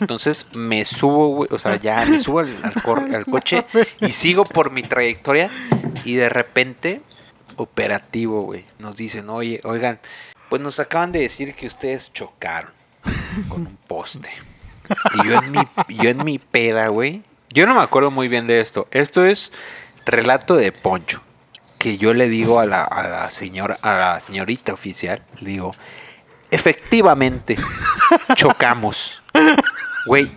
Entonces 0.00 0.46
me 0.56 0.84
subo, 0.84 1.28
güey, 1.28 1.48
o 1.52 1.58
sea, 1.58 1.76
ya 1.76 2.04
me 2.06 2.18
subo 2.18 2.40
al, 2.40 2.50
al 3.14 3.26
coche 3.26 3.64
y 4.00 4.12
sigo 4.12 4.44
por 4.44 4.70
mi 4.70 4.82
trayectoria 4.82 5.50
y 6.04 6.14
de 6.14 6.28
repente, 6.28 7.02
operativo, 7.56 8.42
güey, 8.42 8.64
nos 8.78 8.96
dicen, 8.96 9.28
oye, 9.30 9.60
oigan, 9.64 9.98
pues 10.48 10.62
nos 10.62 10.78
acaban 10.80 11.12
de 11.12 11.20
decir 11.20 11.54
que 11.54 11.66
ustedes 11.66 12.12
chocaron 12.12 12.72
con 13.48 13.66
un 13.66 13.76
poste. 13.76 14.30
Y 15.14 15.28
yo 15.28 15.34
en 15.34 15.50
mi, 15.50 15.58
yo 15.88 16.10
en 16.10 16.24
mi 16.24 16.38
peda, 16.38 16.88
güey, 16.88 17.22
yo 17.54 17.66
no 17.66 17.74
me 17.74 17.80
acuerdo 17.80 18.10
muy 18.10 18.28
bien 18.28 18.46
de 18.46 18.60
esto. 18.60 18.86
Esto 18.90 19.24
es 19.24 19.50
relato 20.04 20.56
de 20.56 20.70
Poncho 20.72 21.22
que 21.78 21.96
yo 21.98 22.12
le 22.14 22.28
digo 22.28 22.60
a 22.60 22.66
la, 22.66 22.82
a 22.84 23.06
la 23.08 23.30
señora, 23.30 23.78
a 23.82 23.92
la 23.92 24.20
señorita 24.20 24.72
oficial, 24.72 25.22
le 25.40 25.50
digo, 25.50 25.74
efectivamente, 26.50 27.56
chocamos. 28.36 29.22
Güey, 30.06 30.32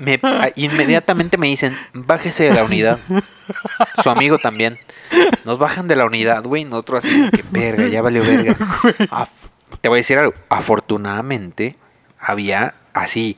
me- 0.00 0.20
a- 0.22 0.50
inmediatamente 0.54 1.38
me 1.38 1.46
dicen, 1.46 1.76
bájese 1.94 2.44
de 2.44 2.52
la 2.52 2.64
unidad. 2.64 2.98
Su 4.02 4.10
amigo 4.10 4.38
también. 4.38 4.78
Nos 5.44 5.58
bajan 5.58 5.88
de 5.88 5.96
la 5.96 6.04
unidad, 6.04 6.44
güey. 6.44 6.64
Nosotros 6.64 7.04
así, 7.04 7.30
que 7.30 7.42
verga, 7.50 7.86
ya 7.88 8.02
valió 8.02 8.22
verga. 8.22 8.54
Af- 9.10 9.28
te 9.80 9.88
voy 9.88 9.96
a 9.96 10.00
decir 10.00 10.18
algo. 10.18 10.34
Afortunadamente, 10.50 11.76
había 12.18 12.74
así, 12.92 13.36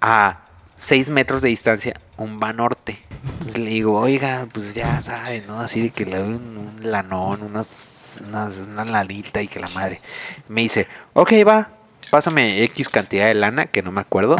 a 0.00 0.45
6 0.76 1.10
metros 1.10 1.42
de 1.42 1.48
distancia, 1.48 1.94
un 2.16 2.38
Banorte. 2.38 2.98
Entonces 3.32 3.58
le 3.58 3.70
digo, 3.70 3.98
oiga, 3.98 4.46
pues 4.52 4.74
ya 4.74 5.00
sabe, 5.00 5.42
¿no? 5.46 5.60
Así 5.60 5.80
de 5.80 5.90
que 5.90 6.04
le 6.04 6.18
doy 6.18 6.34
un, 6.34 6.56
un 6.58 6.90
lanón, 6.90 7.42
unas, 7.42 8.22
unas, 8.26 8.58
una 8.58 8.84
lanita 8.84 9.42
y 9.42 9.48
que 9.48 9.60
la 9.60 9.68
madre. 9.68 10.00
Me 10.48 10.62
dice, 10.62 10.86
ok, 11.14 11.32
va, 11.46 11.70
pásame 12.10 12.62
X 12.64 12.88
cantidad 12.88 13.26
de 13.26 13.34
lana, 13.34 13.66
que 13.66 13.82
no 13.82 13.92
me 13.92 14.00
acuerdo, 14.00 14.36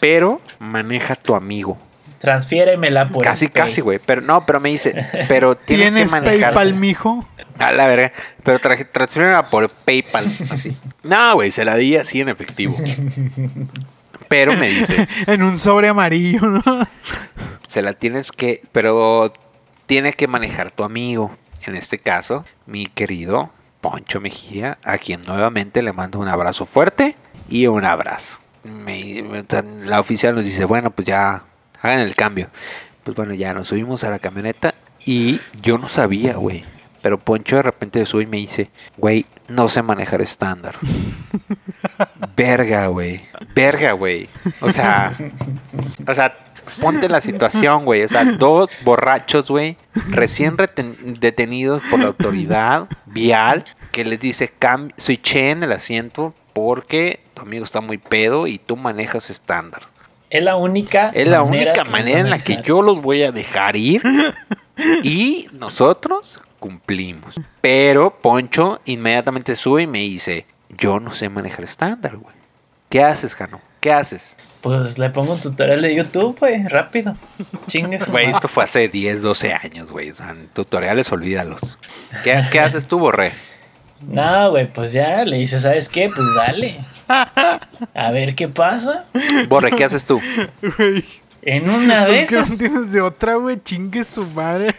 pero 0.00 0.40
maneja 0.58 1.14
tu 1.16 1.34
amigo. 1.34 1.78
Transfiéremela 2.18 3.08
por 3.08 3.22
casi, 3.22 3.48
casi, 3.48 3.80
güey. 3.80 4.00
Pero 4.04 4.22
no, 4.22 4.44
pero 4.44 4.58
me 4.58 4.70
dice, 4.70 5.06
pero 5.28 5.54
tienes, 5.56 5.90
que 5.90 5.94
¿Tienes 5.94 6.10
manejar. 6.10 6.54
PayPal, 6.54 6.74
mijo? 6.74 7.24
A 7.58 7.72
la 7.72 7.86
verga. 7.86 8.12
Pero 8.42 8.58
transfiérmela 8.58 9.44
por 9.44 9.68
PayPal. 9.70 10.24
Así. 10.24 10.76
No, 11.02 11.34
güey, 11.34 11.50
se 11.50 11.64
la 11.64 11.76
di 11.76 11.96
así 11.96 12.20
en 12.20 12.28
efectivo. 12.28 12.76
Pero 14.28 14.54
me 14.56 14.68
dice, 14.68 15.06
En 15.26 15.42
un 15.42 15.58
sobre 15.58 15.88
amarillo, 15.88 16.40
¿no? 16.46 16.62
se 17.66 17.82
la 17.82 17.92
tienes 17.92 18.32
que, 18.32 18.62
pero 18.72 19.32
tiene 19.86 20.12
que 20.12 20.26
manejar 20.28 20.70
tu 20.70 20.84
amigo. 20.84 21.36
En 21.64 21.74
este 21.76 21.98
caso, 21.98 22.44
mi 22.66 22.86
querido 22.86 23.50
Poncho 23.80 24.20
Mejía, 24.20 24.78
a 24.84 24.98
quien 24.98 25.22
nuevamente 25.22 25.82
le 25.82 25.92
mando 25.92 26.18
un 26.18 26.28
abrazo 26.28 26.64
fuerte 26.66 27.16
y 27.48 27.66
un 27.66 27.84
abrazo. 27.84 28.38
Me- 28.64 29.22
me- 29.22 29.44
la 29.84 30.00
oficial 30.00 30.34
nos 30.34 30.44
dice, 30.44 30.64
bueno, 30.64 30.90
pues 30.90 31.06
ya 31.06 31.44
hagan 31.82 32.00
el 32.00 32.14
cambio. 32.14 32.48
Pues 33.04 33.16
bueno, 33.16 33.34
ya 33.34 33.54
nos 33.54 33.68
subimos 33.68 34.04
a 34.04 34.10
la 34.10 34.18
camioneta 34.18 34.74
y 35.04 35.40
yo 35.62 35.78
no 35.78 35.88
sabía, 35.88 36.34
güey. 36.34 36.64
Pero 37.02 37.18
Poncho 37.18 37.56
de 37.56 37.62
repente 37.62 38.04
sube 38.06 38.22
y 38.24 38.26
me 38.26 38.36
dice, 38.38 38.70
güey, 38.96 39.24
no 39.48 39.68
sé 39.68 39.82
manejar 39.82 40.20
estándar. 40.20 40.74
Verga, 42.36 42.86
güey. 42.88 43.22
Verga, 43.54 43.92
güey. 43.92 44.28
O 44.62 44.70
sea, 44.70 45.12
o 46.06 46.14
sea, 46.14 46.36
ponte 46.80 47.06
en 47.06 47.12
la 47.12 47.20
situación, 47.20 47.84
güey. 47.84 48.02
O 48.04 48.08
sea, 48.08 48.24
dos 48.24 48.70
borrachos, 48.84 49.48
güey, 49.50 49.76
recién 50.10 50.56
detenidos 51.20 51.82
por 51.90 52.00
la 52.00 52.06
autoridad 52.06 52.88
vial 53.06 53.64
que 53.92 54.04
les 54.04 54.20
dice, 54.20 54.52
"Cam- 54.58 54.92
switchen 54.96 55.62
el 55.62 55.72
asiento 55.72 56.34
porque 56.52 57.20
tu 57.34 57.42
amigo 57.42 57.64
está 57.64 57.80
muy 57.80 57.98
pedo 57.98 58.46
y 58.46 58.58
tú 58.58 58.76
manejas 58.76 59.30
estándar. 59.30 59.82
Es 60.30 60.42
la 60.42 60.56
única 60.56 61.10
Es 61.14 61.26
la 61.26 61.42
manera 61.42 61.72
única 61.72 61.84
manera 61.90 62.20
en 62.20 62.30
la 62.30 62.38
que 62.38 62.60
yo 62.62 62.82
los 62.82 63.00
voy 63.00 63.22
a 63.22 63.32
dejar 63.32 63.76
ir 63.76 64.02
y 65.02 65.46
nosotros 65.52 66.40
cumplimos. 66.58 67.34
Pero 67.60 68.20
Poncho 68.20 68.80
inmediatamente 68.84 69.56
sube 69.56 69.82
y 69.82 69.86
me 69.86 70.00
dice, 70.00 70.46
yo 70.68 71.00
no 71.00 71.12
sé 71.14 71.28
manejar 71.28 71.64
estándar, 71.64 72.16
güey. 72.16 72.34
¿Qué 72.88 73.02
haces, 73.02 73.34
Jano? 73.34 73.60
¿Qué 73.80 73.92
haces? 73.92 74.36
Pues 74.60 74.98
le 74.98 75.10
pongo 75.10 75.34
un 75.34 75.40
tutorial 75.40 75.82
de 75.82 75.94
YouTube, 75.94 76.36
güey, 76.38 76.66
rápido. 76.66 77.14
Chingue 77.68 78.00
su 78.00 78.10
Güey, 78.10 78.30
esto 78.30 78.48
fue 78.48 78.64
hace 78.64 78.88
10, 78.88 79.22
12 79.22 79.52
años, 79.52 79.92
güey. 79.92 80.10
O 80.10 80.14
sea, 80.14 80.34
tutoriales, 80.52 81.12
olvídalos. 81.12 81.78
¿Qué, 82.24 82.42
qué 82.50 82.58
haces 82.60 82.86
tú, 82.88 82.98
Borré? 82.98 83.32
No, 84.00 84.50
güey, 84.50 84.72
pues 84.72 84.92
ya 84.92 85.24
le 85.24 85.36
dice, 85.38 85.58
¿sabes 85.58 85.88
qué? 85.88 86.10
Pues 86.14 86.26
dale. 86.34 86.80
A 87.94 88.10
ver 88.12 88.34
qué 88.34 88.48
pasa. 88.48 89.06
Borre, 89.48 89.72
¿qué 89.72 89.84
haces 89.84 90.04
tú? 90.06 90.20
Güey. 90.76 91.04
En 91.42 91.70
una 91.70 92.04
de 92.06 92.22
Es 92.22 92.30
que 92.30 92.36
no 92.36 92.42
esas. 92.42 92.58
tienes 92.58 92.92
de 92.92 93.00
otra, 93.00 93.36
güey. 93.36 93.62
Chingue 93.62 94.02
su 94.04 94.24
madre. 94.26 94.74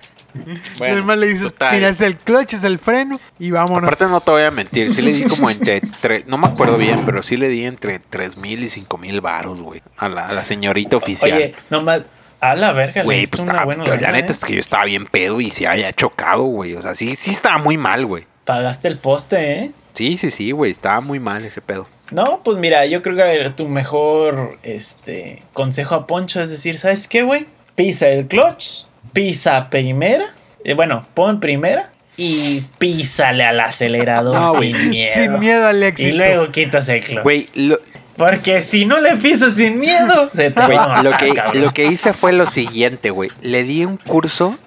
Bueno, 0.78 0.94
Además 0.96 1.18
le 1.18 1.28
dices, 1.28 1.52
total. 1.54 1.76
mira, 1.76 1.90
es 1.90 2.02
el 2.02 2.16
clutch, 2.18 2.54
es 2.54 2.64
el 2.64 2.80
freno 2.80 3.20
y 3.40 3.52
vámonos. 3.52 3.88
Aparte 3.90 4.06
no 4.06 4.20
te 4.22 4.32
voy 4.32 4.44
a 4.44 4.52
mentir, 4.52 4.94
sí 4.94 5.02
le 5.02 5.14
di 5.14 5.24
como 5.24 5.50
entre, 5.50 5.82
tre- 5.82 6.24
no 6.26 6.38
me 6.38 6.48
acuerdo 6.48 6.78
bien, 6.78 7.04
pero 7.06 7.22
sí 7.24 7.38
le 7.38 7.50
di 7.50 7.66
entre 7.66 8.00
3 8.00 8.38
mil 8.38 8.64
y 8.64 8.70
5 8.70 8.98
mil 8.98 9.22
varos, 9.22 9.62
güey, 9.62 9.82
a 9.98 10.10
la, 10.10 10.22
a 10.28 10.34
la 10.34 10.44
señorita 10.44 10.98
oficial. 10.98 11.34
Oye, 11.38 11.56
nomás. 11.70 12.02
A 12.42 12.56
la 12.56 12.72
verga, 12.72 13.04
Güey, 13.04 13.28
pues 13.28 13.34
una 13.42 13.52
estaba- 13.52 13.66
buena 13.66 13.84
la 13.84 13.96
lana, 13.98 14.12
neta 14.14 14.28
¿eh? 14.28 14.32
es 14.32 14.46
que 14.46 14.54
yo 14.54 14.62
estaba 14.62 14.86
bien 14.86 15.06
pedo 15.08 15.42
y 15.42 15.52
se 15.52 15.68
haya 15.68 15.92
chocado, 15.92 16.44
güey. 16.44 16.74
O 16.74 16.82
sea, 16.82 16.96
sí, 16.96 17.18
sí 17.18 17.32
estaba 17.32 17.58
muy 17.58 17.76
mal, 17.76 18.06
güey. 18.06 18.26
Pagaste 18.46 18.88
el 18.88 18.98
poste, 18.98 19.60
¿eh? 19.60 19.72
Sí, 19.94 20.16
sí, 20.16 20.32
sí, 20.32 20.52
güey, 20.52 20.72
estaba 20.72 21.02
muy 21.02 21.20
mal 21.20 21.44
ese 21.44 21.60
pedo. 21.60 21.86
No, 22.12 22.42
pues 22.42 22.58
mira, 22.58 22.86
yo 22.86 23.02
creo 23.02 23.18
que 23.18 23.50
tu 23.50 23.68
mejor 23.68 24.58
este, 24.64 25.44
consejo 25.52 25.96
a 25.96 26.08
Poncho 26.08 26.42
es 26.42 26.50
decir, 26.50 26.78
¿sabes 26.78 27.10
qué, 27.10 27.24
güey? 27.24 27.46
Pisa 27.76 28.08
el 28.08 28.26
clutch, 28.28 28.86
pisa 29.14 29.70
primera, 29.70 30.26
eh, 30.64 30.74
bueno, 30.74 31.06
pon 31.14 31.40
primera 31.40 31.92
y 32.18 32.62
písale 32.78 33.44
al 33.46 33.60
acelerador 33.62 34.36
No, 34.36 34.54
sin 34.60 34.90
miedo. 34.90 35.12
Sin 35.14 35.40
miedo 35.40 35.68
al 35.68 35.82
Y 35.82 35.86
éxito. 35.86 36.18
luego 36.18 36.52
quitas 36.52 36.90
el 36.90 37.02
clutch. 37.04 37.24
Güey, 37.24 37.48
lo, 37.56 37.80
Porque 38.18 38.62
si 38.62 38.86
no 38.86 39.00
le 39.00 39.16
pisas 39.16 39.56
sin 39.56 39.80
miedo, 39.80 40.30
se 40.34 40.52
te 40.52 40.66
güey, 40.66 40.78
va 40.78 40.96
a 40.96 41.04
lo 41.04 41.12
matar, 41.12 41.28
que, 41.30 41.34
cabrón. 41.34 41.64
lo 41.64 41.72
que 41.72 41.86
hice 41.86 42.14
fue 42.14 42.34
lo 42.34 42.46
siguiente, 42.46 43.10
güey. 43.12 43.30
Le 43.42 43.64
di 43.64 43.86
un 43.86 43.96
curso 43.98 44.58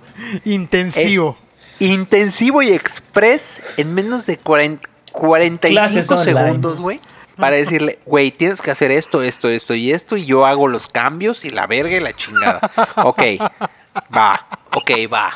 Intensivo. 0.44 1.36
intensivo 1.78 2.62
y 2.62 2.70
express 2.72 3.60
en 3.76 3.92
menos 3.94 4.24
de 4.26 4.36
40 4.38 4.88
45 5.12 5.68
Clases 5.72 6.10
online. 6.10 6.24
segundos, 6.42 6.80
güey. 6.80 7.00
Para 7.36 7.56
decirle, 7.56 7.98
güey, 8.06 8.30
tienes 8.30 8.62
que 8.62 8.70
hacer 8.70 8.90
esto, 8.90 9.22
esto, 9.22 9.48
esto 9.50 9.74
y 9.74 9.90
esto. 9.92 10.16
Y 10.16 10.24
yo 10.24 10.46
hago 10.46 10.68
los 10.68 10.86
cambios 10.86 11.44
y 11.44 11.50
la 11.50 11.66
verga 11.66 11.96
y 11.96 12.00
la 12.00 12.12
chingada. 12.14 12.60
Ok, 12.96 13.22
va, 14.14 14.46
ok, 14.72 14.90
va. 15.12 15.30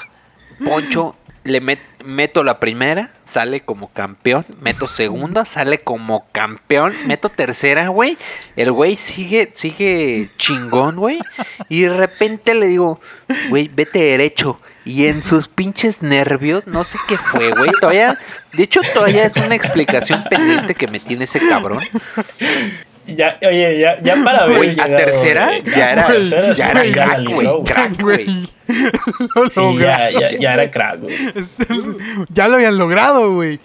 Poncho, 0.65 1.17
le 1.45 1.61
met- 1.63 1.79
meto 2.05 2.43
la 2.43 2.59
primera, 2.59 3.13
sale 3.25 3.61
como 3.61 3.89
campeón. 3.93 4.45
Meto 4.61 4.87
segunda, 4.87 5.45
sale 5.45 5.79
como 5.81 6.27
campeón. 6.33 6.93
Meto 7.07 7.29
tercera, 7.29 7.89
güey. 7.89 8.17
El 8.57 8.73
güey 8.73 8.97
sigue, 8.97 9.51
sigue 9.55 10.29
chingón, 10.39 10.97
güey. 10.97 11.21
Y 11.69 11.83
de 11.83 11.97
repente 11.97 12.55
le 12.55 12.67
digo, 12.69 13.01
güey, 13.49 13.69
vete 13.69 14.01
derecho. 14.01 14.61
Y 14.85 15.07
en 15.09 15.23
sus 15.25 15.49
pinches 15.49 16.01
nervios, 16.03 16.65
no 16.69 16.85
sé 16.85 16.97
qué 17.09 17.19
fue, 17.19 17.51
güey. 17.51 17.73
Todavía, 17.81 18.19
de 18.53 18.63
hecho, 18.63 18.81
todavía 18.95 19.25
es 19.27 19.35
una 19.37 19.57
explicación 19.57 20.25
pendiente 20.31 20.77
que 20.77 20.87
me 20.87 21.01
tiene 21.01 21.25
ese 21.25 21.41
cabrón. 21.49 21.83
Ya, 23.07 23.39
oye, 23.47 23.79
ya, 23.79 24.01
ya 24.03 24.17
para 24.25 24.47
ver. 24.47 24.57
Güey, 24.57 24.71
a 24.81 24.85
tercera 24.97 25.51
ya 25.59 25.93
era- 25.93 26.53
ya 26.55 26.71
era 26.73 26.93
crack, 26.93 27.29
güey, 27.29 27.49
crack, 27.65 28.01
güey. 28.03 28.27
Lo 29.35 29.49
Sí, 29.49 29.61
ya, 29.61 29.63
lograron. 30.11 30.21
ya, 30.21 30.39
ya 30.41 30.55
era 30.55 30.71
crack, 30.71 31.01
güey. 31.01 31.15
Ya 32.29 32.49
lo 32.49 32.55
habían 32.55 32.77
logrado, 32.79 33.33
güey. 33.33 33.61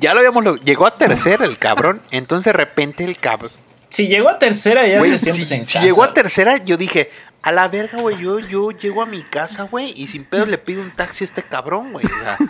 Ya 0.00 0.12
lo 0.14 0.20
habíamos 0.20 0.42
logrado. 0.44 0.64
Llegó 0.64 0.86
a 0.86 0.94
tercera 0.96 1.44
el 1.44 1.58
cabrón. 1.58 2.00
Entonces 2.10 2.46
de 2.46 2.52
repente 2.54 3.04
el 3.04 3.18
cabrón. 3.18 3.50
Si 3.90 4.08
llegó 4.08 4.28
a 4.30 4.38
tercera, 4.38 4.86
ya 4.86 4.98
Güey, 4.98 5.12
te 5.12 5.18
si, 5.18 5.24
sientes 5.32 5.50
en 5.52 5.66
si 5.66 5.72
casa. 5.74 5.84
llegó 5.84 6.02
a 6.02 6.12
tercera, 6.14 6.56
yo 6.64 6.76
dije, 6.76 7.10
a 7.42 7.52
la 7.52 7.68
verga, 7.68 8.00
güey, 8.00 8.18
yo, 8.18 8.40
yo 8.40 8.70
llego 8.72 9.02
a 9.02 9.06
mi 9.06 9.22
casa, 9.22 9.68
güey, 9.70 9.92
y 9.94 10.08
sin 10.08 10.24
pedo 10.24 10.46
le 10.46 10.58
pido 10.58 10.82
un 10.82 10.90
taxi 10.90 11.22
a 11.22 11.26
este 11.26 11.42
cabrón, 11.44 11.92
güey. 11.92 12.04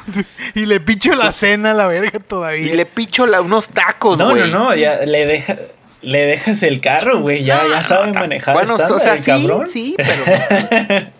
Y 0.54 0.64
le 0.66 0.80
picho 0.80 1.14
la 1.14 1.32
cena 1.32 1.72
a 1.72 1.74
la 1.74 1.86
verga 1.86 2.18
todavía. 2.20 2.72
y 2.72 2.74
le 2.76 2.86
picho 2.86 3.26
la- 3.26 3.40
unos 3.42 3.68
tacos, 3.68 4.16
No, 4.16 4.30
güey. 4.30 4.50
no, 4.50 4.70
no, 4.70 4.74
ya 4.74 5.04
le 5.04 5.26
deja, 5.26 5.56
le 6.04 6.26
dejas 6.26 6.62
el 6.62 6.80
carro, 6.80 7.20
güey. 7.20 7.44
Ya, 7.44 7.62
ya 7.70 7.82
sabe 7.84 8.12
ta- 8.12 8.20
manejar. 8.20 8.54
Bueno, 8.54 8.72
estándar, 8.76 8.96
o 8.96 9.00
sea, 9.00 9.12
el 9.14 9.18
sí, 9.20 9.30
cabrón. 9.30 9.66
sí, 9.68 9.96
pero. 9.96 11.10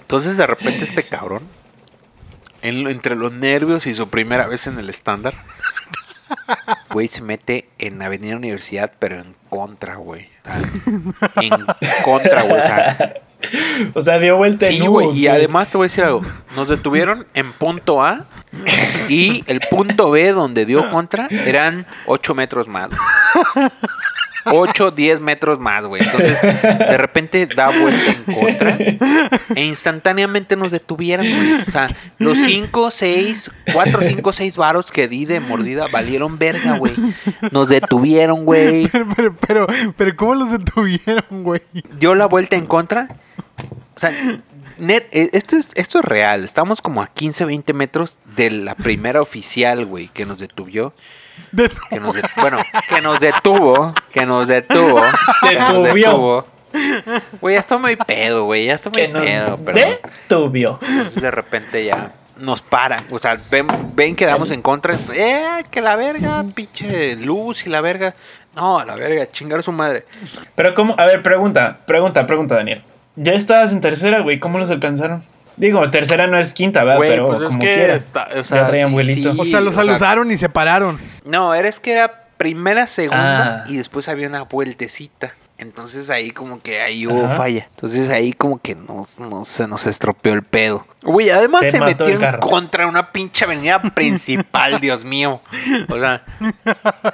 Entonces 0.00 0.36
de 0.36 0.46
repente 0.46 0.84
este 0.84 1.02
cabrón, 1.04 1.42
en 2.62 2.84
lo- 2.84 2.90
entre 2.90 3.14
los 3.16 3.32
nervios 3.32 3.86
y 3.86 3.94
su 3.94 4.08
primera 4.08 4.46
vez 4.46 4.66
en 4.66 4.78
el 4.78 4.88
estándar, 4.90 5.34
güey, 6.90 7.08
se 7.08 7.20
mete 7.22 7.68
en 7.78 8.00
Avenida 8.02 8.36
Universidad, 8.36 8.92
pero 8.98 9.18
en 9.18 9.34
contra, 9.50 9.96
güey. 9.96 10.28
En 11.40 11.50
contra, 12.04 12.42
güey. 12.42 12.60
O 12.60 12.62
sea, 12.62 13.14
O 13.94 14.00
sea, 14.00 14.18
dio 14.18 14.36
vuelta 14.36 14.66
sí, 14.66 14.76
en 14.76 14.90
güey. 14.90 15.18
Y 15.18 15.28
además 15.28 15.70
te 15.70 15.76
voy 15.76 15.86
a 15.86 15.88
decir 15.88 16.04
algo. 16.04 16.22
Nos 16.56 16.68
detuvieron 16.68 17.26
en 17.34 17.52
punto 17.52 18.02
A 18.02 18.26
y 19.08 19.44
el 19.46 19.60
punto 19.60 20.10
B 20.10 20.32
donde 20.32 20.66
dio 20.66 20.90
contra 20.90 21.28
eran 21.30 21.86
8 22.06 22.34
metros 22.34 22.68
más. 22.68 22.90
8, 24.44 24.90
10 24.92 25.20
metros 25.20 25.58
más, 25.58 25.84
güey. 25.84 26.02
Entonces, 26.02 26.40
de 26.42 26.98
repente 26.98 27.46
da 27.46 27.70
vuelta 27.70 28.10
en 28.10 28.34
contra 28.34 28.76
e 29.54 29.64
instantáneamente 29.64 30.56
nos 30.56 30.72
detuvieron, 30.72 31.26
güey. 31.26 31.62
O 31.66 31.70
sea, 31.70 31.88
los 32.18 32.38
5, 32.38 32.90
6, 32.90 33.50
4, 33.72 34.00
5, 34.02 34.32
6 34.32 34.56
varos 34.56 34.90
que 34.90 35.08
di 35.08 35.24
de 35.24 35.40
mordida 35.40 35.86
valieron 35.90 36.38
verga, 36.38 36.78
güey. 36.78 36.92
Nos 37.50 37.68
detuvieron, 37.68 38.44
güey. 38.44 38.88
Pero, 38.98 39.06
pero, 39.14 39.34
pero, 39.36 39.66
pero, 39.96 40.16
¿cómo 40.16 40.34
los 40.34 40.50
detuvieron, 40.50 41.24
güey? 41.42 41.62
Dio 41.98 42.14
la 42.14 42.26
vuelta 42.26 42.56
en 42.56 42.66
contra. 42.66 43.08
O 43.94 43.98
sea, 43.98 44.12
net, 44.76 45.06
eh, 45.12 45.30
esto 45.32 45.56
es, 45.56 45.68
esto 45.74 45.98
es 46.00 46.04
real. 46.04 46.44
Estamos 46.44 46.80
como 46.82 47.02
a 47.02 47.06
15, 47.08 47.44
20 47.46 47.72
metros 47.72 48.18
de 48.36 48.50
la 48.50 48.74
primera 48.74 49.20
oficial, 49.20 49.84
güey, 49.86 50.08
que 50.08 50.24
nos 50.24 50.38
detuvo. 50.38 50.92
De- 51.52 51.70
Que 51.90 52.00
nos 52.00 52.14
de- 52.14 52.22
bueno, 52.40 52.58
que 52.88 53.00
nos 53.00 53.20
detuvo. 53.20 53.94
Que 54.12 54.26
nos 54.26 54.48
detuvo. 54.48 55.00
Que 55.48 55.56
nos 55.58 55.82
Detuvió. 55.82 56.10
detuvo. 56.10 56.46
Güey, 57.40 57.54
ya 57.54 57.60
estoy 57.60 57.78
muy 57.78 57.96
pedo, 57.96 58.44
güey. 58.44 58.66
Ya 58.66 58.74
estoy 58.74 58.92
muy 59.08 59.20
pedo, 59.22 59.56
perdón. 59.56 59.94
detuvió. 60.28 60.78
Entonces 60.82 61.22
de 61.22 61.30
repente 61.30 61.84
ya 61.84 62.12
nos 62.36 62.60
paran. 62.62 63.02
O 63.10 63.18
sea, 63.18 63.38
ven, 63.50 63.66
ven 63.94 64.14
que 64.14 64.26
damos 64.26 64.50
en 64.50 64.60
contra. 64.62 64.94
Eh, 65.14 65.64
que 65.70 65.80
la 65.80 65.96
verga, 65.96 66.44
pinche 66.54 67.16
luz 67.16 67.66
y 67.66 67.70
la 67.70 67.80
verga. 67.80 68.14
No, 68.54 68.84
la 68.84 68.96
verga, 68.96 69.30
chingar 69.30 69.60
a 69.60 69.62
su 69.62 69.72
madre. 69.72 70.04
Pero 70.56 70.74
cómo, 70.74 70.94
a 70.98 71.06
ver, 71.06 71.22
pregunta, 71.22 71.78
pregunta, 71.86 72.26
pregunta, 72.26 72.56
Daniel. 72.56 72.82
Ya 73.20 73.32
estabas 73.32 73.72
en 73.72 73.80
tercera, 73.80 74.20
güey, 74.20 74.38
¿cómo 74.38 74.58
los 74.58 74.70
alcanzaron? 74.70 75.24
Digo, 75.56 75.90
tercera 75.90 76.28
no 76.28 76.38
es 76.38 76.54
quinta, 76.54 76.84
¿verdad? 76.84 76.98
Güey, 76.98 77.10
Pero 77.10 77.26
pues 77.28 77.40
es 77.40 77.46
como 77.48 77.58
que 77.58 77.74
quiera. 77.74 77.94
está- 77.96 78.28
o 78.38 78.44
sea, 78.44 78.60
ya 78.62 78.66
traían 78.68 78.88
sí, 78.88 78.94
vuelito. 78.94 79.32
sí. 79.34 79.40
o 79.40 79.44
sea, 79.44 79.60
los 79.60 79.76
o 79.76 79.82
sea- 79.82 79.90
alusaron 79.90 80.30
y 80.30 80.38
se 80.38 80.48
pararon. 80.48 80.98
No, 81.24 81.52
eres 81.54 81.80
que 81.80 81.92
era 81.92 82.26
primera, 82.36 82.86
segunda 82.86 83.64
Ah. 83.64 83.64
y 83.68 83.76
después 83.76 84.08
había 84.08 84.28
una 84.28 84.42
vueltecita. 84.42 85.32
Entonces 85.58 86.08
ahí 86.08 86.30
como 86.30 86.62
que 86.62 86.80
ahí 86.80 87.04
hubo 87.06 87.26
Ajá. 87.26 87.34
falla. 87.36 87.66
Entonces 87.74 88.08
ahí 88.10 88.32
como 88.32 88.60
que 88.62 88.76
nos, 88.76 89.18
nos- 89.18 89.48
se 89.48 89.66
nos 89.66 89.86
estropeó 89.88 90.32
el 90.34 90.44
pedo. 90.44 90.86
Güey, 91.02 91.30
además 91.30 91.68
Se 91.70 91.80
metió 91.80 92.06
en 92.08 92.38
contra 92.40 92.84
de 92.84 92.90
una 92.90 93.10
pinche 93.10 93.44
avenida 93.44 93.80
principal, 93.94 94.78
Dios 94.80 95.04
mío. 95.04 95.40
O 95.88 95.96
sea, 95.98 96.22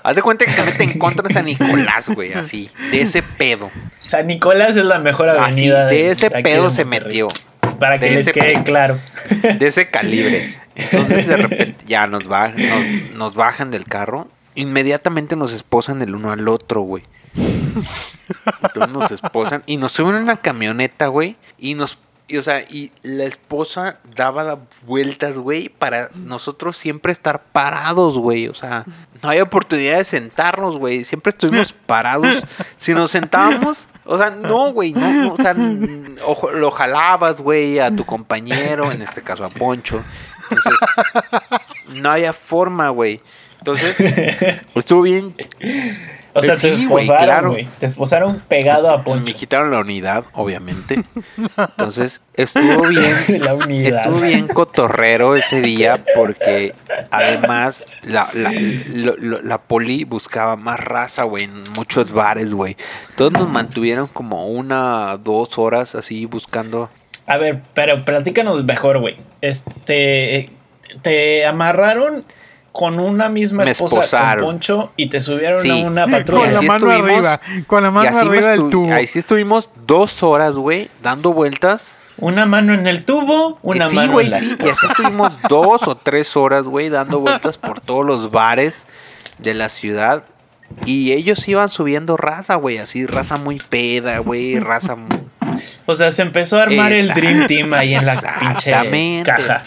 haz 0.02 0.16
de 0.16 0.20
cuenta 0.22 0.44
que 0.44 0.52
se 0.52 0.62
mete 0.62 0.84
en 0.84 0.98
contra 0.98 1.26
de 1.26 1.32
San 1.32 1.46
Nicolás, 1.46 2.08
güey, 2.10 2.34
así, 2.34 2.70
de 2.90 3.00
ese 3.00 3.22
pedo. 3.22 3.70
San 3.98 4.26
Nicolás 4.26 4.76
es 4.76 4.84
la 4.84 4.98
mejor 4.98 5.30
Así, 5.30 5.70
avenida. 5.70 5.86
de 5.86 6.10
ese 6.10 6.30
pedo 6.30 6.64
de 6.64 6.70
se 6.70 6.84
metió. 6.84 7.28
Para 7.80 7.98
que 7.98 8.06
de 8.06 8.10
les 8.12 8.30
quede 8.30 8.62
claro. 8.62 8.98
de 9.42 9.66
ese 9.66 9.88
calibre. 9.90 10.58
Entonces 10.76 11.26
de 11.28 11.36
repente 11.36 11.84
ya 11.86 12.06
nos, 12.06 12.28
ba- 12.28 12.48
nos, 12.48 13.10
nos 13.16 13.34
bajan 13.34 13.70
del 13.70 13.84
carro. 13.86 14.28
Inmediatamente 14.54 15.34
nos 15.34 15.52
esposan 15.52 16.02
el 16.02 16.14
uno 16.14 16.30
al 16.30 16.46
otro, 16.48 16.82
güey. 16.82 17.04
Entonces 17.34 18.92
nos 18.92 19.10
esposan 19.10 19.62
y 19.66 19.76
nos 19.76 19.92
suben 19.92 20.16
a 20.16 20.20
una 20.20 20.36
camioneta, 20.36 21.08
güey. 21.08 21.36
Y 21.58 21.74
nos... 21.74 21.98
y, 22.28 22.38
o 22.38 22.42
sea, 22.42 22.60
y 22.62 22.90
la 23.02 23.24
esposa 23.24 23.98
daba 24.14 24.60
vueltas, 24.86 25.36
güey, 25.38 25.68
para 25.68 26.10
nosotros 26.14 26.76
siempre 26.76 27.12
estar 27.12 27.42
parados, 27.52 28.16
güey. 28.16 28.48
O 28.48 28.54
sea, 28.54 28.84
no 29.22 29.28
hay 29.28 29.40
oportunidad 29.40 29.98
de 29.98 30.04
sentarnos, 30.04 30.76
güey. 30.76 31.04
Siempre 31.04 31.30
estuvimos 31.30 31.72
parados. 31.72 32.28
Si 32.76 32.94
nos 32.94 33.10
sentábamos, 33.10 33.88
o 34.04 34.16
sea, 34.16 34.30
no, 34.30 34.72
güey, 34.72 34.92
no, 34.92 35.32
o 35.32 35.36
sea, 35.36 35.54
lo 35.54 36.70
jalabas, 36.70 37.40
güey, 37.40 37.78
a 37.78 37.94
tu 37.94 38.04
compañero, 38.04 38.90
en 38.90 39.02
este 39.02 39.22
caso 39.22 39.44
a 39.44 39.50
Poncho. 39.50 40.02
Entonces, 40.50 40.74
no 41.94 42.10
había 42.10 42.32
forma, 42.32 42.88
güey. 42.90 43.20
Entonces, 43.58 43.96
estuvo 44.74 45.02
bien. 45.02 45.34
O 46.36 46.42
sea, 46.42 46.54
te 46.56 46.76
sí, 46.76 46.86
güey, 46.86 47.04
esposaron, 47.04 47.24
claro. 47.28 47.50
güey. 47.52 47.68
Te 47.78 47.86
esposaron 47.86 48.40
pegado 48.48 48.90
a 48.90 48.98
Me 48.98 49.04
Poncho. 49.04 49.34
quitaron 49.34 49.70
la 49.70 49.78
unidad, 49.78 50.24
obviamente. 50.32 50.96
Entonces, 51.56 52.20
estuvo 52.34 52.88
bien. 52.88 53.14
La 53.44 53.54
unidad. 53.54 54.00
Estuvo 54.00 54.20
bien 54.20 54.48
cotorrero 54.48 55.36
ese 55.36 55.60
día 55.60 56.04
porque 56.16 56.74
además 57.10 57.84
la, 58.02 58.26
la, 58.34 58.52
lo- 58.88 59.16
lo- 59.16 59.42
la 59.42 59.58
poli 59.58 60.04
buscaba 60.04 60.56
más 60.56 60.80
raza, 60.80 61.22
güey, 61.24 61.44
en 61.44 61.62
muchos 61.76 62.10
bares, 62.12 62.52
güey. 62.52 62.76
Todos 63.16 63.32
nos 63.32 63.48
mantuvieron 63.48 64.08
como 64.08 64.48
una, 64.48 65.16
dos 65.18 65.56
horas 65.58 65.94
así 65.94 66.26
buscando. 66.26 66.90
A 67.26 67.36
ver, 67.38 67.62
pero 67.74 68.04
platícanos 68.04 68.64
mejor, 68.64 68.98
güey. 68.98 69.16
Este. 69.40 70.50
Te 71.02 71.46
amarraron 71.46 72.24
con 72.74 72.98
una 72.98 73.28
misma 73.28 73.62
Me 73.64 73.70
esposa 73.70 74.00
esposaron. 74.00 74.44
con 74.44 74.54
Poncho 74.54 74.92
y 74.96 75.06
te 75.08 75.20
subieron 75.20 75.60
Sí. 75.62 75.70
a 75.70 75.76
una 75.86 76.02
Con 76.02 76.10
patrulla. 76.12 76.50
la 76.50 76.58
así 76.58 76.66
mano 76.66 76.90
arriba. 76.90 77.40
Con 77.68 77.82
la 77.84 77.90
mano 77.92 78.18
arriba 78.18 78.48
del 78.48 78.68
tubo. 78.68 78.92
así 78.92 79.20
estuvimos 79.20 79.70
dos 79.86 80.24
horas, 80.24 80.56
güey, 80.56 80.88
dando 81.00 81.32
vueltas. 81.32 82.10
Una 82.18 82.46
mano 82.46 82.74
en 82.74 82.88
el 82.88 83.04
tubo, 83.04 83.60
una 83.62 83.88
sí, 83.88 83.94
mano 83.94 84.20
en 84.20 84.30
la 84.30 84.40
sí, 84.40 84.56
y 84.58 84.68
así 84.68 84.86
estuvimos 84.88 85.38
dos 85.48 85.86
o 85.86 85.96
tres 85.96 86.36
horas, 86.36 86.66
güey, 86.66 86.88
dando 86.88 87.20
vueltas 87.20 87.58
por 87.58 87.80
todos 87.80 88.04
los 88.04 88.32
bares 88.32 88.88
de 89.38 89.54
la 89.54 89.68
ciudad. 89.68 90.24
Y 90.84 91.12
ellos 91.12 91.46
iban 91.46 91.68
subiendo 91.68 92.16
raza, 92.16 92.56
güey, 92.56 92.78
así, 92.78 93.06
raza 93.06 93.36
muy 93.36 93.60
peda, 93.68 94.18
güey, 94.18 94.58
raza 94.58 94.96
muy... 94.96 95.16
O 95.86 95.94
sea, 95.94 96.10
se 96.10 96.22
empezó 96.22 96.58
a 96.58 96.64
armar 96.64 96.92
el 96.92 97.14
Dream 97.14 97.46
Team 97.46 97.72
ahí 97.72 97.94
en 97.94 98.04
la 98.04 98.14
pinche 98.40 98.70
Exactamente. 98.70 99.30
caja. 99.30 99.62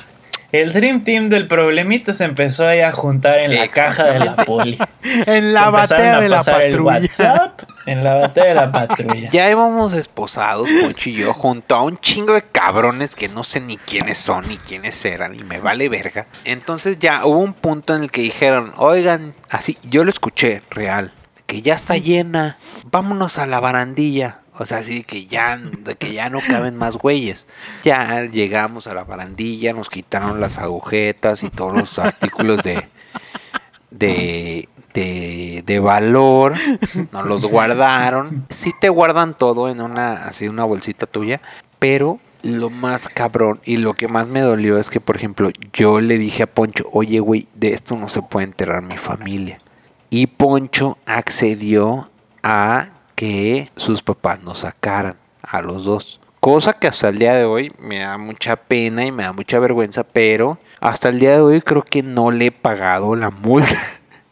El 0.52 0.72
Dream 0.72 1.04
Team 1.04 1.30
del 1.30 1.48
problemita 1.48 2.14
se 2.14 2.24
empezó 2.24 2.66
ahí 2.66 2.80
a 2.80 2.94
juntar 2.94 3.40
en 3.40 3.54
la 3.54 3.68
caja 3.68 4.06
de 4.06 4.20
la 4.20 4.36
poli. 4.36 4.78
En 5.26 5.54
la 5.54 5.66
Se 5.66 5.72
batea 5.72 6.20
de 6.20 6.28
la 6.28 6.44
patrulla. 6.44 6.82
WhatsApp 6.82 7.62
en 7.86 8.04
la 8.04 8.16
batea 8.16 8.46
de 8.46 8.54
la 8.54 8.72
patrulla. 8.72 9.30
Ya 9.32 9.50
íbamos 9.50 9.94
esposados, 9.94 10.70
Poncho 10.82 11.10
y 11.10 11.14
yo, 11.14 11.34
junto 11.34 11.76
a 11.76 11.84
un 11.84 11.98
chingo 12.00 12.34
de 12.34 12.44
cabrones 12.44 13.16
que 13.16 13.30
no 13.30 13.44
sé 13.44 13.62
ni 13.62 13.78
quiénes 13.78 14.18
son 14.18 14.48
ni 14.48 14.58
quiénes 14.58 15.04
eran 15.06 15.34
y 15.34 15.44
me 15.44 15.60
vale 15.60 15.88
verga. 15.88 16.28
Entonces 16.44 17.00
ya 17.00 17.26
hubo 17.26 17.40
un 17.40 17.54
punto 17.54 17.96
en 17.96 18.04
el 18.04 18.12
que 18.12 18.22
dijeron, 18.22 18.74
oigan, 18.78 19.34
así, 19.50 19.78
yo 19.84 20.04
lo 20.04 20.10
escuché 20.10 20.62
real, 20.72 21.14
que 21.46 21.62
ya 21.62 21.74
está 21.74 21.96
llena, 21.98 22.58
vámonos 22.92 23.40
a 23.40 23.46
la 23.46 23.60
barandilla. 23.60 24.40
O 24.60 24.66
sea, 24.66 24.80
así 24.80 25.04
que 25.04 25.28
ya, 25.28 25.62
que 26.00 26.14
ya 26.14 26.30
no 26.30 26.40
caben 26.40 26.76
más 26.76 26.98
güeyes. 26.98 27.46
Ya 27.84 28.24
llegamos 28.26 28.88
a 28.88 28.94
la 28.94 29.04
barandilla, 29.04 29.74
nos 29.74 29.90
quitaron 29.90 30.42
las 30.42 30.58
agujetas 30.58 31.44
y 31.44 31.50
todos 31.50 31.74
los 31.74 32.00
artículos 32.00 32.64
de, 32.64 32.88
de, 33.92 34.68
de, 34.94 35.64
de 35.66 35.80
valor, 35.80 36.56
nos 37.12 37.26
los 37.26 37.46
guardaron. 37.46 38.48
Sí 38.50 38.74
te 38.80 38.90
guardan 38.90 39.38
todo 39.38 39.70
en 39.70 39.82
una, 39.82 40.26
así 40.26 40.48
una 40.48 40.64
bolsita 40.64 41.06
tuya, 41.06 41.42
pero 41.80 42.20
lo 42.42 42.70
más 42.70 43.10
cabrón 43.10 43.60
y 43.66 43.78
lo 43.78 43.94
que 43.94 44.08
más 44.08 44.28
me 44.28 44.42
dolió 44.42 44.80
es 44.80 44.90
que, 44.90 45.02
por 45.02 45.18
ejemplo, 45.18 45.52
yo 45.74 46.00
le 46.00 46.18
dije 46.18 46.44
a 46.44 46.48
Poncho, 46.48 46.90
oye, 46.92 47.20
güey, 47.20 47.48
de 47.56 47.74
esto 47.74 47.96
no 47.96 48.08
se 48.10 48.22
puede 48.22 48.46
enterrar 48.46 48.82
mi 48.82 48.98
familia. 48.98 49.60
Y 50.10 50.28
Poncho 50.28 50.98
accedió 51.06 52.10
a 52.44 52.90
que 53.18 53.72
sus 53.76 54.04
papás 54.04 54.44
nos 54.44 54.60
sacaran 54.60 55.18
a 55.42 55.64
los 55.64 55.86
dos. 55.86 56.20
Cosa 56.40 56.74
que 56.74 56.86
hasta 56.86 57.10
el 57.10 57.18
día 57.18 57.34
de 57.34 57.46
hoy 57.46 57.74
me 57.80 58.00
da 58.00 58.20
mucha 58.20 58.56
pena 58.56 59.04
y 59.08 59.12
me 59.12 59.24
da 59.24 59.34
mucha 59.34 59.58
vergüenza, 59.58 60.04
pero 60.04 60.60
hasta 60.80 61.10
el 61.10 61.20
día 61.20 61.32
de 61.32 61.42
hoy 61.42 61.62
creo 61.62 61.82
que 61.82 62.04
no 62.04 62.30
le 62.30 62.46
he 62.46 62.52
pagado 62.52 63.16
la 63.16 63.32
multa. 63.32 63.76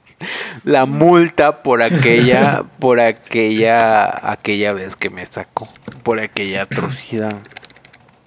la 0.63 0.85
multa 0.85 1.63
por 1.63 1.81
aquella, 1.81 2.63
por 2.77 2.99
aquella, 2.99 4.31
aquella 4.31 4.73
vez 4.73 4.95
que 4.95 5.09
me 5.09 5.25
sacó, 5.25 5.67
por 6.03 6.19
aquella 6.19 6.61
atrocidad, 6.61 7.41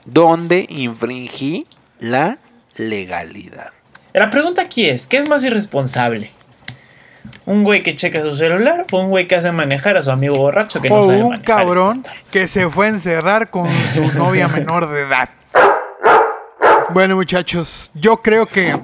donde 0.07 0.67
infringí 0.69 1.69
la 2.01 2.39
legalidad. 2.75 3.71
La 4.13 4.31
pregunta 4.31 4.63
aquí 4.63 4.89
es, 4.89 5.07
¿qué 5.07 5.19
es 5.19 5.29
más 5.29 5.45
irresponsable? 5.45 6.33
¿Un 7.47 7.65
güey 7.65 7.83
que 7.83 7.97
checa 7.97 8.23
su 8.23 8.35
celular 8.35 8.87
o 8.93 9.01
un 9.01 9.11
güey 9.11 9.27
que 9.27 9.37
hace 9.37 9.51
manejar 9.53 9.97
a 9.97 10.03
su 10.03 10.11
amigo 10.11 10.37
borracho 10.37 10.81
que 10.81 10.89
no 10.89 10.97
o 10.97 11.05
sabe 11.05 11.23
un 11.23 11.31
manejar? 11.31 11.45
cabrón 11.63 12.07
que 12.31 12.47
se 12.49 12.69
fue 12.71 12.87
a 12.87 12.89
encerrar 12.91 13.51
con 13.51 13.69
su 13.95 14.03
novia 14.19 14.49
menor 14.49 14.89
de 14.91 15.03
edad. 15.03 15.29
Bueno, 16.91 17.17
muchachos, 17.17 17.91
yo 17.95 18.19
creo 18.23 18.47
que 18.47 18.75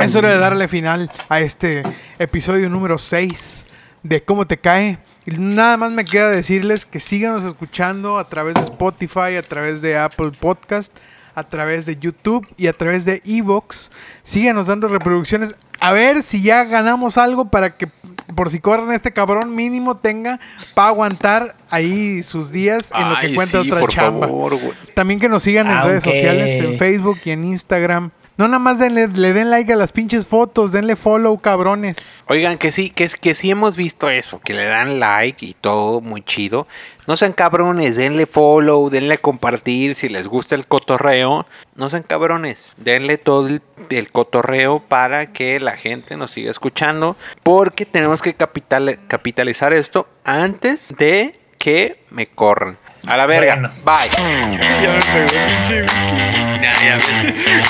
es 0.00 0.16
hora 0.16 0.30
de 0.30 0.38
darle 0.38 0.66
final 0.66 1.10
a 1.28 1.40
este 1.40 1.84
episodio 2.18 2.68
número 2.68 2.98
6 2.98 3.66
de 4.02 4.22
Cómo 4.24 4.46
te 4.46 4.56
cae. 4.58 4.98
Y 5.24 5.30
nada 5.38 5.76
más 5.76 5.92
me 5.92 6.04
queda 6.04 6.30
decirles 6.30 6.84
que 6.84 7.00
síganos 7.00 7.44
escuchando 7.44 8.18
a 8.18 8.28
través 8.28 8.54
de 8.54 8.62
Spotify, 8.62 9.36
a 9.38 9.42
través 9.42 9.80
de 9.82 9.96
Apple 9.96 10.32
Podcast, 10.38 10.92
a 11.34 11.44
través 11.48 11.86
de 11.86 11.96
YouTube 11.96 12.46
y 12.56 12.66
a 12.68 12.72
través 12.72 13.04
de 13.04 13.22
Evox. 13.24 13.90
Síganos 14.22 14.66
dando 14.68 14.88
reproducciones. 14.88 15.56
A 15.80 15.92
ver 15.92 16.22
si 16.22 16.42
ya 16.42 16.64
ganamos 16.64 17.18
algo 17.18 17.46
para 17.46 17.76
que, 17.76 17.88
por 18.34 18.50
si 18.50 18.60
corren 18.60 18.92
este 18.92 19.12
cabrón, 19.12 19.54
mínimo 19.54 19.96
tenga 19.96 20.38
para 20.74 20.88
aguantar 20.88 21.56
ahí 21.70 22.22
sus 22.22 22.50
días 22.52 22.92
en 22.96 23.08
lo 23.10 23.16
que 23.20 23.26
Ay, 23.26 23.36
sí, 23.46 23.56
otra 23.56 23.80
por 23.80 23.90
chamba. 23.90 24.26
favor. 24.26 24.56
También 24.94 25.18
que 25.20 25.28
nos 25.28 25.42
sigan 25.42 25.66
en 25.70 25.82
redes 25.82 26.04
Aunque- 26.04 26.18
sociales, 26.18 26.64
en 26.64 26.78
Facebook 26.78 27.18
y 27.24 27.30
en 27.30 27.44
Instagram. 27.44 28.10
No 28.36 28.48
nada 28.48 28.58
más 28.58 28.80
denle, 28.80 29.06
le 29.08 29.32
den 29.32 29.48
like 29.50 29.72
a 29.72 29.76
las 29.76 29.92
pinches 29.92 30.26
fotos, 30.26 30.72
denle 30.72 30.96
follow, 30.96 31.38
cabrones. 31.38 31.96
Oigan, 32.26 32.58
que 32.58 32.72
sí, 32.72 32.90
que, 32.90 33.04
es- 33.04 33.14
que 33.16 33.32
sí 33.34 33.50
hemos 33.50 33.76
visto 33.76 34.10
eso, 34.10 34.40
que 34.40 34.54
le 34.54 34.64
dan 34.64 34.98
like 34.98 35.46
y 35.46 35.54
todo 35.54 36.00
muy 36.00 36.20
chido. 36.20 36.66
No 37.06 37.14
sean 37.16 37.32
cabrones, 37.32 37.94
denle 37.94 38.26
follow, 38.26 38.90
denle 38.90 39.18
compartir 39.18 39.94
si 39.94 40.08
les 40.08 40.26
gusta 40.26 40.56
el 40.56 40.66
cotorreo. 40.66 41.46
No 41.76 41.88
sean 41.88 42.02
cabrones, 42.02 42.72
denle 42.76 43.18
todo 43.18 43.46
el, 43.46 44.10
cotorreo 44.10 44.80
para 44.80 45.32
que 45.32 45.60
la 45.60 45.76
gente 45.76 46.16
nos 46.16 46.32
siga 46.32 46.50
escuchando. 46.50 47.16
Porque 47.44 47.86
tenemos 47.86 48.20
que 48.20 48.34
capital, 48.34 48.98
capitalizar 49.06 49.72
esto 49.72 50.08
antes 50.24 50.92
de 50.98 51.38
que 51.58 52.02
me 52.10 52.26
corran. 52.26 52.78
A 53.06 53.16
la 53.16 53.26
verga, 53.26 53.54
Bueno. 53.54 53.68
bye. 53.84 54.08
Ya 54.82 54.90
me 54.92 54.98
pegó, 54.98 55.26
pinche 55.46 55.82
whisky. 55.82 56.16
Ya, 56.62 56.72
ya, 56.72 56.98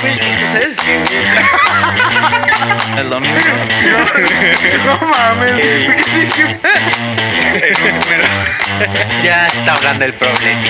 Güey, 0.01 0.15
¿sabes 0.53 0.77
qué, 0.85 0.95
güey? 0.99 1.25
Es 2.99 3.07
lo 3.07 3.19
mismo. 3.21 3.55
No 4.85 4.95
mames. 5.09 5.55
ya 9.25 9.47
está 9.47 9.73
hablando 9.75 10.05
el 10.05 10.13
problema. 10.15 10.63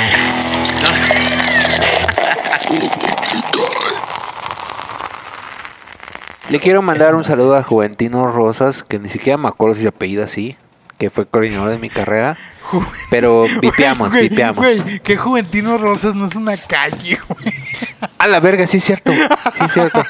Le 6.51 6.61
quiero 6.61 6.83
mandar 6.83 7.15
un 7.15 7.25
saludo 7.25 7.57
a 7.57 7.63
Juventino 7.63 8.27
Rosas, 8.27 8.83
que 8.85 8.99
ni 8.99 9.09
siquiera 9.09 9.39
me 9.39 9.49
acuerdo 9.49 9.75
si 9.75 9.83
se 9.83 9.89
apellida 9.89 10.25
así, 10.25 10.57
que 10.99 11.11
fue 11.11 11.27
coordinador 11.27 11.71
de 11.71 11.79
mi 11.79 11.91
carrera. 11.91 12.37
Pero 13.11 13.47
vipeamos, 13.61 14.11
Güey, 14.11 14.29
vipeamos. 14.29 14.65
Güey, 14.65 15.01
que 15.01 15.17
Juventino 15.17 15.79
Rosas 15.79 16.15
no 16.15 16.27
es 16.27 16.37
una 16.37 16.57
calle, 16.57 17.19
güey. 17.29 17.55
A 18.19 18.27
la 18.27 18.41
verga, 18.41 18.67
sí 18.67 18.79
es 18.79 18.85
cierto, 18.85 19.13
sí 19.13 19.65
es 19.65 19.73
cierto. 19.73 20.03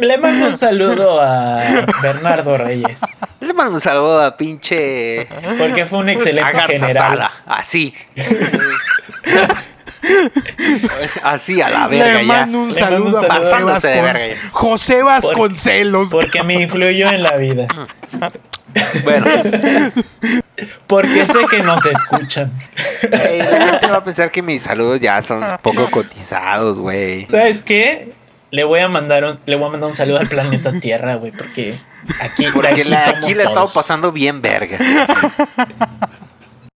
Le 0.00 0.18
mando 0.18 0.48
un 0.48 0.56
saludo 0.56 1.20
a 1.20 1.62
Bernardo 2.02 2.56
Reyes. 2.56 3.18
Le 3.40 3.52
mando 3.52 3.74
un 3.74 3.80
saludo 3.80 4.20
a 4.20 4.36
pinche 4.36 5.28
Porque 5.58 5.86
fue 5.86 6.00
un 6.00 6.08
excelente 6.08 6.50
a 6.50 6.66
general. 6.66 6.94
Sala, 6.94 7.32
así. 7.46 7.94
así 11.22 11.60
a 11.60 11.68
la 11.68 11.88
verga 11.88 12.18
Le 12.20 12.26
ya. 12.26 12.32
mando 12.32 12.58
un 12.60 12.72
Le 12.72 12.80
mando 12.80 12.96
un 13.04 13.12
saludo 13.12 13.18
a 13.18 13.20
saludo. 13.20 13.20
José, 13.20 13.28
Pasándose 13.28 13.88
de 13.88 14.00
Vascon- 14.00 14.02
verga 14.02 14.26
ya. 14.34 14.48
José 14.52 15.02
Vasconcelos. 15.02 16.08
Porque 16.10 16.42
me 16.42 16.54
influyó 16.62 17.10
en 17.10 17.22
la 17.22 17.36
vida. 17.36 17.66
Bueno, 19.04 19.26
Porque 20.86 21.26
sé 21.26 21.46
que 21.50 21.62
nos 21.62 21.84
escuchan. 21.86 22.50
Ey, 23.10 23.38
la 23.42 23.66
gente 23.70 23.86
va 23.88 23.96
a 23.98 24.04
pensar 24.04 24.30
que 24.30 24.42
mis 24.42 24.62
saludos 24.62 25.00
ya 25.00 25.22
son 25.22 25.42
poco 25.62 25.90
cotizados, 25.90 26.78
güey. 26.80 27.26
¿Sabes 27.30 27.62
qué? 27.62 28.12
Le 28.50 28.64
voy 28.64 28.80
a 28.80 28.88
mandar 28.88 29.24
un, 29.24 29.38
le 29.46 29.56
voy 29.56 29.68
a 29.68 29.70
mandar 29.72 29.88
un 29.90 29.94
saludo 29.96 30.18
al 30.18 30.28
planeta 30.28 30.72
Tierra, 30.80 31.16
güey, 31.16 31.32
porque 31.32 31.76
aquí, 32.20 32.44
de 32.46 32.52
Porque 32.52 32.68
aquí 32.68 32.84
la- 32.84 33.04
somos 33.04 33.24
aquí 33.24 33.34
la 33.34 33.42
he 33.42 33.46
estado 33.46 33.68
pasando 33.72 34.12
bien 34.12 34.40
verga. 34.42 34.78